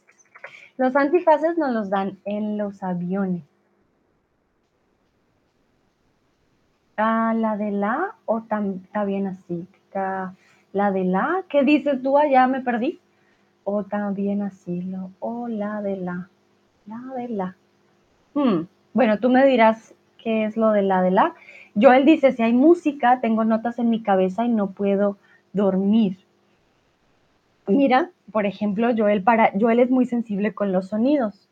Los 0.80 0.96
antifaces 0.96 1.58
nos 1.58 1.74
los 1.74 1.90
dan 1.90 2.16
en 2.24 2.56
los 2.56 2.82
aviones. 2.82 3.42
Ah, 6.96 7.34
la 7.36 7.58
de 7.58 7.70
la 7.70 8.14
o 8.24 8.38
está 8.38 9.04
bien 9.04 9.26
así. 9.26 9.66
La 10.72 10.90
de 10.90 11.04
la, 11.04 11.44
¿qué 11.50 11.64
dices 11.64 12.02
tú? 12.02 12.14
Ya 12.30 12.46
me 12.46 12.62
perdí 12.62 12.98
o 13.64 13.84
también 13.84 14.40
así, 14.40 14.80
lo, 14.80 15.10
o 15.20 15.48
la 15.48 15.82
de 15.82 15.98
la, 15.98 16.30
la 16.86 17.14
de 17.14 17.28
la. 17.28 17.56
Hmm, 18.32 18.62
bueno, 18.94 19.18
tú 19.18 19.28
me 19.28 19.44
dirás 19.44 19.94
qué 20.16 20.46
es 20.46 20.56
lo 20.56 20.70
de 20.70 20.80
la 20.80 21.02
de 21.02 21.10
la. 21.10 21.34
Joel 21.78 22.06
dice, 22.06 22.32
si 22.32 22.42
hay 22.42 22.54
música, 22.54 23.20
tengo 23.20 23.44
notas 23.44 23.78
en 23.78 23.90
mi 23.90 24.02
cabeza 24.02 24.46
y 24.46 24.48
no 24.48 24.70
puedo 24.70 25.18
dormir. 25.52 26.16
Mira, 27.76 28.10
por 28.32 28.46
ejemplo, 28.46 28.88
Joel, 28.96 29.22
para, 29.22 29.52
Joel 29.58 29.80
es 29.80 29.90
muy 29.90 30.06
sensible 30.06 30.54
con 30.54 30.72
los 30.72 30.88
sonidos. 30.88 31.48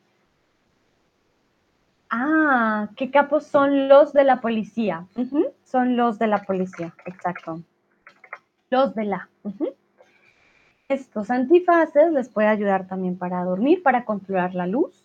Ah, 2.10 2.88
¿qué 2.96 3.10
capos 3.10 3.46
son 3.46 3.88
los 3.88 4.12
de 4.12 4.24
la 4.24 4.40
policía? 4.40 5.06
Son 5.64 5.96
los 5.96 6.18
de 6.18 6.26
la 6.26 6.42
policía, 6.42 6.94
exacto. 7.04 7.62
Los 8.70 8.94
de 8.94 9.04
la. 9.04 9.28
Estos 10.88 11.30
antifaces 11.30 12.12
les 12.12 12.30
puede 12.30 12.48
ayudar 12.48 12.86
también 12.86 13.18
para 13.18 13.44
dormir, 13.44 13.82
para 13.82 14.06
controlar 14.06 14.54
la 14.54 14.66
luz. 14.66 15.04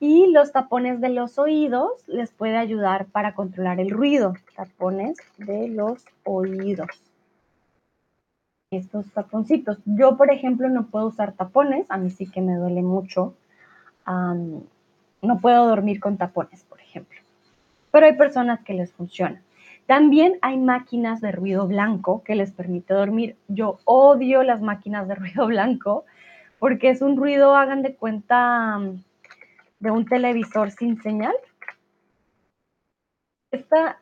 Y 0.00 0.28
los 0.28 0.52
tapones 0.52 1.00
de 1.00 1.10
los 1.10 1.38
oídos 1.38 2.08
les 2.08 2.32
puede 2.32 2.56
ayudar 2.56 3.06
para 3.06 3.34
controlar 3.34 3.78
el 3.78 3.90
ruido. 3.90 4.32
Tapones 4.56 5.18
de 5.36 5.68
los 5.68 6.04
oídos. 6.24 7.11
Estos 8.72 9.06
taponcitos. 9.12 9.78
Yo, 9.84 10.16
por 10.16 10.32
ejemplo, 10.32 10.68
no 10.70 10.86
puedo 10.86 11.08
usar 11.08 11.32
tapones. 11.32 11.84
A 11.90 11.98
mí 11.98 12.08
sí 12.08 12.26
que 12.26 12.40
me 12.40 12.54
duele 12.54 12.82
mucho. 12.82 13.34
no 14.06 15.38
puedo 15.40 15.68
dormir 15.68 16.00
con 16.00 16.16
tapones, 16.16 16.64
por 16.64 16.80
ejemplo. 16.80 17.20
Pero 17.90 18.06
hay 18.06 18.16
personas 18.16 18.60
que 18.64 18.72
les 18.72 18.90
funcionan. 18.92 19.42
También 19.86 20.38
hay 20.40 20.56
máquinas 20.56 21.20
de 21.20 21.32
ruido 21.32 21.66
blanco 21.66 22.22
que 22.24 22.34
les 22.34 22.50
permite 22.50 22.94
dormir. 22.94 23.36
Yo 23.48 23.78
odio 23.84 24.42
las 24.42 24.62
máquinas 24.62 25.06
de 25.06 25.16
ruido 25.16 25.46
blanco 25.48 26.06
porque 26.58 26.88
es 26.88 27.02
un 27.02 27.16
ruido, 27.18 27.54
hagan 27.54 27.82
de 27.82 27.94
cuenta, 27.94 28.80
de 29.80 29.90
un 29.90 30.06
televisor 30.06 30.70
sin 30.70 31.02
señal. 31.02 31.34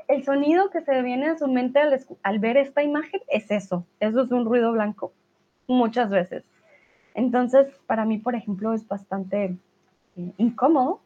El 0.09 0.25
sonido 0.25 0.71
que 0.71 0.81
se 0.83 1.03
viene 1.03 1.27
a 1.27 1.39
su 1.39 1.49
mente 1.49 1.81
al, 2.23 2.39
ver 2.39 2.57
esta 2.57 2.83
imagen 2.83 3.21
es 3.29 3.51
eso, 3.51 3.85
eso 3.99 4.23
es 4.23 4.31
un 4.31 4.45
ruido 4.45 4.73
blanco, 4.73 5.13
muchas 5.67 6.09
veces. 6.09 6.45
Entonces, 7.15 7.67
para 7.87 8.05
mí, 8.05 8.19
por 8.19 8.37
ejemplo, 8.37 8.73
es 8.73 8.87
bastante 8.87 9.57
eh, 10.17 10.33
incómodo, 10.39 11.01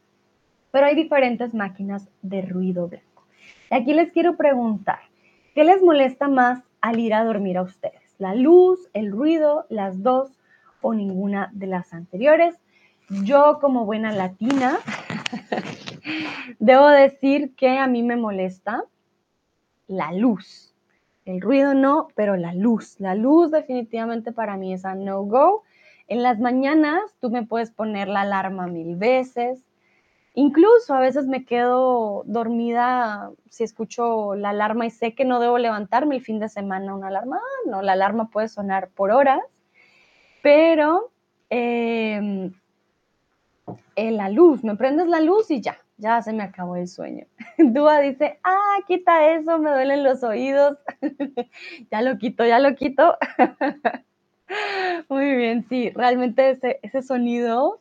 pero 0.71 0.87
hay 0.87 0.95
diferentes 0.95 1.55
máquinas 1.55 2.07
de 2.21 2.43
ruido 2.43 2.89
blanco. 2.89 3.25
Aquí 3.71 3.95
les 3.95 4.13
quiero 4.13 4.37
preguntar, 4.37 5.01
¿qué 5.55 5.65
les 5.65 5.83
molesta 5.83 6.29
más 6.29 6.63
al 6.83 6.99
ir 6.99 7.15
a 7.15 7.25
dormir 7.25 7.57
a 7.57 7.63
ustedes? 7.63 8.15
¿La 8.19 8.35
luz, 8.35 8.91
el 8.93 9.11
ruido, 9.11 9.67
las 9.71 10.03
dos 10.03 10.39
o 10.83 10.93
ninguna 10.93 11.51
de 11.55 11.67
las 11.67 11.95
anteriores? 11.95 12.55
Yo 13.09 13.59
como 13.61 13.87
buena 13.87 14.13
latina, 14.13 14.79
debo 16.59 16.89
decir 16.89 17.55
que 17.55 17.79
a 17.79 17.87
mí 17.87 18.03
me 18.03 18.17
molesta 18.17 18.85
la 19.87 20.13
luz. 20.13 20.75
El 21.25 21.41
ruido 21.41 21.75
no, 21.75 22.09
pero 22.15 22.37
la 22.37 22.55
luz. 22.55 23.01
La 23.01 23.15
luz 23.15 23.51
definitivamente 23.51 24.33
para 24.33 24.57
mí 24.57 24.75
es 24.75 24.85
a 24.85 24.95
no-go. 24.95 25.63
En 26.07 26.23
las 26.23 26.39
mañanas 26.39 27.01
tú 27.21 27.31
me 27.31 27.47
puedes 27.47 27.71
poner 27.71 28.09
la 28.09 28.23
alarma 28.23 28.67
mil 28.67 28.97
veces, 28.97 29.65
Incluso 30.37 30.95
a 30.95 31.01
veces 31.01 31.29
me 31.29 31.45
quedo 31.45 32.25
dormida 32.27 33.31
si 33.49 33.63
escucho 33.63 34.35
la 34.35 34.51
alarma 34.51 34.85
y 34.85 34.91
sé 34.91 35.15
que 35.15 35.25
no 35.25 35.39
debo 35.39 35.59
levantarme 35.59 36.17
el 36.17 36.23
fin 36.23 36.41
de 36.41 36.49
semana 36.49 36.93
una 36.93 37.07
alarma. 37.07 37.37
Ah, 37.37 37.71
no, 37.71 37.83
la 37.83 37.93
alarma 37.93 38.31
puede 38.31 38.49
sonar 38.49 38.89
por 38.89 39.13
horas, 39.13 39.41
pero 40.43 41.13
em, 41.51 42.53
en 43.95 44.17
la 44.17 44.29
luz, 44.29 44.65
me 44.65 44.75
prendes 44.75 45.07
la 45.07 45.21
luz 45.21 45.53
y 45.53 45.61
ya, 45.61 45.79
ya 45.97 46.23
se 46.23 46.33
me 46.33 46.43
acabó 46.43 46.77
el 46.77 46.89
sueño. 46.89 47.27
Dúa 47.59 48.01
dice, 48.01 48.39
ah, 48.45 48.79
quita 48.87 49.35
eso, 49.35 49.59
me 49.59 49.71
duelen 49.71 50.03
los 50.03 50.23
oídos. 50.23 50.79
ya 51.91 52.03
lo 52.03 52.19
quito, 52.19 52.45
ya 52.45 52.59
lo 52.59 52.75
quito. 52.75 53.17
Muy 55.09 55.35
bien, 55.35 55.67
sí, 55.69 55.91
realmente 55.91 56.51
ese, 56.51 56.81
ese 56.83 57.03
sonido 57.03 57.81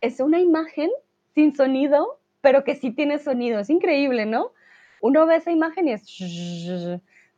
es 0.00 0.20
una 0.20 0.40
imagen 0.40 0.90
sin 1.34 1.54
sonido, 1.54 2.20
pero 2.40 2.64
que 2.64 2.76
sí 2.76 2.90
tiene 2.90 3.18
sonido. 3.18 3.58
Es 3.58 3.70
increíble, 3.70 4.26
¿no? 4.26 4.52
Uno 5.00 5.26
ve 5.26 5.36
esa 5.36 5.50
imagen 5.50 5.88
y 5.88 5.92
es... 5.92 6.02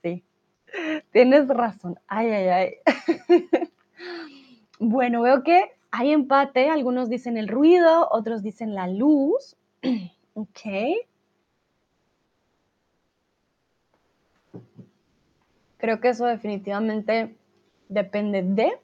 Sí, 0.02 0.22
tienes 1.10 1.48
razón. 1.48 1.98
Ay, 2.06 2.30
ay, 2.30 2.48
ay. 2.48 3.48
bueno, 4.78 5.22
veo 5.22 5.42
que 5.42 5.72
hay 5.90 6.12
empate. 6.12 6.68
Algunos 6.68 7.08
dicen 7.08 7.36
el 7.36 7.48
ruido, 7.48 8.08
otros 8.10 8.42
dicen 8.42 8.74
la 8.74 8.88
luz. 8.88 9.56
ok. 10.36 10.60
Creo 15.78 16.00
que 16.00 16.08
eso 16.10 16.26
definitivamente 16.26 17.34
depende 17.88 18.42
de 18.42 18.78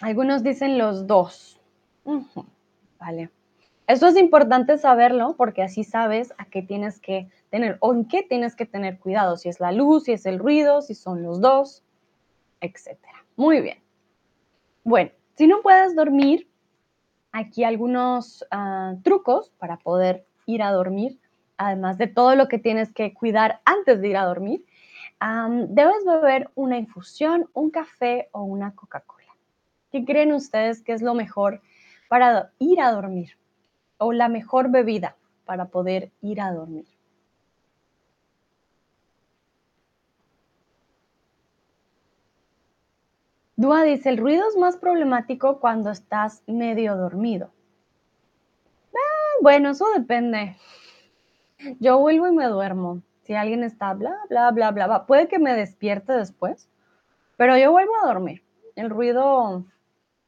Algunos 0.00 0.42
dicen 0.42 0.78
los 0.78 1.06
dos. 1.06 1.60
Vale. 2.98 3.30
Eso 3.86 4.08
es 4.08 4.16
importante 4.16 4.78
saberlo 4.78 5.36
porque 5.36 5.62
así 5.62 5.84
sabes 5.84 6.34
a 6.38 6.46
qué 6.46 6.62
tienes 6.62 6.98
que 6.98 7.28
tener 7.50 7.76
o 7.80 7.92
en 7.94 8.06
qué 8.06 8.22
tienes 8.22 8.56
que 8.56 8.66
tener 8.66 8.98
cuidado, 8.98 9.36
si 9.36 9.48
es 9.48 9.60
la 9.60 9.72
luz, 9.72 10.04
si 10.04 10.12
es 10.12 10.26
el 10.26 10.38
ruido, 10.38 10.82
si 10.82 10.94
son 10.94 11.22
los 11.22 11.40
dos, 11.40 11.84
etc. 12.60 12.98
Muy 13.36 13.60
bien. 13.60 13.78
Bueno, 14.82 15.10
si 15.36 15.46
no 15.46 15.62
puedes 15.62 15.94
dormir, 15.94 16.48
aquí 17.32 17.64
algunos 17.64 18.44
ah, 18.50 18.94
trucos 19.04 19.50
para 19.58 19.76
poder 19.76 20.26
ir 20.46 20.62
a 20.62 20.72
dormir 20.72 21.20
además 21.56 21.98
de 21.98 22.06
todo 22.06 22.34
lo 22.34 22.48
que 22.48 22.58
tienes 22.58 22.92
que 22.92 23.14
cuidar 23.14 23.60
antes 23.64 24.00
de 24.00 24.08
ir 24.08 24.16
a 24.16 24.24
dormir, 24.24 24.64
debes 25.68 26.04
beber 26.04 26.50
una 26.54 26.78
infusión, 26.78 27.48
un 27.54 27.70
café 27.70 28.28
o 28.32 28.42
una 28.42 28.74
Coca-Cola. 28.74 29.34
¿Qué 29.90 30.04
creen 30.04 30.32
ustedes 30.32 30.82
que 30.82 30.92
es 30.92 31.02
lo 31.02 31.14
mejor 31.14 31.62
para 32.08 32.52
ir 32.58 32.80
a 32.80 32.92
dormir? 32.92 33.36
O 33.98 34.12
la 34.12 34.28
mejor 34.28 34.70
bebida 34.70 35.16
para 35.44 35.66
poder 35.66 36.10
ir 36.20 36.40
a 36.40 36.52
dormir. 36.52 36.86
Dúa 43.56 43.84
dice, 43.84 44.10
el 44.10 44.18
ruido 44.18 44.46
es 44.46 44.56
más 44.56 44.76
problemático 44.76 45.60
cuando 45.60 45.90
estás 45.90 46.42
medio 46.46 46.94
dormido. 46.94 47.50
Ah, 48.94 49.38
bueno, 49.40 49.70
eso 49.70 49.86
depende. 49.96 50.56
Yo 51.80 51.98
vuelvo 51.98 52.28
y 52.28 52.32
me 52.32 52.46
duermo. 52.46 53.00
Si 53.22 53.34
alguien 53.34 53.64
está 53.64 53.94
bla, 53.94 54.14
bla, 54.28 54.50
bla, 54.50 54.70
bla, 54.72 54.86
bla, 54.86 55.06
puede 55.06 55.26
que 55.26 55.38
me 55.38 55.54
despierte 55.54 56.12
después, 56.12 56.68
pero 57.36 57.56
yo 57.56 57.72
vuelvo 57.72 57.92
a 57.96 58.06
dormir. 58.06 58.44
El 58.76 58.90
ruido, 58.90 59.64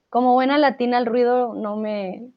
como 0.09 0.33
buena 0.33 0.57
latina, 0.57 0.99
el 0.99 1.07
ruido 1.07 1.55
no 1.55 1.77
me, 1.77 2.31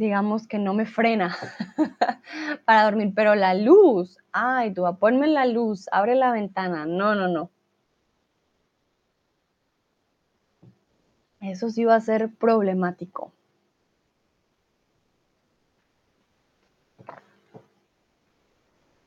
digamos 0.00 0.48
que 0.48 0.58
no 0.58 0.72
me 0.72 0.86
frena 0.86 1.36
para 2.64 2.84
dormir, 2.84 3.12
pero 3.14 3.34
la 3.34 3.52
luz, 3.52 4.16
ay, 4.32 4.72
tú, 4.72 4.82
ponme 4.98 5.28
la 5.28 5.44
luz, 5.44 5.88
abre 5.92 6.14
la 6.14 6.32
ventana, 6.32 6.86
no, 6.86 7.14
no, 7.14 7.28
no. 7.28 7.50
Eso 11.42 11.68
sí 11.68 11.84
va 11.84 11.96
a 11.96 12.00
ser 12.00 12.30
problemático. 12.34 13.30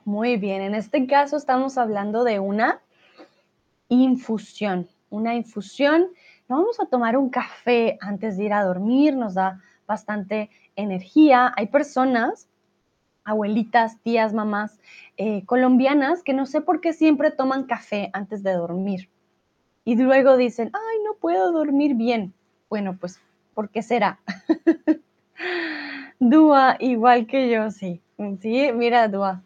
Muy 0.05 0.37
bien, 0.37 0.61
en 0.61 0.75
este 0.75 1.07
caso 1.07 1.37
estamos 1.37 1.79
hablando 1.79 2.23
de 2.23 2.39
una 2.39 2.81
infusión. 3.89 4.87
Una 5.09 5.33
infusión, 5.33 6.09
no 6.47 6.57
vamos 6.57 6.79
a 6.79 6.85
tomar 6.85 7.17
un 7.17 7.29
café 7.31 7.97
antes 7.99 8.37
de 8.37 8.43
ir 8.43 8.53
a 8.53 8.63
dormir, 8.63 9.15
nos 9.15 9.33
da 9.33 9.59
bastante 9.87 10.49
energía. 10.75 11.53
Hay 11.55 11.67
personas, 11.67 12.47
abuelitas, 13.23 13.99
tías, 14.01 14.33
mamás 14.33 14.79
eh, 15.17 15.45
colombianas 15.45 16.23
que 16.23 16.33
no 16.33 16.45
sé 16.45 16.61
por 16.61 16.81
qué 16.81 16.93
siempre 16.93 17.31
toman 17.31 17.63
café 17.63 18.09
antes 18.13 18.43
de 18.43 18.53
dormir. 18.53 19.09
Y 19.85 19.95
luego 19.95 20.37
dicen, 20.37 20.71
ay, 20.73 20.97
no 21.05 21.15
puedo 21.15 21.51
dormir 21.51 21.95
bien. 21.95 22.33
Bueno, 22.69 22.97
pues, 22.99 23.19
¿por 23.53 23.69
qué 23.69 23.81
será? 23.81 24.19
Dúa, 26.19 26.77
igual 26.79 27.27
que 27.27 27.49
yo, 27.49 27.69
sí. 27.69 28.01
Sí, 28.39 28.71
mira, 28.73 29.09
Dúa, 29.09 29.43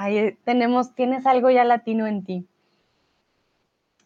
Ahí 0.00 0.34
tenemos, 0.46 0.94
tienes 0.94 1.26
algo 1.26 1.50
ya 1.50 1.62
latino 1.62 2.06
en 2.06 2.24
ti. 2.24 2.48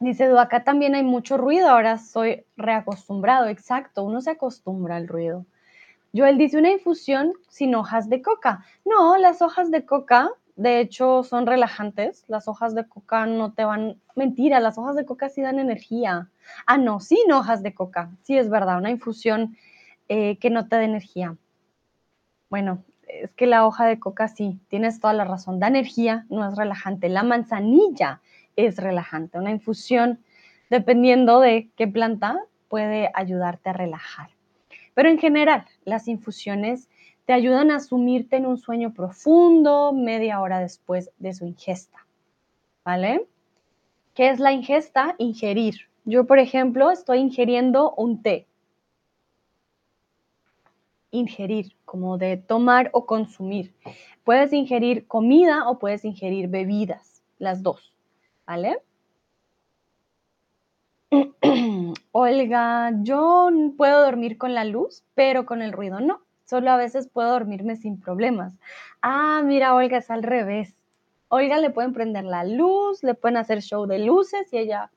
Dice, 0.01 0.25
acá 0.37 0.65
también 0.65 0.97
hay 0.97 1.05
mucho 1.05 1.37
ruido, 1.37 1.69
ahora 1.69 1.99
soy 1.99 2.45
reacostumbrado. 2.57 3.47
Exacto, 3.47 4.03
uno 4.03 4.21
se 4.21 4.33
acostumbra 4.33 4.97
al 4.97 5.07
ruido. 5.07 5.47
Joel 6.17 6.39
dice, 6.39 6.59
una 6.59 6.71
infusión 6.71 7.33
sin 7.49 7.75
hojas 7.75 8.09
de 8.09 8.23
coca. 8.23 8.65
No, 8.85 9.17
las 9.17 9.43
hojas 9.43 9.73
de 9.73 9.85
coca, 9.85 10.31
de 10.55 10.79
hecho, 10.79 11.25
son 11.25 11.45
relajantes. 11.45 12.25
Las 12.29 12.47
hojas 12.47 12.75
de 12.77 12.87
coca 12.89 13.27
no 13.27 13.53
te 13.53 13.65
van... 13.65 14.01
Mentira, 14.15 14.61
las 14.61 14.79
hojas 14.79 14.95
de 14.95 15.05
coca 15.05 15.29
sí 15.29 15.43
dan 15.43 15.59
energía. 15.59 16.31
Ah, 16.67 16.79
no, 16.79 17.01
sin 17.01 17.33
hojas 17.33 17.65
de 17.65 17.75
coca. 17.75 18.13
Sí, 18.23 18.39
es 18.39 18.49
verdad, 18.49 18.79
una 18.79 18.91
infusión 18.91 19.57
eh, 20.09 20.39
que 20.39 20.51
no 20.51 20.69
te 20.69 20.77
da 20.77 20.85
energía. 20.85 21.37
Bueno, 22.49 22.85
es 23.09 23.33
que 23.33 23.47
la 23.47 23.67
hoja 23.67 23.85
de 23.87 23.99
coca 23.99 24.29
sí, 24.29 24.61
tienes 24.69 25.01
toda 25.01 25.15
la 25.15 25.25
razón, 25.25 25.59
da 25.59 25.67
energía, 25.67 26.27
no 26.29 26.49
es 26.49 26.57
relajante. 26.57 27.09
La 27.09 27.25
manzanilla 27.25 28.21
es 28.55 28.77
relajante. 28.77 29.39
Una 29.39 29.51
infusión, 29.51 30.21
dependiendo 30.71 31.41
de 31.41 31.71
qué 31.75 31.89
planta, 31.89 32.39
puede 32.69 33.11
ayudarte 33.15 33.71
a 33.71 33.73
relajar. 33.73 34.34
Pero 34.95 35.09
en 35.09 35.19
general, 35.19 35.67
las 35.85 36.09
infusiones 36.09 36.89
te 37.27 37.33
ayudan 37.33 37.71
a 37.71 37.81
sumirte 37.81 38.37
en 38.37 38.47
un 38.47 38.59
sueño 38.59 38.93
profundo 38.93 39.93
media 39.93 40.41
hora 40.41 40.61
después 40.61 41.11
de 41.19 41.35
su 41.35 41.47
ingesta. 41.47 42.07
¿Vale? 42.85 43.27
¿Qué 44.15 44.31
es 44.31 44.39
la 44.39 44.53
ingesta? 44.53 45.15
Ingerir. 45.19 45.89
Yo, 46.05 46.27
por 46.27 46.39
ejemplo, 46.39 46.91
estoy 46.91 47.19
ingiriendo 47.19 47.95
un 47.97 48.23
té 48.23 48.47
ingerir, 51.15 51.77
como 51.85 52.19
de 52.19 52.37
tomar 52.37 52.91
o 52.93 53.07
consumir. 53.07 53.73
Puedes 54.25 54.53
ingerir 54.53 55.07
comida 55.07 55.69
o 55.69 55.79
puedes 55.79 56.05
ingerir 56.05 56.49
bebidas, 56.49 57.23
las 57.39 57.63
dos, 57.63 57.95
¿vale? 58.47 58.79
Olga, 62.17 62.93
yo 63.03 63.51
puedo 63.77 64.05
dormir 64.05 64.39
con 64.39 64.55
la 64.55 64.65
luz, 64.65 65.03
pero 65.17 65.45
con 65.47 65.63
el 65.63 65.73
ruido 65.73 65.99
no. 65.99 66.21
Solo 66.45 66.71
a 66.71 66.77
veces 66.77 67.09
puedo 67.09 67.33
dormirme 67.33 67.75
sin 67.75 67.99
problemas. 68.01 68.55
Ah, 69.03 69.43
mira, 69.45 69.75
Olga, 69.75 69.99
es 69.99 70.13
al 70.13 70.23
revés. 70.23 70.77
Olga 71.27 71.59
le 71.59 71.71
pueden 71.71 71.93
prender 71.93 72.23
la 72.23 72.45
luz, 72.45 73.03
le 73.03 73.15
pueden 73.15 73.37
hacer 73.37 73.63
show 73.63 73.87
de 73.87 73.99
luces 73.99 74.47
y 74.53 74.59
ella 74.59 74.93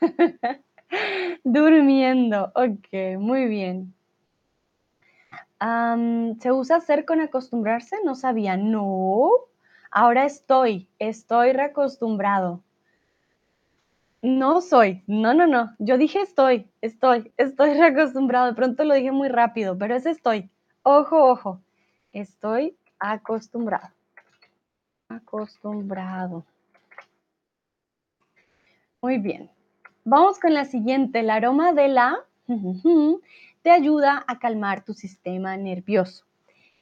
durmiendo. 1.44 2.50
Ok, 2.54 3.18
muy 3.18 3.44
bien. 3.44 3.92
¿Se 6.40 6.50
usa 6.50 6.76
hacer 6.76 7.04
con 7.04 7.20
acostumbrarse? 7.20 7.96
No 8.04 8.14
sabía. 8.14 8.56
No. 8.56 9.28
Ahora 9.90 10.24
estoy, 10.24 10.88
estoy 10.98 11.52
reacostumbrado. 11.52 12.62
No 14.22 14.60
soy, 14.60 15.02
no, 15.06 15.32
no, 15.32 15.46
no. 15.46 15.74
Yo 15.78 15.96
dije 15.96 16.20
estoy, 16.20 16.70
estoy, 16.82 17.32
estoy 17.38 17.72
reacostumbrado. 17.78 18.46
De 18.46 18.54
pronto 18.54 18.84
lo 18.84 18.94
dije 18.94 19.12
muy 19.12 19.28
rápido, 19.28 19.78
pero 19.78 19.94
es 19.94 20.04
estoy. 20.04 20.50
Ojo, 20.82 21.30
ojo. 21.30 21.60
Estoy 22.12 22.76
acostumbrado. 22.98 23.88
Acostumbrado. 25.08 26.44
Muy 29.00 29.16
bien. 29.16 29.50
Vamos 30.04 30.38
con 30.38 30.52
la 30.52 30.66
siguiente. 30.66 31.20
El 31.20 31.30
aroma 31.30 31.72
de 31.72 31.88
la 31.88 32.18
te 33.62 33.70
ayuda 33.70 34.22
a 34.26 34.38
calmar 34.38 34.84
tu 34.84 34.92
sistema 34.92 35.56
nervioso. 35.56 36.26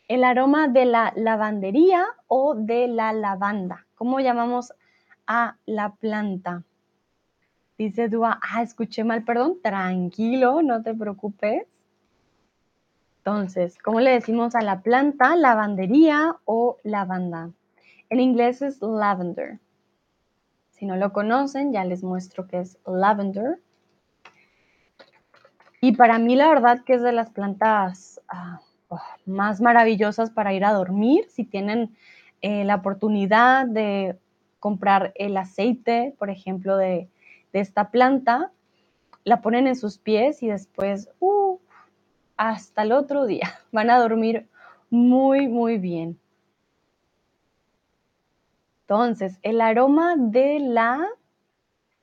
El 0.09 0.25
aroma 0.25 0.67
de 0.67 0.87
la 0.87 1.13
lavandería 1.15 2.05
o 2.27 2.57
de 2.57 2.89
la 2.89 3.13
lavanda. 3.13 3.87
¿Cómo 3.95 4.19
llamamos 4.19 4.73
a 5.27 5.57
la 5.67 5.95
planta? 5.95 6.65
Dice 7.79 8.09
Dua, 8.09 8.41
ah, 8.43 8.63
escuché 8.63 9.05
mal, 9.05 9.23
perdón. 9.23 9.59
Tranquilo, 9.63 10.63
no 10.63 10.83
te 10.83 10.93
preocupes. 10.95 11.65
Entonces, 13.19 13.79
¿cómo 13.79 14.01
le 14.01 14.11
decimos 14.11 14.57
a 14.57 14.63
la 14.63 14.81
planta? 14.81 15.37
Lavandería 15.37 16.37
o 16.45 16.79
lavanda. 16.83 17.51
En 18.11 18.19
inglés 18.19 18.63
es 18.63 18.83
lavender. 18.83 19.61
Si 20.71 20.87
no 20.87 20.97
lo 20.97 21.13
conocen, 21.13 21.73
ya 21.73 21.85
les 21.85 22.03
muestro 22.03 22.49
que 22.49 22.59
es 22.61 22.79
lavender. 22.85 23.61
Y 25.81 25.95
para 25.95 26.19
mí 26.19 26.35
la 26.35 26.49
verdad 26.49 26.83
que 26.85 26.95
es 26.95 27.03
de 27.03 27.13
las 27.13 27.31
plantas 27.31 28.21
ah, 28.29 28.61
oh, 28.89 29.01
más 29.25 29.61
maravillosas 29.61 30.31
para 30.31 30.53
ir 30.53 30.65
a 30.65 30.73
dormir. 30.73 31.27
Si 31.29 31.45
tienen 31.45 31.97
eh, 32.43 32.65
la 32.65 32.75
oportunidad 32.75 33.67
de 33.67 34.19
comprar 34.59 35.13
el 35.15 35.37
aceite, 35.37 36.17
por 36.19 36.31
ejemplo, 36.31 36.77
de, 36.77 37.09
esta 37.53 37.91
planta, 37.91 38.53
la 39.25 39.41
ponen 39.41 39.67
en 39.67 39.77
sus 39.77 39.99
pies 39.99 40.43
y 40.43 40.49
después, 40.49 41.11
uh, 41.21 41.59
hasta 42.37 42.83
el 42.83 42.93
otro 42.93 43.27
día, 43.27 43.61
van 43.73 43.91
a 43.91 43.99
dormir 43.99 44.49
muy, 44.91 45.49
muy 45.49 45.79
bien. 45.79 46.19
Entonces, 48.83 49.39
el 49.43 49.61
aroma 49.61 50.17
de 50.17 50.61
la 50.61 51.07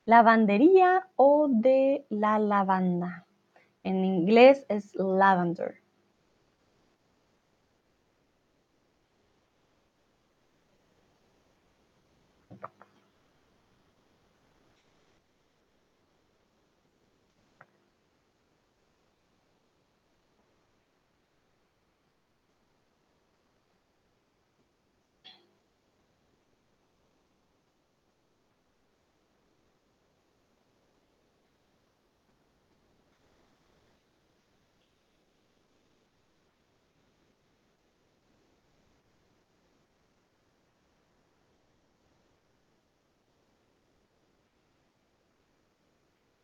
lavandería 0.05 1.07
o 1.15 1.47
de 1.49 2.05
la 2.09 2.37
lavanda. 2.37 3.25
En 3.83 4.05
inglés 4.05 4.65
es 4.69 4.93
lavender. 4.95 5.84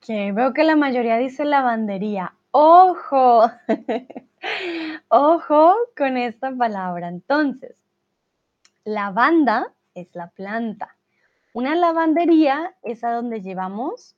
Que 0.01 0.31
veo 0.31 0.51
que 0.51 0.63
la 0.63 0.75
mayoría 0.75 1.17
dice 1.17 1.45
lavandería. 1.45 2.33
Ojo, 2.49 3.51
ojo 5.09 5.75
con 5.95 6.17
esta 6.17 6.51
palabra. 6.51 7.07
Entonces, 7.07 7.75
lavanda 8.83 9.71
es 9.93 10.07
la 10.15 10.27
planta. 10.27 10.97
Una 11.53 11.75
lavandería 11.75 12.73
es 12.81 13.03
a 13.03 13.11
donde 13.11 13.43
llevamos 13.43 14.15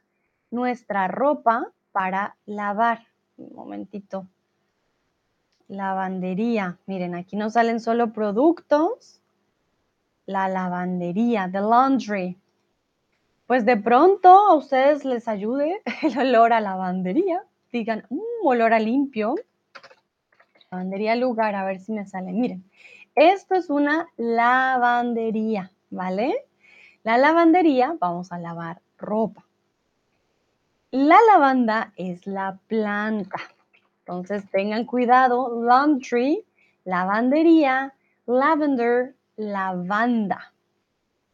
nuestra 0.52 1.10
ropa 1.10 1.68
para 1.92 2.38
lavar. 2.46 3.06
Un 3.36 3.54
momentito. 3.54 4.26
Lavandería. 5.68 6.78
Miren, 6.86 7.14
aquí 7.14 7.36
no 7.36 7.50
salen 7.50 7.82
solo 7.82 8.14
productos. 8.14 9.20
La 10.26 10.48
lavandería, 10.48 11.50
the 11.52 11.60
laundry 11.60 12.38
pues 13.54 13.66
de 13.66 13.78
pronto 13.78 14.30
a 14.30 14.56
ustedes 14.56 15.06
les 15.06 15.28
ayude 15.28 15.84
el 16.02 16.18
olor 16.18 16.54
a 16.54 16.60
lavandería. 16.60 17.44
Digan, 17.72 18.04
un 18.10 18.18
mm, 18.18 18.48
olor 18.48 18.74
a 18.74 18.80
limpio. 18.80 19.36
Lavandería 20.72 21.16
lugar, 21.16 21.54
a 21.54 21.64
ver 21.64 21.80
si 21.80 21.92
me 21.92 22.04
sale. 22.08 22.34
Miren, 22.34 22.64
esto 23.14 23.54
es 23.54 23.70
una 23.70 24.08
lavandería, 24.18 25.70
¿vale? 25.92 26.34
La 27.04 27.20
lavandería, 27.20 27.96
vamos 28.00 28.32
a 28.32 28.40
lavar 28.40 28.82
ropa. 28.98 29.46
La 30.90 31.20
lavanda 31.32 31.94
es 31.96 32.26
la 32.26 32.58
planta. 32.66 33.38
Entonces 34.00 34.50
tengan 34.50 34.86
cuidado, 34.86 35.64
laundry, 35.64 36.44
lavandería, 36.86 37.94
lavender, 38.26 39.14
lavanda. 39.36 40.52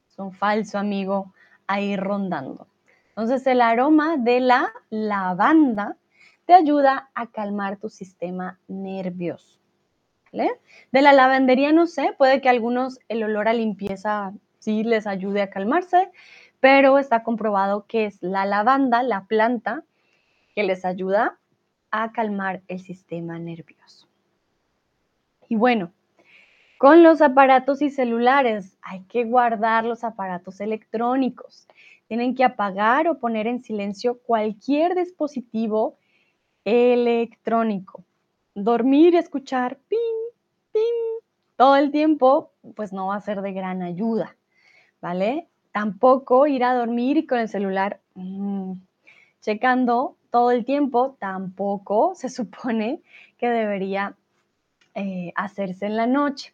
Son 0.10 0.34
falso, 0.34 0.78
amigo 0.78 1.32
ahí 1.70 1.96
rondando. 1.96 2.68
Entonces 3.10 3.46
el 3.48 3.62
aroma 3.62 4.18
de 4.18 4.40
la 4.40 4.74
lavanda 4.90 5.96
te 6.46 6.54
ayuda 6.54 7.12
a 7.14 7.28
calmar 7.28 7.78
tu 7.78 7.90
sistema 7.90 8.60
nervioso. 8.68 9.60
De 10.32 11.02
la 11.02 11.14
lavandería 11.14 11.72
no 11.72 11.86
sé, 11.88 12.14
puede 12.18 12.42
que 12.42 12.50
algunos 12.50 13.00
el 13.08 13.24
olor 13.24 13.48
a 13.48 13.54
limpieza 13.54 14.34
sí 14.58 14.84
les 14.84 15.06
ayude 15.06 15.42
a 15.42 15.50
calmarse, 15.50 16.12
pero 16.60 16.98
está 16.98 17.24
comprobado 17.24 17.86
que 17.88 18.06
es 18.06 18.22
la 18.22 18.46
lavanda, 18.46 19.04
la 19.04 19.26
planta, 19.26 19.84
que 20.56 20.64
les 20.64 20.86
ayuda 20.86 21.38
a 21.92 22.12
calmar 22.12 22.62
el 22.68 22.80
sistema 22.80 23.38
nervioso. 23.38 24.08
Y 25.48 25.56
bueno, 25.56 25.92
con 26.80 27.04
los 27.04 27.22
aparatos 27.22 27.82
y 27.82 27.90
celulares, 27.90 28.78
hay 28.82 29.02
que 29.02 29.26
guardar 29.26 29.84
los 29.84 30.06
aparatos 30.06 30.62
electrónicos. 30.62 31.68
Tienen 32.08 32.36
que 32.36 32.46
apagar 32.46 33.10
o 33.10 33.20
poner 33.20 33.48
en 33.48 33.62
silencio 33.62 34.18
cualquier 34.20 34.96
dispositivo 34.96 35.98
electrónico. 36.64 38.06
Dormir 38.56 39.14
y 39.14 39.18
escuchar 39.18 39.78
ping, 39.90 39.98
ping 40.72 41.20
todo 41.58 41.76
el 41.76 41.92
tiempo, 41.92 42.54
pues 42.76 42.94
no 42.94 43.08
va 43.08 43.18
a 43.18 43.22
ser 43.22 43.42
de 43.42 43.52
gran 43.52 43.82
ayuda, 43.82 44.38
¿vale? 45.02 45.50
Tampoco 45.74 46.48
ir 46.48 46.64
a 46.64 46.74
dormir 46.76 47.18
y 47.18 47.28
con 47.28 47.40
el 47.40 47.50
celular 47.50 48.00
mm, 48.16 48.72
checando 49.42 50.16
todo 50.30 50.52
el 50.52 50.64
tiempo, 50.64 51.18
tampoco 51.20 52.16
se 52.16 52.30
supone 52.30 53.02
que 53.38 53.50
debería 53.50 54.16
eh, 54.96 55.34
hacerse 55.36 55.86
en 55.86 55.98
la 55.98 56.08
noche. 56.08 56.54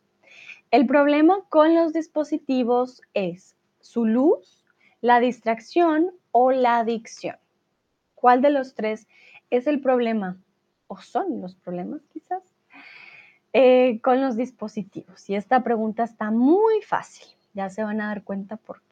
El 0.76 0.88
problema 0.88 1.38
con 1.48 1.74
los 1.74 1.94
dispositivos 1.94 3.02
es 3.14 3.56
su 3.80 4.06
luz, 4.06 4.66
la 5.00 5.22
distracción 5.22 6.12
o 6.32 6.52
la 6.52 6.80
adicción. 6.80 7.38
¿Cuál 8.14 8.42
de 8.42 8.50
los 8.50 8.76
tres 8.76 9.08
es 9.50 9.68
el 9.68 9.80
problema? 9.80 10.38
¿O 10.88 10.98
son 10.98 11.40
los 11.40 11.56
problemas 11.56 12.02
quizás? 12.12 12.44
Eh, 13.54 14.02
con 14.02 14.20
los 14.20 14.36
dispositivos. 14.36 15.30
Y 15.30 15.36
esta 15.36 15.64
pregunta 15.64 16.04
está 16.04 16.30
muy 16.30 16.82
fácil. 16.82 17.26
Ya 17.54 17.70
se 17.70 17.82
van 17.82 18.02
a 18.02 18.08
dar 18.08 18.26
cuenta 18.26 18.58
por 18.58 18.82
qué. 18.82 18.85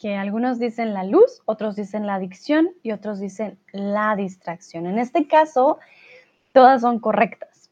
Que 0.00 0.16
algunos 0.16 0.58
dicen 0.58 0.94
la 0.94 1.04
luz, 1.04 1.42
otros 1.44 1.76
dicen 1.76 2.06
la 2.06 2.14
adicción 2.14 2.70
y 2.82 2.92
otros 2.92 3.20
dicen 3.20 3.58
la 3.70 4.16
distracción. 4.16 4.86
En 4.86 4.98
este 4.98 5.28
caso, 5.28 5.78
todas 6.52 6.80
son 6.80 7.00
correctas, 7.00 7.70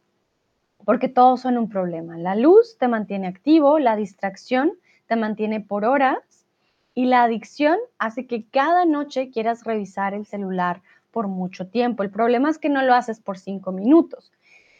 porque 0.85 1.09
todos 1.09 1.41
son 1.41 1.57
un 1.57 1.71
problema. 1.71 2.19
La 2.19 2.37
luz 2.37 2.77
te 2.79 2.87
mantiene 2.87 3.29
activo, 3.29 3.79
la 3.79 3.97
distracción 3.97 4.73
te 5.07 5.17
mantiene 5.17 5.63
por 5.63 5.87
horas 5.87 6.47
y 6.95 7.07
la 7.07 7.23
adicción 7.23 7.79
hace 7.99 8.27
que 8.27 8.45
cada 8.45 8.85
noche 8.85 9.31
quieras 9.31 9.65
revisar 9.65 10.13
el 10.13 10.27
celular 10.27 10.83
por 11.11 11.29
mucho 11.29 11.69
tiempo. 11.69 12.03
El 12.03 12.11
problema 12.11 12.51
es 12.51 12.59
que 12.59 12.69
no 12.69 12.83
lo 12.83 12.93
haces 12.93 13.21
por 13.21 13.39
cinco 13.39 13.73
minutos. 13.73 14.33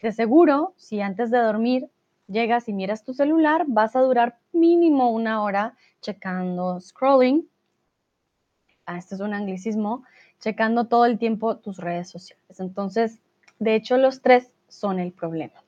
De 0.03 0.11
seguro, 0.11 0.73
si 0.77 1.01
antes 1.01 1.31
de 1.31 1.39
dormir 1.39 1.89
llegas 2.29 2.69
y 2.69 2.73
miras 2.73 3.03
tu 3.03 3.13
celular, 3.13 3.65
vas 3.67 3.95
a 3.95 4.01
durar 4.01 4.39
mínimo 4.53 5.11
una 5.11 5.43
hora 5.43 5.75
checando, 6.01 6.79
scrolling, 6.79 7.49
ah, 8.85 8.97
este 8.97 9.15
es 9.15 9.21
un 9.21 9.33
anglicismo, 9.33 10.03
checando 10.39 10.87
todo 10.87 11.05
el 11.05 11.17
tiempo 11.19 11.57
tus 11.57 11.77
redes 11.77 12.09
sociales. 12.09 12.59
Entonces, 12.59 13.19
De 13.59 13.75
hecho, 13.75 13.97
los 13.97 14.21
tres 14.21 14.53
son 14.69 14.99
el 14.99 15.11
problema. 15.11 15.63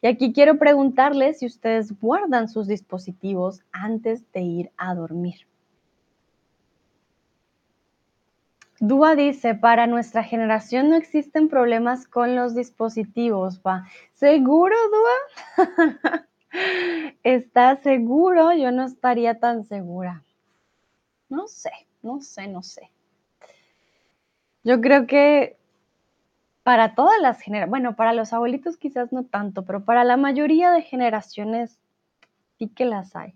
Y 0.00 0.06
aquí 0.06 0.32
quiero 0.32 0.58
preguntarles 0.58 1.40
si 1.40 1.46
ustedes 1.46 1.98
guardan 2.00 2.48
sus 2.48 2.68
dispositivos 2.68 3.62
antes 3.72 4.30
de 4.32 4.42
ir 4.42 4.72
a 4.76 4.94
dormir. 4.94 5.46
Dúa 8.84 9.14
dice, 9.14 9.54
para 9.54 9.86
nuestra 9.86 10.24
generación 10.24 10.90
no 10.90 10.96
existen 10.96 11.48
problemas 11.48 12.08
con 12.08 12.34
los 12.34 12.56
dispositivos, 12.56 13.60
va. 13.64 13.86
¿Seguro, 14.12 14.74
Dúa? 14.90 16.26
¿Estás 17.22 17.78
seguro? 17.84 18.52
Yo 18.52 18.72
no 18.72 18.82
estaría 18.82 19.38
tan 19.38 19.62
segura. 19.62 20.24
No 21.28 21.46
sé, 21.46 21.70
no 22.02 22.20
sé, 22.22 22.48
no 22.48 22.64
sé. 22.64 22.90
Yo 24.64 24.80
creo 24.80 25.06
que 25.06 25.56
para 26.64 26.96
todas 26.96 27.20
las 27.20 27.40
generaciones, 27.40 27.70
bueno, 27.70 27.94
para 27.94 28.12
los 28.12 28.32
abuelitos 28.32 28.76
quizás 28.78 29.12
no 29.12 29.22
tanto, 29.22 29.64
pero 29.64 29.84
para 29.84 30.02
la 30.02 30.16
mayoría 30.16 30.72
de 30.72 30.82
generaciones 30.82 31.78
sí 32.58 32.66
que 32.66 32.84
las 32.84 33.14
hay. 33.14 33.32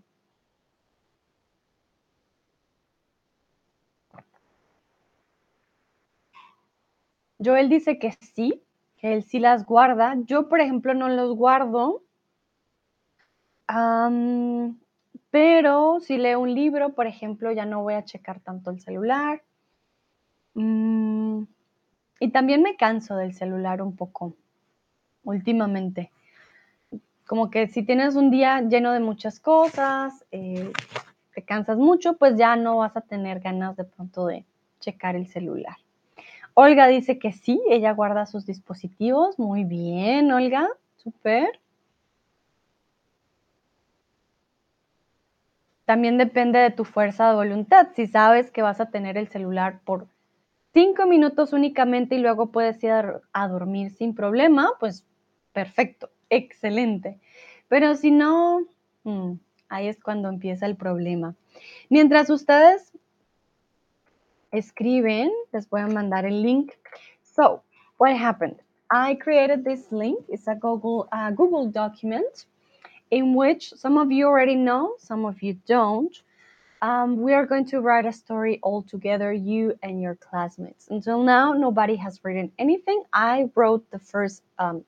Joel 7.43 7.69
dice 7.69 7.99
que 7.99 8.13
sí, 8.13 8.63
que 8.97 9.13
él 9.15 9.23
sí 9.23 9.39
las 9.39 9.67
guarda. 9.67 10.17
Yo, 10.25 10.49
por 10.49 10.61
ejemplo, 10.61 10.95
no 10.95 11.09
los 11.09 11.37
guardo. 11.37 12.03
pero 15.31 16.01
si 16.01 16.17
leo 16.17 16.41
un 16.41 16.55
libro, 16.55 16.95
por 16.95 17.07
ejemplo, 17.07 17.53
ya 17.53 17.67
no 17.67 17.83
voy 17.83 17.95
a 17.95 18.05
checar 18.05 18.41
tanto 18.41 18.71
el 18.71 18.81
celular. 18.81 19.43
Mm, 20.55 21.43
y 22.21 22.31
también 22.31 22.63
me 22.63 22.77
canso 22.77 23.17
del 23.17 23.35
celular 23.35 23.83
un 23.83 23.95
poco 23.97 24.35
últimamente. 25.25 26.11
Como 27.27 27.51
que 27.51 27.67
si 27.69 27.83
tienes 27.83 28.17
un 28.17 28.31
día 28.31 28.63
lleno 28.63 28.93
de 28.93 29.01
muchas 29.01 29.41
cosas, 29.41 30.25
eh, 30.31 30.73
te 31.35 31.43
cansas 31.43 31.77
mucho, 31.77 32.17
pues 32.17 32.37
ya 32.37 32.57
no 32.57 32.79
vas 32.79 32.97
a 32.97 33.03
tener 33.03 33.41
ganas 33.41 33.77
de 33.77 33.85
pronto 33.85 34.27
de 34.27 34.47
checar 34.81 35.17
el 35.17 35.27
celular. 35.27 35.77
Olga 36.59 36.89
dice 36.89 37.19
que 37.19 37.33
sí, 37.33 37.61
ella 37.69 37.93
guarda 37.93 38.25
sus 38.25 38.47
dispositivos. 38.47 39.39
Muy 39.39 39.65
bien, 39.65 40.33
Olga, 40.33 40.67
súper. 40.97 41.61
También 45.85 46.17
depende 46.17 46.59
de 46.59 46.71
tu 46.71 46.87
fuerza 46.87 47.29
de 47.29 47.35
voluntad. 47.35 47.89
Si 47.95 48.07
sabes 48.07 48.51
que 48.51 48.63
vas 48.63 48.81
a 48.81 48.89
tener 48.89 49.19
el 49.19 49.29
celular 49.29 49.81
por 49.85 50.07
cinco 50.73 51.05
minutos 51.05 51.53
únicamente 51.53 52.15
y 52.15 52.21
luego 52.21 52.51
puedes 52.51 52.83
ir 52.83 52.91
a, 52.91 53.49
dormir 53.49 53.91
sin 53.91 54.15
problema, 54.15 54.71
pues 54.81 55.05
perfecto, 55.53 56.09
excelente. 56.31 57.21
Pero 57.69 57.97
si 57.97 58.11
no, 58.11 58.61
mm, 59.05 59.33
ahí 59.69 59.89
es 59.89 60.01
cuando 60.03 60.31
empieza 60.31 60.65
el 60.65 60.77
problema. 60.77 61.35
Mientras 61.91 62.31
ustedes 62.31 62.95
escriben, 64.53 65.31
les 65.53 65.69
voy 65.69 65.83
a 65.83 65.87
mandar 65.87 66.25
el 66.25 66.43
link. 66.43 66.77
So, 67.23 67.63
what 67.99 68.17
happened? 68.17 68.57
I 68.91 69.15
created 69.17 69.65
this 69.65 69.91
link. 69.91 70.25
It's 70.29 70.47
a 70.47 70.55
Google, 70.55 71.09
uh, 71.13 71.31
Google 71.31 71.69
document 71.71 72.47
in 73.11 73.35
which 73.35 73.73
some 73.75 73.99
of 73.99 74.11
you 74.11 74.27
already 74.27 74.55
know, 74.55 74.95
some 74.99 75.25
of 75.25 75.43
you 75.43 75.55
don't. 75.67 76.17
Um, 76.83 77.23
we 77.23 77.33
are 77.33 77.47
going 77.47 77.65
to 77.67 77.81
write 77.81 78.05
a 78.05 78.13
story 78.13 78.61
all 78.63 78.83
together, 78.83 79.33
you 79.33 79.79
and 79.83 80.01
your 80.01 80.15
classmates. 80.15 80.89
Until 80.89 81.23
now, 81.23 81.53
nobody 81.53 81.97
has 81.97 82.21
written 82.23 82.53
anything. 82.59 83.03
I 83.13 83.51
wrote 83.55 83.91
the 83.91 83.99
first 83.99 84.43
um, 84.59 84.85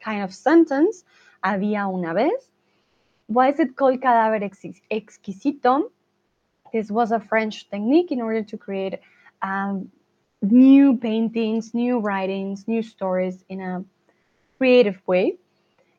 kind 0.00 0.22
of 0.22 0.34
sentence, 0.34 1.04
había 1.44 1.88
una 1.88 2.14
vez. 2.14 2.50
Why 3.26 3.50
is 3.50 3.60
it 3.60 3.76
called 3.76 4.00
cadáver 4.00 4.42
exquisito? 4.90 5.90
This 6.72 6.90
was 6.90 7.12
a 7.12 7.20
French 7.20 7.68
technique 7.68 8.12
in 8.12 8.20
order 8.20 8.42
to 8.42 8.56
create 8.56 9.00
um, 9.42 9.90
new 10.42 10.96
paintings, 10.96 11.74
new 11.74 11.98
writings, 11.98 12.66
new 12.66 12.82
stories 12.82 13.44
in 13.48 13.60
a 13.60 13.84
creative 14.58 15.00
way. 15.06 15.36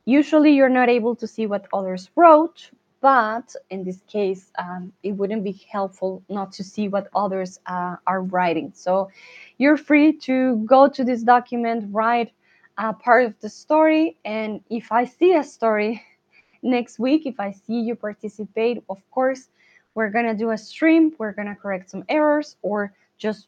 Usually, 0.05 0.53
you're 0.53 0.69
not 0.69 0.89
able 0.89 1.15
to 1.15 1.27
see 1.27 1.45
what 1.45 1.67
others 1.73 2.09
wrote, 2.15 2.71
but 3.01 3.55
in 3.69 3.83
this 3.83 4.01
case, 4.07 4.51
um, 4.57 4.93
it 5.03 5.11
wouldn't 5.13 5.43
be 5.43 5.59
helpful 5.71 6.23
not 6.29 6.51
to 6.53 6.63
see 6.63 6.87
what 6.87 7.07
others 7.15 7.59
uh, 7.65 7.95
are 8.07 8.21
writing. 8.21 8.71
So 8.75 9.09
you're 9.57 9.77
free 9.77 10.13
to 10.19 10.57
go 10.65 10.87
to 10.87 11.03
this 11.03 11.23
document, 11.23 11.85
write 11.91 12.31
a 12.77 12.93
part 12.93 13.25
of 13.25 13.39
the 13.41 13.49
story, 13.49 14.17
and 14.25 14.61
if 14.69 14.91
I 14.91 15.05
see 15.05 15.33
a 15.33 15.43
story 15.43 16.03
next 16.63 16.99
week, 16.99 17.25
if 17.25 17.39
I 17.39 17.51
see 17.51 17.81
you 17.81 17.95
participate, 17.95 18.83
of 18.89 18.99
course, 19.11 19.49
we're 19.95 20.09
gonna 20.09 20.35
do 20.35 20.51
a 20.51 20.57
stream, 20.57 21.13
we're 21.17 21.33
gonna 21.33 21.55
correct 21.55 21.89
some 21.89 22.03
errors, 22.09 22.55
or 22.61 22.93
just 23.17 23.47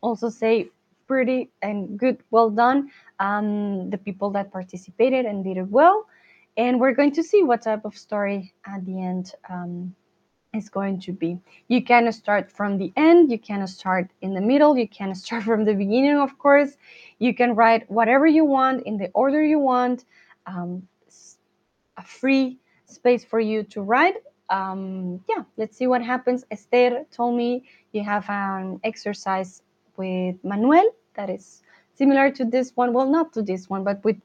also 0.00 0.28
say 0.28 0.70
pretty 1.06 1.50
and 1.62 1.98
good, 1.98 2.18
well 2.30 2.50
done, 2.50 2.90
um, 3.18 3.90
the 3.90 3.98
people 3.98 4.30
that 4.30 4.52
participated 4.52 5.24
and 5.24 5.42
did 5.42 5.56
it 5.56 5.68
well 5.68 6.06
and 6.58 6.80
we're 6.80 6.92
going 6.92 7.12
to 7.12 7.22
see 7.22 7.42
what 7.44 7.62
type 7.62 7.84
of 7.84 7.96
story 7.96 8.52
at 8.66 8.84
the 8.84 9.00
end 9.00 9.32
um, 9.48 9.94
is 10.52 10.68
going 10.68 11.00
to 11.00 11.12
be. 11.12 11.38
You 11.68 11.82
can 11.84 12.10
start 12.12 12.50
from 12.50 12.78
the 12.78 12.92
end, 12.96 13.30
you 13.30 13.38
can 13.38 13.64
start 13.68 14.10
in 14.22 14.34
the 14.34 14.40
middle, 14.40 14.76
you 14.76 14.88
can 14.88 15.14
start 15.24 15.44
from 15.44 15.64
the 15.64 15.74
beginning, 15.74 16.18
of 16.18 16.36
course. 16.38 16.76
You 17.20 17.32
can 17.32 17.54
write 17.54 17.88
whatever 17.90 18.26
you 18.26 18.44
want 18.44 18.82
in 18.82 18.98
the 18.98 19.08
order 19.14 19.42
you 19.42 19.60
want. 19.60 20.04
Um, 20.46 20.86
a 21.96 22.02
free 22.02 22.58
space 22.86 23.24
for 23.24 23.40
you 23.40 23.62
to 23.64 23.82
write. 23.82 24.16
Um, 24.50 25.20
yeah, 25.28 25.44
let's 25.56 25.76
see 25.76 25.86
what 25.86 26.02
happens. 26.02 26.44
Esther 26.50 27.04
told 27.10 27.36
me 27.36 27.64
you 27.92 28.02
have 28.02 28.28
an 28.28 28.80
exercise 28.82 29.62
with 29.96 30.36
Manuel 30.42 30.90
that 31.14 31.28
is 31.30 31.62
similar 31.94 32.30
to 32.30 32.44
this 32.44 32.72
one. 32.74 32.92
Well, 32.92 33.10
not 33.10 33.32
to 33.34 33.42
this 33.42 33.68
one, 33.68 33.84
but 33.84 34.02
with 34.04 34.16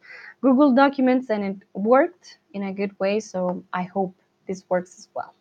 Google 0.42 0.74
Documents, 0.74 1.30
and 1.30 1.44
it 1.44 1.68
worked 1.74 2.38
in 2.54 2.64
a 2.64 2.74
good 2.74 2.98
way. 3.00 3.20
So 3.20 3.64
I 3.74 3.84
hope 3.84 4.16
this 4.48 4.64
works 4.70 4.98
as 4.98 5.10
well. 5.14 5.34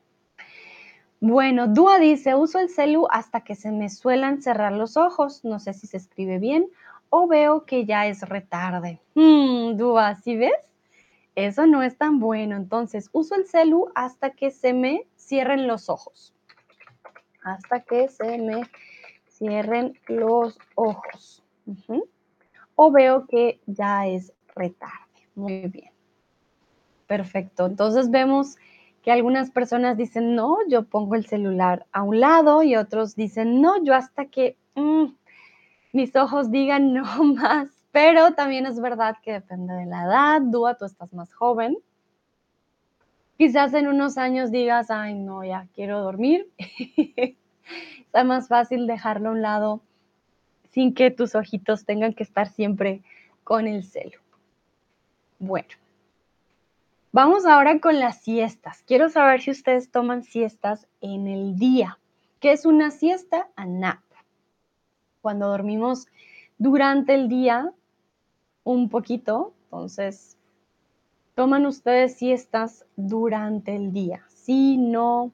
Bueno, 1.20 1.68
Dua 1.68 2.00
dice, 2.00 2.34
uso 2.34 2.58
el 2.58 2.68
celu 2.68 3.06
hasta 3.08 3.42
que 3.42 3.54
se 3.54 3.70
me 3.70 3.88
suelan 3.88 4.42
cerrar 4.42 4.72
los 4.72 4.96
ojos. 4.96 5.44
No 5.44 5.60
sé 5.60 5.72
si 5.72 5.86
se 5.86 5.98
escribe 5.98 6.40
bien 6.40 6.66
o 7.10 7.28
veo 7.28 7.64
que 7.64 7.84
ya 7.84 8.08
es 8.08 8.22
retarde. 8.22 9.00
Hmm, 9.14 9.76
Dua, 9.76 10.16
¿sí 10.16 10.36
ves? 10.36 10.71
Eso 11.34 11.66
no 11.66 11.82
es 11.82 11.96
tan 11.96 12.18
bueno. 12.20 12.56
Entonces, 12.56 13.08
uso 13.12 13.34
el 13.34 13.46
celu 13.46 13.88
hasta 13.94 14.30
que 14.30 14.50
se 14.50 14.72
me 14.72 15.06
cierren 15.16 15.66
los 15.66 15.88
ojos. 15.88 16.34
Hasta 17.42 17.80
que 17.80 18.08
se 18.08 18.38
me 18.38 18.62
cierren 19.28 19.98
los 20.06 20.58
ojos 20.74 21.42
o 22.74 22.90
veo 22.90 23.26
que 23.26 23.60
ya 23.66 24.06
es 24.06 24.32
retarde. 24.54 25.28
Muy 25.34 25.68
bien. 25.68 25.92
Perfecto. 27.06 27.66
Entonces 27.66 28.10
vemos 28.10 28.56
que 29.02 29.10
algunas 29.10 29.50
personas 29.50 29.96
dicen, 29.96 30.34
no, 30.34 30.58
yo 30.68 30.84
pongo 30.84 31.14
el 31.14 31.26
celular 31.26 31.86
a 31.92 32.02
un 32.02 32.20
lado 32.20 32.62
y 32.62 32.76
otros 32.76 33.16
dicen, 33.16 33.60
no, 33.60 33.82
yo 33.82 33.94
hasta 33.94 34.26
que 34.26 34.56
mm, 34.74 35.06
mis 35.92 36.14
ojos 36.16 36.50
digan 36.50 36.94
no 36.94 37.04
más. 37.34 37.68
Pero 37.92 38.32
también 38.32 38.64
es 38.64 38.80
verdad 38.80 39.16
que 39.22 39.32
depende 39.32 39.74
de 39.74 39.86
la 39.86 40.04
edad. 40.04 40.40
Dúa, 40.42 40.76
tú 40.76 40.86
estás 40.86 41.12
más 41.12 41.32
joven. 41.34 41.76
Quizás 43.36 43.74
en 43.74 43.86
unos 43.86 44.18
años 44.18 44.50
digas, 44.50 44.90
ay, 44.90 45.14
no, 45.14 45.44
ya 45.44 45.68
quiero 45.74 46.00
dormir. 46.00 46.50
Está 48.06 48.24
más 48.24 48.48
fácil 48.48 48.86
dejarlo 48.86 49.28
a 49.28 49.32
un 49.32 49.42
lado 49.42 49.82
sin 50.70 50.94
que 50.94 51.10
tus 51.10 51.34
ojitos 51.34 51.84
tengan 51.84 52.14
que 52.14 52.22
estar 52.22 52.48
siempre 52.48 53.02
con 53.44 53.66
el 53.66 53.84
celo. 53.84 54.18
Bueno, 55.38 55.68
vamos 57.10 57.44
ahora 57.44 57.78
con 57.78 57.98
las 57.98 58.22
siestas. 58.22 58.82
Quiero 58.86 59.10
saber 59.10 59.42
si 59.42 59.50
ustedes 59.50 59.90
toman 59.90 60.22
siestas 60.22 60.86
en 61.00 61.28
el 61.28 61.58
día. 61.58 61.98
¿Qué 62.40 62.52
es 62.52 62.64
una 62.64 62.90
siesta? 62.90 63.48
A 63.54 63.66
nap. 63.66 64.00
Cuando 65.20 65.48
dormimos 65.48 66.06
durante 66.58 67.14
el 67.14 67.28
día 67.28 67.72
un 68.64 68.88
poquito, 68.88 69.52
entonces, 69.64 70.38
¿toman 71.34 71.66
ustedes 71.66 72.16
siestas 72.16 72.84
durante 72.96 73.74
el 73.74 73.92
día? 73.92 74.24
Sí, 74.28 74.76
no, 74.76 75.32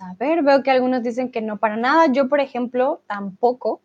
A 0.00 0.14
ver, 0.14 0.42
veo 0.42 0.62
que 0.62 0.70
algunos 0.70 1.02
dicen 1.02 1.30
que 1.30 1.40
no 1.40 1.56
para 1.56 1.76
nada. 1.76 2.06
Yo, 2.06 2.28
por 2.28 2.40
ejemplo, 2.40 3.02
tampoco. 3.06 3.80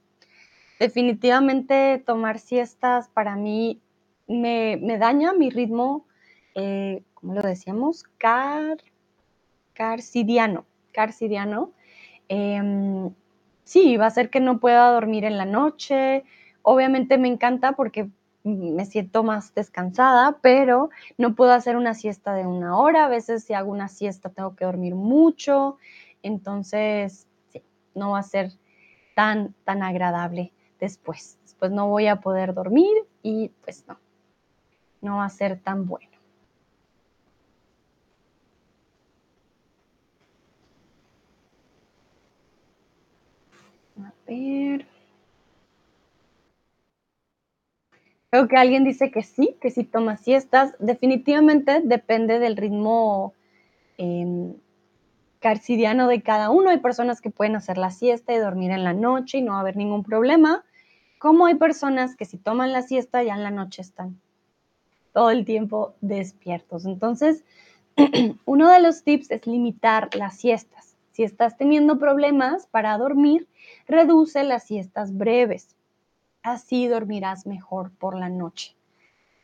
Definitivamente 0.80 2.04
tomar 2.06 2.38
siestas 2.38 3.10
para 3.10 3.36
mí 3.36 3.82
me, 4.28 4.78
daña 5.00 5.34
mi 5.34 5.50
ritmo, 5.50 6.06
eh, 6.54 7.04
¿cómo 7.16 7.34
lo 7.34 7.42
decíamos? 7.42 8.04
Car, 8.20 8.78
carcidiano. 9.74 10.66
Carcidiano. 10.92 11.72
Em, 12.30 13.10
sí, 13.64 13.98
va 13.98 14.06
a 14.08 14.12
ser 14.12 14.30
que 14.30 14.40
no 14.40 14.60
pueda 14.60 14.92
dormir 14.92 15.26
en 15.26 15.38
la 15.38 15.46
noche. 15.46 16.24
Obviamente 16.62 17.18
me 17.18 17.28
encanta 17.28 17.72
porque 17.72 18.10
me 18.48 18.86
siento 18.86 19.24
más 19.24 19.54
descansada, 19.54 20.40
pero 20.42 20.90
no 21.18 21.36
puedo 21.36 21.52
hacer 21.52 21.76
una 21.76 21.94
siesta 21.94 22.34
de 22.34 22.46
una 22.46 22.78
hora. 22.78 23.06
A 23.06 23.10
veces 23.10 23.44
si 23.44 23.54
hago 23.54 23.72
una 23.72 23.88
siesta 23.88 24.30
tengo 24.30 24.56
que 24.56 24.66
dormir 24.66 24.96
mucho. 24.96 25.78
Entonces, 26.24 27.28
sí, 27.50 27.62
no 27.96 28.12
va 28.12 28.20
a 28.20 28.24
ser 28.24 28.52
tan, 29.16 29.54
tan 29.64 29.84
agradable 29.84 30.54
después. 30.80 31.40
Después 31.44 31.72
no 31.72 31.88
voy 31.88 32.08
a 32.08 32.18
poder 32.22 32.54
dormir 32.54 32.96
y 33.24 33.50
pues 33.64 33.86
no, 33.88 34.00
no 35.02 35.18
va 35.18 35.26
a 35.26 35.30
ser 35.30 35.60
tan 35.60 35.86
bueno. 35.86 36.18
A 44.00 44.14
ver. 44.28 44.97
Creo 48.38 48.48
que 48.48 48.58
alguien 48.58 48.84
dice 48.84 49.10
que 49.10 49.24
sí, 49.24 49.56
que 49.60 49.72
sí 49.72 49.84
toma 49.84 50.16
siestas. 50.16 50.76
Definitivamente 50.78 51.82
depende 51.84 52.38
del 52.38 52.56
ritmo 52.56 53.34
em, 53.98 54.54
carcidiano 55.40 56.08
de 56.08 56.22
cada 56.22 56.52
uno. 56.52 56.70
Hay 56.70 56.78
personas 56.78 57.20
que 57.20 57.32
pueden 57.32 57.56
hacer 57.56 57.80
la 57.80 57.90
siesta 57.90 58.36
y 58.36 58.38
dormir 58.38 58.70
en 58.70 58.84
la 58.84 58.94
noche 58.94 59.40
y 59.40 59.42
no 59.42 59.54
va 59.54 59.58
a 59.58 59.62
haber 59.62 59.76
ningún 59.76 60.04
problema. 60.04 60.64
Como 61.18 61.48
hay 61.48 61.56
personas 61.56 62.16
que 62.16 62.26
si 62.26 62.38
toman 62.38 62.74
la 62.74 62.84
siesta 62.84 63.24
ya 63.24 63.34
en 63.34 63.42
la 63.42 63.50
noche 63.50 63.82
están 63.82 64.22
todo 65.14 65.32
el 65.32 65.44
tiempo 65.44 65.96
despiertos. 66.02 66.86
Entonces, 66.86 67.44
uno 68.46 68.70
de 68.70 68.82
los 68.82 69.02
tips 69.02 69.32
es 69.32 69.48
limitar 69.48 70.14
las 70.16 70.38
siestas. 70.38 70.96
Si 71.12 71.24
estás 71.24 71.58
teniendo 71.58 71.98
problemas 71.98 72.68
para 72.68 73.00
dormir, 73.00 73.48
reduce 73.88 74.44
las 74.44 74.64
siestas 74.68 75.18
breves. 75.18 75.77
Así 76.48 76.88
dormirás 76.88 77.46
mejor 77.46 77.92
por 77.92 78.18
la 78.18 78.30
noche. 78.30 78.74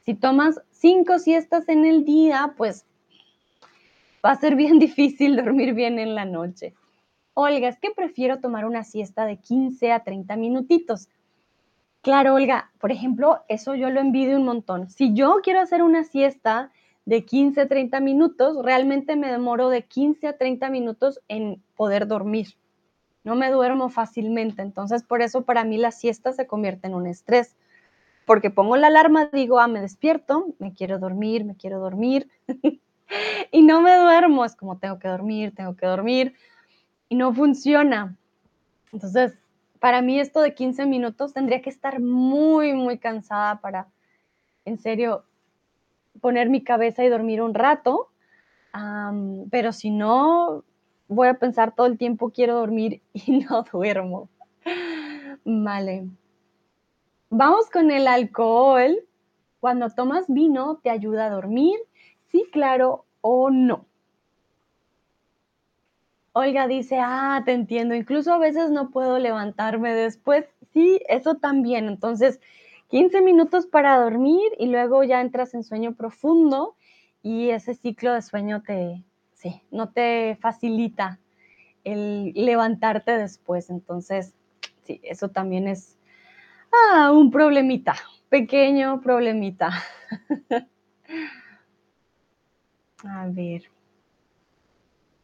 Si 0.06 0.14
tomas 0.14 0.62
cinco 0.72 1.20
siestas 1.20 1.68
en 1.68 1.84
el 1.84 2.06
día, 2.06 2.54
pues 2.56 2.86
va 4.26 4.32
a 4.32 4.40
ser 4.40 4.56
bien 4.56 4.80
difícil 4.88 5.36
dormir 5.36 5.74
bien 5.74 6.00
en 6.00 6.16
la 6.16 6.24
noche. 6.24 6.74
Olga, 7.34 7.68
es 7.68 7.78
que 7.78 7.92
prefiero 7.92 8.40
tomar 8.40 8.64
una 8.64 8.86
siesta 8.86 9.26
de 9.26 9.36
15 9.36 9.92
a 9.92 10.00
30 10.06 10.38
minutitos. 10.38 11.10
Claro, 12.02 12.36
Olga, 12.36 12.72
por 12.80 12.94
ejemplo, 12.94 13.42
eso 13.50 13.76
yo 13.76 13.90
lo 13.90 14.00
envidio 14.00 14.38
un 14.38 14.46
montón. 14.46 14.90
Si 14.90 15.14
yo 15.14 15.42
quiero 15.44 15.60
hacer 15.60 15.84
una 15.84 16.06
siesta 16.06 16.72
de 17.04 17.26
15 17.26 17.60
a 17.60 17.68
30 17.68 18.00
minutos, 18.00 18.64
realmente 18.64 19.18
me 19.18 19.30
demoro 19.30 19.68
de 19.68 19.82
15 19.82 20.26
a 20.26 20.38
30 20.38 20.70
minutos 20.70 21.20
en 21.28 21.62
poder 21.76 22.08
dormir. 22.08 22.56
No 23.24 23.36
me 23.36 23.52
duermo 23.52 23.90
fácilmente, 23.90 24.62
entonces 24.62 25.04
por 25.04 25.22
eso 25.22 25.44
para 25.44 25.64
mí 25.64 25.78
la 25.78 25.92
siesta 25.92 26.34
se 26.34 26.48
convierte 26.48 26.88
en 26.88 26.96
un 26.96 27.08
estrés, 27.08 27.56
porque 28.26 28.50
pongo 28.50 28.76
la 28.76 28.88
alarma, 28.88 29.30
digo, 29.32 29.60
ah, 29.60 29.68
me 29.68 29.82
despierto, 29.82 30.48
me 30.60 30.74
quiero 30.74 31.00
dormir, 31.00 31.46
me 31.46 31.56
quiero 31.56 31.80
dormir, 31.80 32.30
y 33.52 33.62
no 33.62 33.82
me 33.82 33.96
duermo, 33.96 34.46
es 34.46 34.56
como 34.56 34.78
tengo 34.78 35.00
que 35.00 35.08
dormir, 35.08 35.54
tengo 35.56 35.76
que 35.76 35.86
dormir, 35.86 36.36
y 37.10 37.16
no 37.16 37.34
funciona. 37.34 38.18
Entonces, 38.92 39.38
para 39.80 40.02
mí 40.02 40.20
esto 40.20 40.42
de 40.42 40.54
15 40.54 40.86
minutos 40.86 41.34
tendría 41.34 41.62
que 41.62 41.70
estar 41.70 42.00
muy, 42.00 42.74
muy 42.74 42.98
cansada 42.98 43.60
para, 43.60 43.88
en 44.66 44.78
serio, 44.78 45.26
poner 46.22 46.50
mi 46.50 46.64
cabeza 46.64 47.04
y 47.04 47.10
dormir 47.10 47.42
un 47.42 47.54
rato. 47.54 48.10
pero 49.52 49.74
si 49.74 49.92
no, 49.92 50.64
voy 51.14 51.28
a 51.28 51.36
pensar 51.36 51.76
todo 51.76 51.88
el 51.88 51.98
tiempo, 51.98 52.32
quiero 52.32 52.56
dormir 52.56 53.02
y 53.14 53.40
no 53.40 53.64
duermo. 53.64 54.30
Vale. 55.46 56.08
Vamos 57.30 57.70
con 57.70 57.92
el 57.92 58.08
alcohol. 58.08 58.98
Cuando 59.60 59.90
tomas 59.90 60.26
vino, 60.28 60.80
¿te 60.84 60.90
ayuda 60.90 61.28
a 61.28 61.30
dormir? 61.30 61.80
Sí, 62.32 62.46
claro 62.52 63.06
o 63.22 63.50
no. 63.50 63.86
Olga 66.34 66.68
dice, 66.68 66.98
ah, 67.00 67.44
te 67.46 67.54
entiendo, 67.54 67.94
incluso 67.94 68.34
a 68.34 68.40
veces 68.40 68.72
no 68.72 68.90
puedo 68.90 69.20
levantarme 69.20 69.94
después. 69.94 70.46
Sí, 70.74 71.00
eso 71.08 71.36
también. 71.36 71.88
Entonces, 71.88 72.42
15 72.90 73.22
minutos 73.22 73.68
para 73.68 73.98
dormir 73.98 74.52
y 74.58 74.68
luego 74.68 75.04
ya 75.04 75.22
entras 75.22 75.54
en 75.54 75.64
sueño 75.64 75.96
profundo 75.96 76.76
y 77.22 77.52
ese 77.52 77.76
ciclo 77.76 78.14
de 78.14 78.22
sueño 78.22 78.64
te, 78.64 79.04
no 79.72 79.90
te 79.90 80.38
facilita 80.42 81.20
el 81.84 82.34
levantarte 82.36 83.18
después. 83.18 83.70
Entonces, 83.70 84.34
sí, 84.84 85.00
eso 85.04 85.30
también 85.30 85.68
es 85.68 85.98
ah, 86.72 87.12
un 87.12 87.32
problemita, 87.32 87.96
pequeño 88.30 89.02
problemita. 89.02 89.72
a 93.04 93.28
ver. 93.28 93.64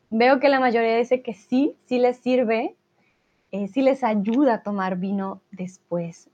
Veo 0.10 0.40
que 0.40 0.50
la 0.50 0.60
mayoría 0.60 0.98
dice 0.98 1.22
que 1.22 1.34
sí, 1.34 1.76
sí 1.86 2.00
les 2.00 2.18
sirve, 2.18 2.76
eh, 3.52 3.68
sí 3.68 3.82
les 3.82 4.04
ayuda 4.04 4.56
a 4.56 4.64
tomar 4.64 4.98
vino 4.98 5.42
después. 5.52 6.30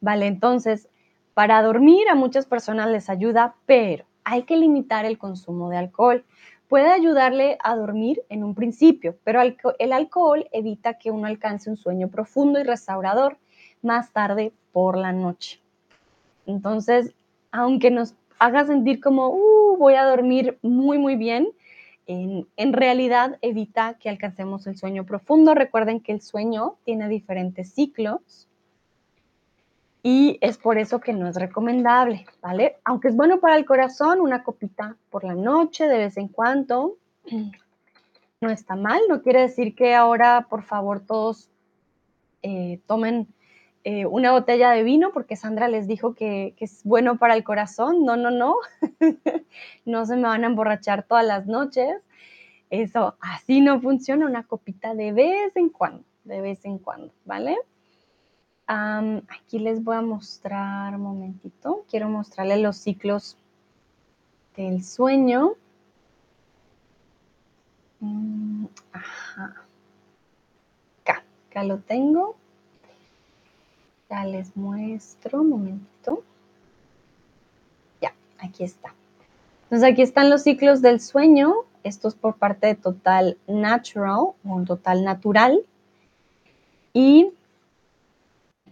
Vale, 0.00 0.26
entonces, 0.26 0.88
para 1.34 1.62
dormir 1.62 2.08
a 2.08 2.14
muchas 2.14 2.46
personas 2.46 2.88
les 2.88 3.10
ayuda, 3.10 3.56
pero 3.66 4.06
hay 4.24 4.44
que 4.44 4.56
limitar 4.56 5.04
el 5.04 5.18
consumo 5.18 5.68
de 5.68 5.76
alcohol. 5.76 6.24
Puede 6.68 6.92
ayudarle 6.92 7.58
a 7.62 7.76
dormir 7.76 8.22
en 8.28 8.42
un 8.42 8.54
principio, 8.54 9.16
pero 9.22 9.40
el 9.40 9.92
alcohol 9.92 10.48
evita 10.52 10.98
que 10.98 11.10
uno 11.10 11.26
alcance 11.26 11.70
un 11.70 11.76
sueño 11.76 12.08
profundo 12.08 12.58
y 12.58 12.64
restaurador 12.64 13.38
más 13.82 14.12
tarde 14.12 14.52
por 14.72 14.96
la 14.96 15.12
noche. 15.12 15.60
Entonces, 16.46 17.14
aunque 17.52 17.90
nos 17.90 18.14
haga 18.38 18.66
sentir 18.66 19.00
como, 19.00 19.28
uh, 19.28 19.76
voy 19.78 19.94
a 19.94 20.04
dormir 20.04 20.58
muy, 20.62 20.98
muy 20.98 21.16
bien, 21.16 21.48
en, 22.06 22.72
realidad 22.72 23.38
evita 23.42 23.94
que 23.94 24.08
alcancemos 24.08 24.66
el 24.66 24.76
sueño 24.76 25.04
profundo. 25.04 25.54
Recuerden 25.54 26.00
que 26.00 26.12
el 26.12 26.20
sueño 26.20 26.76
tiene 26.84 27.08
diferentes 27.08 27.72
ciclos 27.72 28.48
y 30.08 30.38
es 30.40 30.56
por 30.56 30.78
eso 30.78 31.00
que 31.00 31.12
no 31.12 31.26
es 31.26 31.34
recomendable, 31.34 32.26
¿vale? 32.40 32.76
Aunque 32.84 33.08
es 33.08 33.16
bueno 33.16 33.40
para 33.40 33.56
el 33.56 33.64
corazón, 33.64 34.20
una 34.20 34.44
copita 34.44 34.96
por 35.10 35.24
la 35.24 35.34
noche 35.34 35.88
de 35.88 35.98
vez 35.98 36.16
en 36.16 36.28
cuando 36.28 36.94
no 38.40 38.48
está 38.48 38.76
mal. 38.76 39.00
No 39.08 39.20
quiere 39.20 39.40
decir 39.40 39.74
que 39.74 39.96
ahora, 39.96 40.46
por 40.48 40.62
favor, 40.62 41.00
todos 41.00 41.50
eh, 42.42 42.78
tomen 42.86 43.26
eh, 43.82 44.06
una 44.06 44.30
botella 44.30 44.70
de 44.70 44.84
vino 44.84 45.10
porque 45.12 45.34
Sandra 45.34 45.66
les 45.66 45.88
dijo 45.88 46.14
que, 46.14 46.54
es 46.60 46.84
bueno 46.84 47.18
para 47.18 47.34
el 47.34 47.42
corazón. 47.42 48.04
No, 48.04 48.16
no, 48.16 48.30
no. 48.30 48.58
no 49.84 50.06
se 50.06 50.14
me 50.14 50.22
van 50.22 50.44
a 50.44 50.46
emborrachar 50.46 51.02
todas 51.02 51.26
las 51.26 51.48
noches. 51.48 51.96
Eso 52.70 53.16
así 53.18 53.60
no 53.60 53.80
funciona. 53.80 54.24
Una 54.26 54.44
copita 54.44 54.94
de 54.94 55.10
vez 55.10 55.56
en 55.56 55.68
cuando, 55.68 56.04
de 56.22 56.40
vez 56.42 56.64
en 56.64 56.78
cuando, 56.78 57.12
¿vale? 57.24 57.56
Aquí 58.66 59.58
les 59.58 59.82
voy 59.82 59.96
a 59.96 60.02
mostrar 60.02 60.94
un 60.94 61.02
momentito. 61.02 61.84
Quiero 61.88 62.08
mostrarles 62.08 62.60
los 62.60 62.76
ciclos 62.76 63.36
del 64.56 64.82
sueño. 64.82 65.54
Mm, 68.00 68.66
ajá. 68.92 69.62
Acá, 71.02 71.24
acá 71.50 71.64
lo 71.64 71.78
tengo. 71.78 72.36
Ya 74.10 74.24
les 74.24 74.56
muestro, 74.56 75.40
un 75.40 75.50
momentito. 75.50 76.22
Ya, 78.00 78.14
aquí 78.38 78.64
está. 78.64 78.94
Entonces 79.64 79.92
aquí 79.92 80.02
están 80.02 80.30
los 80.30 80.42
ciclos 80.42 80.80
del 80.80 81.00
sueño. 81.00 81.54
Esto 81.82 82.08
es 82.08 82.14
por 82.14 82.36
parte 82.36 82.68
de 82.68 82.74
Total 82.76 83.36
Natural, 83.46 84.34
o 84.44 84.62
Total 84.64 85.04
Natural. 85.04 85.60
Y, 86.92 87.32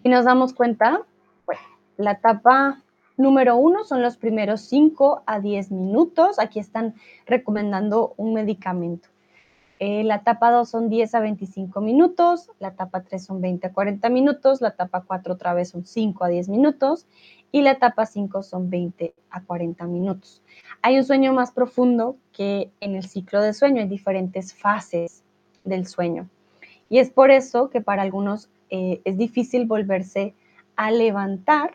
y 0.04 0.10
nos 0.10 0.26
damos 0.26 0.52
cuenta, 0.52 1.00
bueno, 1.46 1.62
la 1.96 2.12
etapa 2.12 2.82
número 3.16 3.56
uno 3.56 3.84
son 3.84 4.02
los 4.02 4.18
primeros 4.18 4.60
5 4.60 5.22
a 5.26 5.40
10 5.40 5.72
minutos. 5.72 6.38
Aquí 6.38 6.60
están 6.60 6.94
recomendando 7.26 8.12
un 8.18 8.34
medicamento. 8.34 9.08
Eh, 9.80 10.04
la 10.04 10.16
etapa 10.16 10.50
2 10.50 10.68
son 10.68 10.88
10 10.90 11.14
a 11.14 11.20
25 11.20 11.80
minutos, 11.80 12.50
la 12.60 12.68
etapa 12.68 13.02
3 13.02 13.24
son 13.24 13.40
20 13.40 13.66
a 13.66 13.72
40 13.72 14.08
minutos, 14.10 14.60
la 14.60 14.68
etapa 14.68 15.02
4 15.06 15.34
otra 15.34 15.52
vez 15.54 15.70
son 15.70 15.84
5 15.84 16.24
a 16.24 16.28
10 16.28 16.48
minutos 16.48 17.06
y 17.50 17.62
la 17.62 17.72
etapa 17.72 18.06
5 18.06 18.42
son 18.42 18.70
20 18.70 19.14
a 19.30 19.42
40 19.42 19.86
minutos. 19.86 20.42
Hay 20.82 20.98
un 20.98 21.04
sueño 21.04 21.32
más 21.32 21.50
profundo 21.50 22.16
que 22.32 22.70
en 22.80 22.94
el 22.94 23.04
ciclo 23.04 23.40
de 23.40 23.52
sueño, 23.52 23.80
hay 23.80 23.88
diferentes 23.88 24.54
fases 24.54 25.24
del 25.64 25.86
sueño. 25.86 26.28
Y 26.88 26.98
es 26.98 27.10
por 27.10 27.30
eso 27.30 27.70
que 27.70 27.80
para 27.80 28.02
algunos 28.02 28.50
eh, 28.70 29.00
es 29.04 29.16
difícil 29.18 29.66
volverse 29.66 30.34
a 30.76 30.90
levantar, 30.90 31.74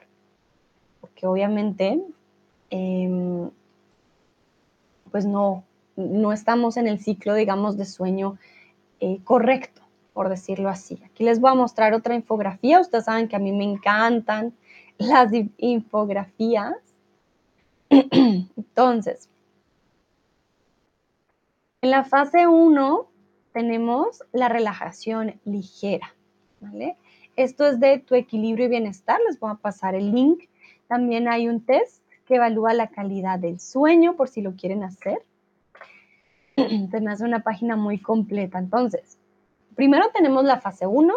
porque 1.02 1.28
obviamente 1.28 2.04
em, 2.70 3.50
pues 5.12 5.26
no, 5.26 5.64
no 5.96 6.32
estamos 6.32 6.78
en 6.78 6.88
el 6.88 7.00
ciclo, 7.00 7.34
digamos, 7.34 7.78
de 7.78 7.86
sueño 7.86 8.38
eh, 9.00 9.20
correcto, 9.24 9.82
por 10.14 10.30
decirlo 10.30 10.70
así. 10.70 11.00
Aquí 11.06 11.24
les 11.24 11.40
voy 11.40 11.52
a 11.52 11.56
mostrar 11.56 11.94
otra 11.94 12.16
infografía. 12.16 12.80
Ustedes 12.80 13.06
saben 13.06 13.28
que 13.28 13.36
a 13.36 13.40
mí 13.40 13.52
me 13.52 13.64
encantan 13.64 14.54
las 14.98 15.32
infografías. 15.58 16.76
Entonces, 17.90 19.30
en 21.82 21.92
la 21.92 22.04
fase 22.04 22.46
1 22.46 23.08
tenemos 23.54 24.24
la 24.32 24.50
relajación 24.50 25.40
ligera, 25.46 26.14
Esto 27.36 27.66
es 27.66 27.80
de 27.80 28.00
tu 28.00 28.16
equilibrio 28.16 28.66
y 28.66 28.70
bienestar. 28.70 29.20
Les 29.28 29.40
voy 29.40 29.52
a 29.52 29.56
pasar 29.56 29.96
el 29.96 30.12
link. 30.12 30.44
También 30.88 31.28
hay 31.28 31.48
un 31.48 31.66
test 31.66 32.04
que 32.26 32.36
evalúa 32.36 32.74
la 32.74 32.88
calidad 32.88 33.40
del 33.40 33.60
sueño 33.60 34.16
por 34.16 34.30
si 34.30 34.42
lo 34.42 34.56
quieren 34.56 34.84
hacer. 34.84 35.24
Hace 37.10 37.24
una 37.24 37.42
página 37.42 37.76
muy 37.76 38.00
completa. 38.00 38.60
Entonces, 38.60 39.18
primero 39.76 40.10
tenemos 40.14 40.44
la 40.44 40.60
fase 40.60 40.86
1. 40.86 41.14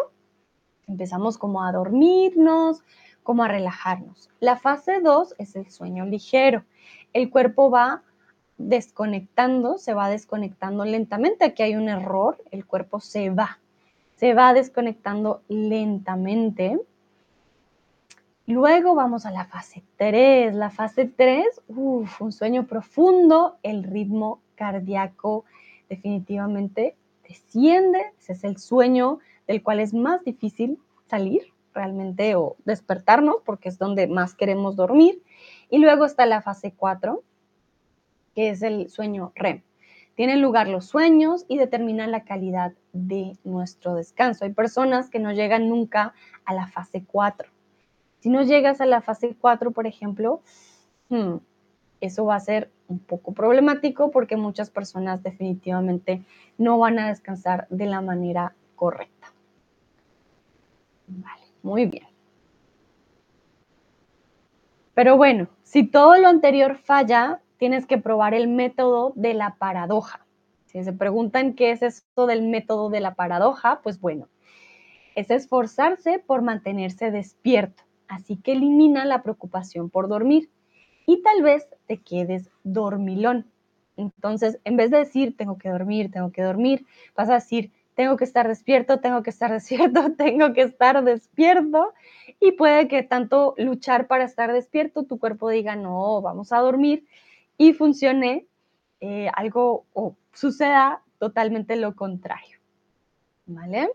Empezamos 0.87 1.37
como 1.37 1.63
a 1.63 1.71
dormirnos, 1.71 2.81
como 3.23 3.43
a 3.43 3.47
relajarnos. 3.47 4.29
La 4.39 4.57
fase 4.57 4.99
2 5.01 5.35
es 5.37 5.55
el 5.55 5.69
sueño 5.69 6.05
ligero. 6.05 6.63
El 7.13 7.29
cuerpo 7.29 7.69
va 7.69 8.03
desconectando, 8.57 9.77
se 9.77 9.93
va 9.93 10.09
desconectando 10.09 10.85
lentamente. 10.85 11.45
Aquí 11.45 11.63
hay 11.63 11.75
un 11.75 11.89
error, 11.89 12.43
el 12.51 12.65
cuerpo 12.65 12.99
se 12.99 13.29
va, 13.29 13.59
se 14.15 14.33
va 14.33 14.53
desconectando 14.53 15.41
lentamente. 15.47 16.79
Luego 18.45 18.95
vamos 18.95 19.25
a 19.25 19.31
la 19.31 19.45
fase 19.45 19.83
3. 19.97 20.53
La 20.53 20.69
fase 20.69 21.05
3, 21.05 21.45
uff, 21.67 22.21
un 22.21 22.31
sueño 22.31 22.67
profundo, 22.67 23.57
el 23.63 23.83
ritmo 23.83 24.41
cardíaco 24.55 25.45
definitivamente 25.89 26.95
desciende. 27.27 28.11
Ese 28.19 28.33
es 28.33 28.43
el 28.43 28.57
sueño 28.57 29.19
del 29.47 29.63
cual 29.63 29.79
es 29.79 29.93
más 29.93 30.23
difícil 30.23 30.79
salir 31.07 31.53
realmente 31.73 32.35
o 32.35 32.55
despertarnos 32.65 33.37
porque 33.45 33.69
es 33.69 33.77
donde 33.77 34.07
más 34.07 34.35
queremos 34.35 34.75
dormir. 34.75 35.21
Y 35.69 35.79
luego 35.79 36.05
está 36.05 36.25
la 36.25 36.41
fase 36.41 36.73
4, 36.75 37.23
que 38.35 38.49
es 38.49 38.61
el 38.61 38.89
sueño 38.89 39.31
REM. 39.35 39.63
Tienen 40.15 40.41
lugar 40.41 40.67
los 40.67 40.85
sueños 40.85 41.45
y 41.47 41.57
determinan 41.57 42.11
la 42.11 42.23
calidad 42.23 42.73
de 42.91 43.37
nuestro 43.43 43.95
descanso. 43.95 44.45
Hay 44.45 44.53
personas 44.53 45.09
que 45.09 45.19
no 45.19 45.31
llegan 45.31 45.69
nunca 45.69 46.13
a 46.45 46.53
la 46.53 46.67
fase 46.67 47.03
4 47.05 47.49
si 48.23 48.29
no 48.29 48.41
llegas 48.41 48.79
a 48.79 48.85
la 48.85 49.01
fase 49.01 49.35
4, 49.37 49.71
por 49.71 49.85
ejemplo, 49.85 50.41
hmm, 51.09 51.35
eso 51.99 52.23
va 52.23 52.35
a 52.35 52.39
ser 52.39 52.71
un 52.87 52.99
poco 52.99 53.33
problemático 53.33 54.11
porque 54.11 54.37
muchas 54.37 54.69
personas 54.69 55.21
definitivamente 55.21 56.23
no 56.57 56.77
van 56.77 56.99
a 56.99 57.09
descansar 57.09 57.67
de 57.69 57.85
la 57.85 57.99
manera 57.99 58.55
correcta. 58.77 59.33
Vale, 61.07 61.43
muy 61.63 61.85
bien. 61.85 62.07
Pero 64.93 65.17
bueno, 65.17 65.49
si 65.63 65.85
todo 65.85 66.15
lo 66.15 66.29
anterior 66.29 66.77
falla, 66.77 67.41
tienes 67.63 67.85
que 67.85 67.97
probar 67.97 68.33
el 68.33 68.49
método 68.49 69.13
de 69.15 69.33
la 69.33 69.55
paradoja. 69.55 70.25
Si 70.65 70.83
se 70.83 70.91
preguntan 70.91 71.53
qué 71.53 71.71
es 71.71 71.81
esto 71.81 72.25
del 72.25 72.41
método 72.41 72.89
de 72.89 72.99
la 72.99 73.15
paradoja, 73.15 73.79
pues 73.81 74.01
bueno, 74.01 74.27
es 75.15 75.31
esforzarse 75.31 76.19
por 76.19 76.41
mantenerse 76.41 77.09
despierto 77.09 77.83
así 78.09 78.35
que 78.35 78.51
elimina 78.51 79.05
la 79.05 79.23
preocupación 79.23 79.89
por 79.89 80.09
dormir 80.09 80.49
y 81.05 81.21
tal 81.21 81.41
vez 81.41 81.65
te 81.87 82.01
quedes 82.01 82.49
dormilón. 82.65 83.49
Entonces, 83.95 84.59
en 84.65 84.75
vez 84.75 84.91
de 84.91 84.97
decir, 84.97 85.37
tengo 85.37 85.57
que 85.57 85.69
dormir, 85.69 86.11
tengo 86.11 86.33
que 86.33 86.41
dormir, 86.41 86.85
vas 87.15 87.29
a 87.29 87.35
decir, 87.35 87.71
tengo 87.95 88.17
que 88.17 88.25
estar 88.25 88.45
despierto, 88.45 88.99
tengo 88.99 89.23
que 89.23 89.29
estar 89.29 89.51
despierto, 89.53 90.11
tengo 90.17 90.51
que 90.51 90.63
estar 90.63 91.01
despierto. 91.01 91.93
Y 92.41 92.51
puede 92.51 92.89
que 92.89 93.03
tanto 93.03 93.55
luchar 93.57 94.07
para 94.07 94.25
estar 94.25 94.51
despierto, 94.51 95.03
tu 95.03 95.17
cuerpo 95.17 95.49
diga, 95.49 95.77
no, 95.77 96.21
vamos 96.21 96.51
a 96.51 96.57
dormir 96.57 97.05
y 97.57 97.73
funcione 97.73 98.47
eh, 98.99 99.29
algo 99.35 99.85
o 99.93 100.15
suceda 100.33 101.03
totalmente 101.19 101.75
lo 101.75 101.95
contrario. 101.95 102.57
¿Vale? 103.45 103.89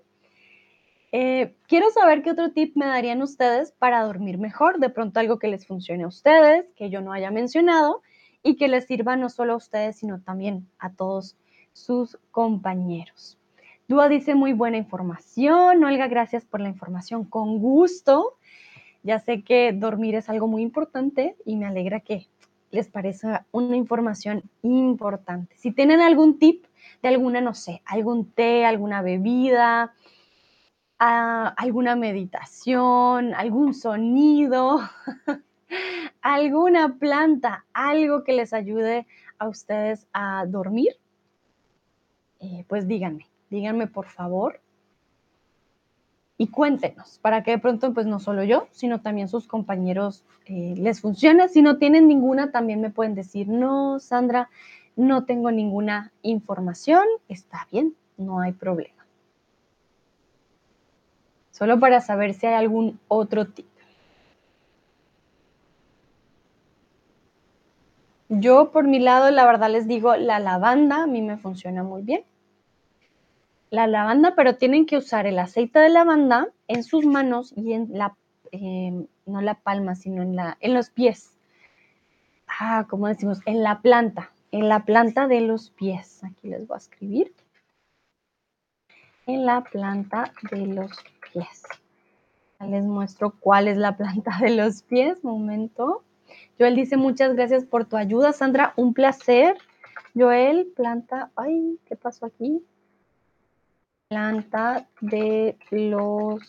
Eh, 1.10 1.56
quiero 1.66 1.88
saber 1.90 2.22
qué 2.22 2.30
otro 2.32 2.52
tip 2.52 2.76
me 2.76 2.86
darían 2.86 3.22
ustedes 3.22 3.72
para 3.72 4.02
dormir 4.02 4.36
mejor, 4.38 4.78
de 4.78 4.90
pronto 4.90 5.20
algo 5.20 5.38
que 5.38 5.48
les 5.48 5.66
funcione 5.66 6.04
a 6.04 6.08
ustedes, 6.08 6.66
que 6.76 6.90
yo 6.90 7.00
no 7.00 7.12
haya 7.12 7.30
mencionado 7.30 8.02
y 8.42 8.56
que 8.56 8.68
les 8.68 8.86
sirva 8.86 9.16
no 9.16 9.30
solo 9.30 9.54
a 9.54 9.56
ustedes, 9.56 9.96
sino 9.96 10.20
también 10.20 10.68
a 10.78 10.92
todos 10.92 11.36
sus 11.72 12.18
compañeros. 12.30 13.38
Dúa 13.88 14.10
dice 14.10 14.34
muy 14.34 14.52
buena 14.52 14.76
información. 14.76 15.82
Olga, 15.82 16.08
gracias 16.08 16.44
por 16.44 16.60
la 16.60 16.68
información. 16.68 17.24
Con 17.24 17.58
gusto. 17.58 18.36
Ya 19.02 19.18
sé 19.18 19.42
que 19.42 19.72
dormir 19.72 20.14
es 20.14 20.28
algo 20.28 20.46
muy 20.46 20.60
importante 20.60 21.36
y 21.46 21.56
me 21.56 21.64
alegra 21.64 22.00
que 22.00 22.28
les 22.70 22.88
parezca 22.88 23.46
una 23.50 23.76
información 23.76 24.42
importante. 24.62 25.56
Si 25.56 25.72
tienen 25.72 26.00
algún 26.00 26.38
tip 26.38 26.66
de 27.02 27.08
alguna, 27.08 27.40
no 27.40 27.54
sé, 27.54 27.82
algún 27.84 28.30
té, 28.32 28.64
alguna 28.64 29.02
bebida, 29.02 29.94
alguna 30.98 31.96
meditación, 31.96 33.34
algún 33.34 33.74
sonido, 33.74 34.80
alguna 36.20 36.96
planta, 36.98 37.64
algo 37.72 38.24
que 38.24 38.32
les 38.32 38.52
ayude 38.52 39.06
a 39.38 39.48
ustedes 39.48 40.06
a 40.12 40.44
dormir, 40.46 40.96
eh, 42.40 42.64
pues 42.68 42.86
díganme, 42.86 43.26
díganme 43.50 43.86
por 43.86 44.06
favor 44.06 44.60
y 46.38 46.46
cuéntenos 46.46 47.18
para 47.20 47.42
que 47.42 47.50
de 47.50 47.58
pronto, 47.58 47.92
pues 47.92 48.06
no 48.06 48.20
solo 48.20 48.44
yo, 48.44 48.68
sino 48.70 49.00
también 49.00 49.28
sus 49.28 49.46
compañeros 49.46 50.24
eh, 50.46 50.74
les 50.78 51.00
funcione. 51.00 51.48
Si 51.48 51.60
no 51.60 51.76
tienen 51.76 52.08
ninguna, 52.08 52.50
también 52.50 52.80
me 52.80 52.90
pueden 52.90 53.14
decir, 53.14 53.48
no, 53.48 53.98
Sandra, 53.98 54.48
no 54.96 55.24
tengo 55.24 55.50
ninguna 55.50 56.12
información, 56.22 57.04
está 57.28 57.66
bien, 57.70 57.94
no 58.16 58.40
hay 58.40 58.52
problema 58.52 58.98
solo 61.58 61.80
para 61.80 62.00
saber 62.00 62.34
si 62.34 62.46
hay 62.46 62.54
algún 62.54 63.00
otro 63.08 63.46
tip. 63.48 63.66
Yo 68.28 68.70
por 68.70 68.86
mi 68.86 69.00
lado, 69.00 69.30
la 69.32 69.44
verdad 69.44 69.68
les 69.68 69.88
digo, 69.88 70.14
la 70.14 70.38
lavanda 70.38 71.02
a 71.02 71.06
mí 71.08 71.20
me 71.20 71.36
funciona 71.36 71.82
muy 71.82 72.02
bien. 72.02 72.22
La 73.70 73.86
lavanda, 73.86 74.34
pero 74.34 74.56
tienen 74.56 74.86
que 74.86 74.96
usar 74.96 75.26
el 75.26 75.38
aceite 75.38 75.78
de 75.78 75.90
lavanda 75.90 76.48
en 76.68 76.82
sus 76.84 77.04
manos 77.04 77.52
y 77.56 77.74
en 77.74 77.88
la, 77.92 78.16
em, 78.50 79.06
no 79.26 79.40
la 79.42 79.54
palma, 79.54 79.94
sino 79.94 80.22
en, 80.22 80.36
la, 80.36 80.56
en 80.60 80.74
los 80.74 80.90
pies. 80.90 81.36
Ah, 82.46 82.86
como 82.88 83.08
decimos, 83.08 83.40
en 83.44 83.62
la 83.62 83.82
planta, 83.82 84.30
en 84.52 84.68
la 84.68 84.84
planta 84.84 85.28
de 85.28 85.42
los 85.42 85.70
pies. 85.70 86.24
Aquí 86.24 86.48
les 86.48 86.66
voy 86.66 86.74
a 86.76 86.78
escribir. 86.78 87.34
En 89.26 89.44
la 89.44 89.62
planta 89.62 90.32
de 90.50 90.66
los 90.66 90.90
pies. 91.32 91.62
Les 92.66 92.84
muestro 92.84 93.34
cuál 93.38 93.68
es 93.68 93.76
la 93.76 93.96
planta 93.96 94.38
de 94.40 94.50
los 94.50 94.82
pies. 94.82 95.22
Momento. 95.22 96.02
Joel 96.58 96.74
dice 96.74 96.96
muchas 96.96 97.34
gracias 97.34 97.64
por 97.64 97.84
tu 97.84 97.96
ayuda, 97.96 98.32
Sandra. 98.32 98.72
Un 98.76 98.94
placer. 98.94 99.56
Joel, 100.14 100.72
planta. 100.74 101.30
Ay, 101.36 101.78
¿qué 101.86 101.94
pasó 101.94 102.26
aquí? 102.26 102.64
Planta 104.08 104.88
de 105.00 105.58
los 105.70 106.40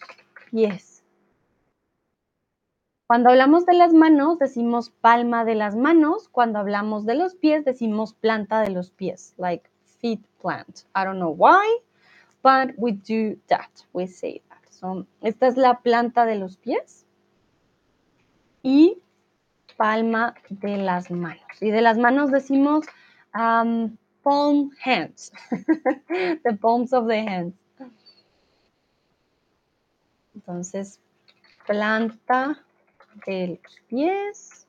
pies. 0.50 1.04
Cuando 3.08 3.30
hablamos 3.30 3.66
de 3.66 3.74
las 3.74 3.94
manos, 3.94 4.40
decimos 4.40 4.92
palma 4.92 5.44
de 5.44 5.56
las 5.56 5.76
manos. 5.76 6.30
Cuando 6.30 6.60
hablamos 6.60 7.06
de 7.06 7.16
los 7.16 7.36
pies, 7.36 7.66
decimos 7.66 8.14
planta 8.14 8.62
de 8.62 8.70
los 8.70 8.92
pies, 8.92 9.34
like 9.38 9.70
feet 10.00 10.22
plant. 10.42 10.86
I 10.96 11.04
don't 11.04 11.18
know 11.18 11.36
why, 11.36 11.66
but 12.44 12.76
we 12.78 12.94
do 12.94 13.38
that. 13.48 13.70
We 13.94 14.08
say 14.08 14.42
esta 15.22 15.48
es 15.48 15.58
la 15.58 15.80
planta 15.80 16.26
de 16.26 16.36
los 16.36 16.58
pies 16.58 17.06
y 18.64 19.02
palma 19.78 20.36
de 20.50 20.78
las 20.78 21.12
manos. 21.12 21.44
Y 21.62 21.72
de 21.72 21.82
las 21.82 21.98
manos 21.98 22.32
decimos 22.32 22.86
palm 24.30 24.70
hands. 24.80 25.32
the 26.46 26.56
palms 26.62 26.94
of 26.94 27.08
the 27.08 27.18
hands. 27.18 27.56
Entonces, 30.36 31.00
planta 31.66 32.64
de 33.26 33.60
los 33.60 33.80
pies 33.88 34.68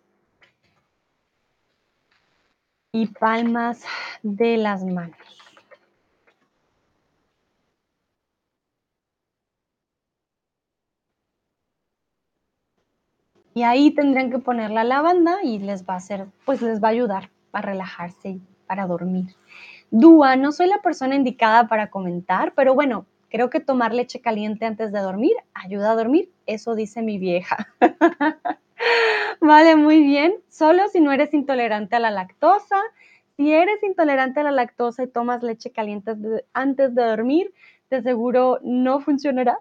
y 2.92 3.06
palmas 3.08 3.84
de 4.22 4.56
las 4.56 4.82
manos. 4.82 5.18
Y 13.52 13.62
ahí 13.64 13.90
tendrán 13.94 14.30
que 14.30 14.38
poner 14.38 14.70
la 14.70 14.84
lavanda 14.84 15.42
y 15.42 15.58
les 15.58 15.84
va 15.84 15.94
a 15.94 15.96
hacer, 15.98 16.28
pues 16.46 16.62
les 16.62 16.82
va 16.82 16.88
a 16.88 16.92
ayudar 16.92 17.30
a 17.52 17.60
relajarse 17.60 18.30
y 18.30 18.42
para 18.70 18.86
dormir. 18.86 19.34
Dúa, 19.90 20.36
no 20.36 20.52
soy 20.52 20.68
la 20.68 20.80
persona 20.80 21.16
indicada 21.16 21.66
para 21.66 21.90
comentar, 21.90 22.52
pero 22.54 22.72
bueno, 22.72 23.04
creo 23.28 23.50
que 23.50 23.58
tomar 23.58 23.92
leche 23.92 24.20
caliente 24.20 24.64
antes 24.64 24.92
de 24.92 25.00
dormir 25.00 25.32
ayuda 25.54 25.90
a 25.90 25.96
dormir. 25.96 26.30
Eso 26.46 26.76
dice 26.76 27.02
mi 27.02 27.18
vieja. 27.18 27.66
vale, 29.40 29.74
muy 29.74 30.04
bien. 30.04 30.34
Solo 30.48 30.86
si 30.86 31.00
no 31.00 31.10
eres 31.10 31.34
intolerante 31.34 31.96
a 31.96 31.98
la 31.98 32.12
lactosa. 32.12 32.76
Si 33.36 33.52
eres 33.52 33.82
intolerante 33.82 34.38
a 34.38 34.44
la 34.44 34.52
lactosa 34.52 35.02
y 35.02 35.08
tomas 35.08 35.42
leche 35.42 35.72
caliente 35.72 36.14
antes 36.52 36.94
de 36.94 37.02
dormir, 37.02 37.52
de 37.90 38.02
seguro 38.02 38.60
no 38.62 39.00
funcionará. 39.00 39.58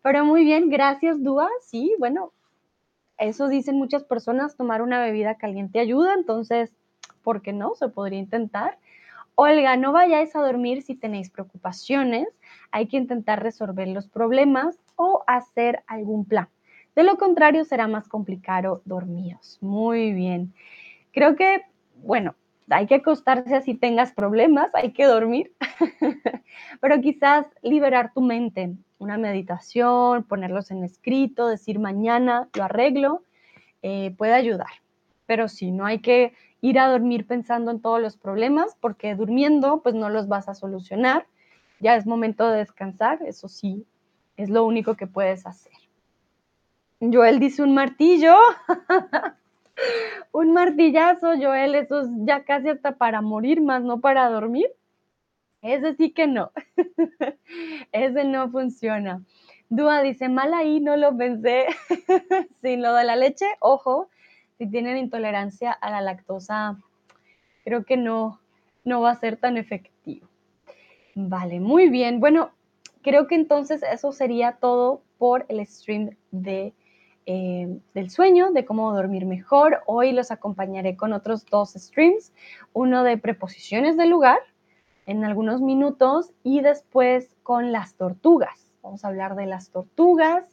Pero 0.00 0.24
muy 0.24 0.44
bien, 0.44 0.70
gracias 0.70 1.22
Dúa. 1.22 1.50
Sí, 1.60 1.94
bueno, 1.98 2.32
eso 3.18 3.48
dicen 3.48 3.76
muchas 3.76 4.02
personas, 4.02 4.56
tomar 4.56 4.80
una 4.80 4.98
bebida 4.98 5.34
caliente 5.34 5.78
ayuda, 5.78 6.14
entonces, 6.14 6.72
¿por 7.22 7.42
qué 7.42 7.52
no? 7.52 7.74
Se 7.74 7.88
podría 7.88 8.18
intentar. 8.18 8.78
Olga, 9.34 9.76
no 9.76 9.92
vayáis 9.92 10.36
a 10.36 10.40
dormir 10.40 10.82
si 10.82 10.94
tenéis 10.94 11.30
preocupaciones, 11.30 12.28
hay 12.70 12.86
que 12.88 12.96
intentar 12.96 13.42
resolver 13.42 13.88
los 13.88 14.06
problemas 14.08 14.78
o 14.96 15.24
hacer 15.26 15.82
algún 15.86 16.24
plan. 16.26 16.48
De 16.94 17.04
lo 17.04 17.16
contrario, 17.16 17.64
será 17.64 17.88
más 17.88 18.08
complicado 18.08 18.82
dormiros. 18.84 19.58
Muy 19.62 20.12
bien. 20.12 20.52
Creo 21.12 21.36
que, 21.36 21.62
bueno, 22.02 22.34
hay 22.68 22.86
que 22.86 22.96
acostarse 22.96 23.54
así 23.54 23.74
tengas 23.74 24.12
problemas, 24.12 24.74
hay 24.74 24.92
que 24.92 25.04
dormir, 25.04 25.52
pero 26.80 27.00
quizás 27.00 27.46
liberar 27.62 28.12
tu 28.12 28.20
mente, 28.20 28.74
una 28.98 29.18
meditación, 29.18 30.24
ponerlos 30.24 30.70
en 30.70 30.84
escrito, 30.84 31.48
decir 31.48 31.78
mañana 31.78 32.48
lo 32.54 32.64
arreglo, 32.64 33.24
eh, 33.82 34.14
puede 34.16 34.34
ayudar. 34.34 34.68
Pero 35.30 35.46
sí, 35.46 35.70
no 35.70 35.86
hay 35.86 36.00
que 36.00 36.32
ir 36.60 36.80
a 36.80 36.88
dormir 36.88 37.24
pensando 37.24 37.70
en 37.70 37.80
todos 37.80 38.02
los 38.02 38.16
problemas, 38.16 38.76
porque 38.80 39.14
durmiendo 39.14 39.80
pues 39.80 39.94
no 39.94 40.08
los 40.08 40.26
vas 40.26 40.48
a 40.48 40.56
solucionar. 40.56 41.24
Ya 41.78 41.94
es 41.94 42.04
momento 42.04 42.50
de 42.50 42.58
descansar, 42.58 43.20
eso 43.22 43.46
sí, 43.46 43.86
es 44.36 44.50
lo 44.50 44.64
único 44.64 44.96
que 44.96 45.06
puedes 45.06 45.46
hacer. 45.46 45.72
Joel 47.00 47.38
dice 47.38 47.62
un 47.62 47.74
martillo. 47.74 48.34
un 50.32 50.52
martillazo, 50.52 51.36
Joel, 51.40 51.76
eso 51.76 52.00
es 52.00 52.08
ya 52.24 52.42
casi 52.42 52.68
hasta 52.68 52.96
para 52.96 53.20
morir 53.20 53.62
más, 53.62 53.84
no 53.84 54.00
para 54.00 54.28
dormir. 54.30 54.66
Ese 55.62 55.94
sí 55.94 56.10
que 56.10 56.26
no. 56.26 56.50
Ese 57.92 58.24
no 58.24 58.50
funciona. 58.50 59.22
Dúa 59.68 60.02
dice, 60.02 60.28
mal 60.28 60.52
ahí, 60.54 60.80
no 60.80 60.96
lo 60.96 61.16
pensé. 61.16 61.66
Sin 62.62 62.82
lo 62.82 62.94
de 62.94 63.04
la 63.04 63.14
leche, 63.14 63.46
ojo, 63.60 64.08
si 64.60 64.66
tienen 64.66 64.98
intolerancia 64.98 65.72
a 65.72 65.90
la 65.90 66.02
lactosa, 66.02 66.76
creo 67.64 67.86
que 67.86 67.96
no, 67.96 68.40
no 68.84 69.00
va 69.00 69.12
a 69.12 69.14
ser 69.14 69.38
tan 69.38 69.56
efectivo. 69.56 70.28
Vale, 71.14 71.60
muy 71.60 71.88
bien. 71.88 72.20
Bueno, 72.20 72.50
creo 73.00 73.26
que 73.26 73.36
entonces 73.36 73.82
eso 73.82 74.12
sería 74.12 74.58
todo 74.60 75.00
por 75.16 75.46
el 75.48 75.66
stream 75.66 76.14
de, 76.30 76.74
eh, 77.24 77.78
del 77.94 78.10
sueño, 78.10 78.52
de 78.52 78.66
cómo 78.66 78.92
dormir 78.92 79.24
mejor. 79.24 79.80
Hoy 79.86 80.12
los 80.12 80.30
acompañaré 80.30 80.94
con 80.94 81.14
otros 81.14 81.46
dos 81.46 81.72
streams, 81.72 82.30
uno 82.74 83.02
de 83.02 83.16
preposiciones 83.16 83.96
del 83.96 84.10
lugar 84.10 84.40
en 85.06 85.24
algunos 85.24 85.62
minutos 85.62 86.34
y 86.42 86.60
después 86.60 87.34
con 87.42 87.72
las 87.72 87.94
tortugas. 87.94 88.70
Vamos 88.82 89.06
a 89.06 89.08
hablar 89.08 89.36
de 89.36 89.46
las 89.46 89.70
tortugas, 89.70 90.44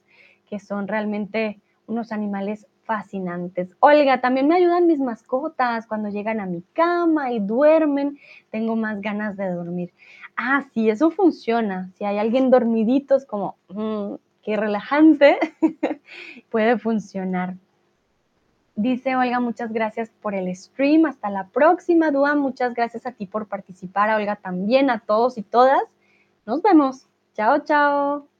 que 0.50 0.62
son 0.62 0.88
realmente 0.88 1.60
unos 1.88 2.14
animales 2.14 2.68
fascinantes. 2.88 3.76
Olga, 3.80 4.19
también 4.22 4.47
me 4.47 4.55
ayudan 4.55 4.88
mis 4.88 4.99
mascotas 4.99 5.85
cuando 5.85 6.09
llegan 6.09 6.39
a 6.39 6.47
mi 6.47 6.64
cama 6.73 7.31
y 7.31 7.39
duermen, 7.39 8.18
tengo 8.49 8.76
más 8.76 9.01
ganas 9.01 9.38
de 9.38 9.51
dormir. 9.51 9.93
Ah, 10.35 10.65
sí, 10.73 10.89
eso 10.89 11.11
funciona. 11.11 11.91
Si 11.95 12.05
hay 12.05 12.18
alguien 12.18 12.49
dormidito, 12.49 13.15
es 13.15 13.26
como, 13.26 13.57
mm, 13.69 14.15
qué 14.41 14.57
relajante, 14.57 15.38
puede 16.49 16.80
funcionar. 16.80 17.55
Dice 18.76 19.15
Olga, 19.15 19.39
muchas 19.39 19.73
gracias 19.73 20.09
por 20.22 20.35
el 20.35 20.55
stream. 20.55 21.05
Hasta 21.05 21.30
la 21.30 21.47
próxima, 21.47 22.11
Dua. 22.11 22.35
Muchas 22.35 22.73
gracias 22.73 23.05
a 23.05 23.11
ti 23.11 23.26
por 23.26 23.47
participar, 23.47 24.09
Olga 24.15 24.35
también, 24.35 24.89
a 24.89 24.99
todos 24.99 25.38
y 25.38 25.41
todas. 25.41 25.81
Nos 26.45 26.61
vemos. 26.61 27.07
Chao, 27.34 27.59
chao. 27.59 28.36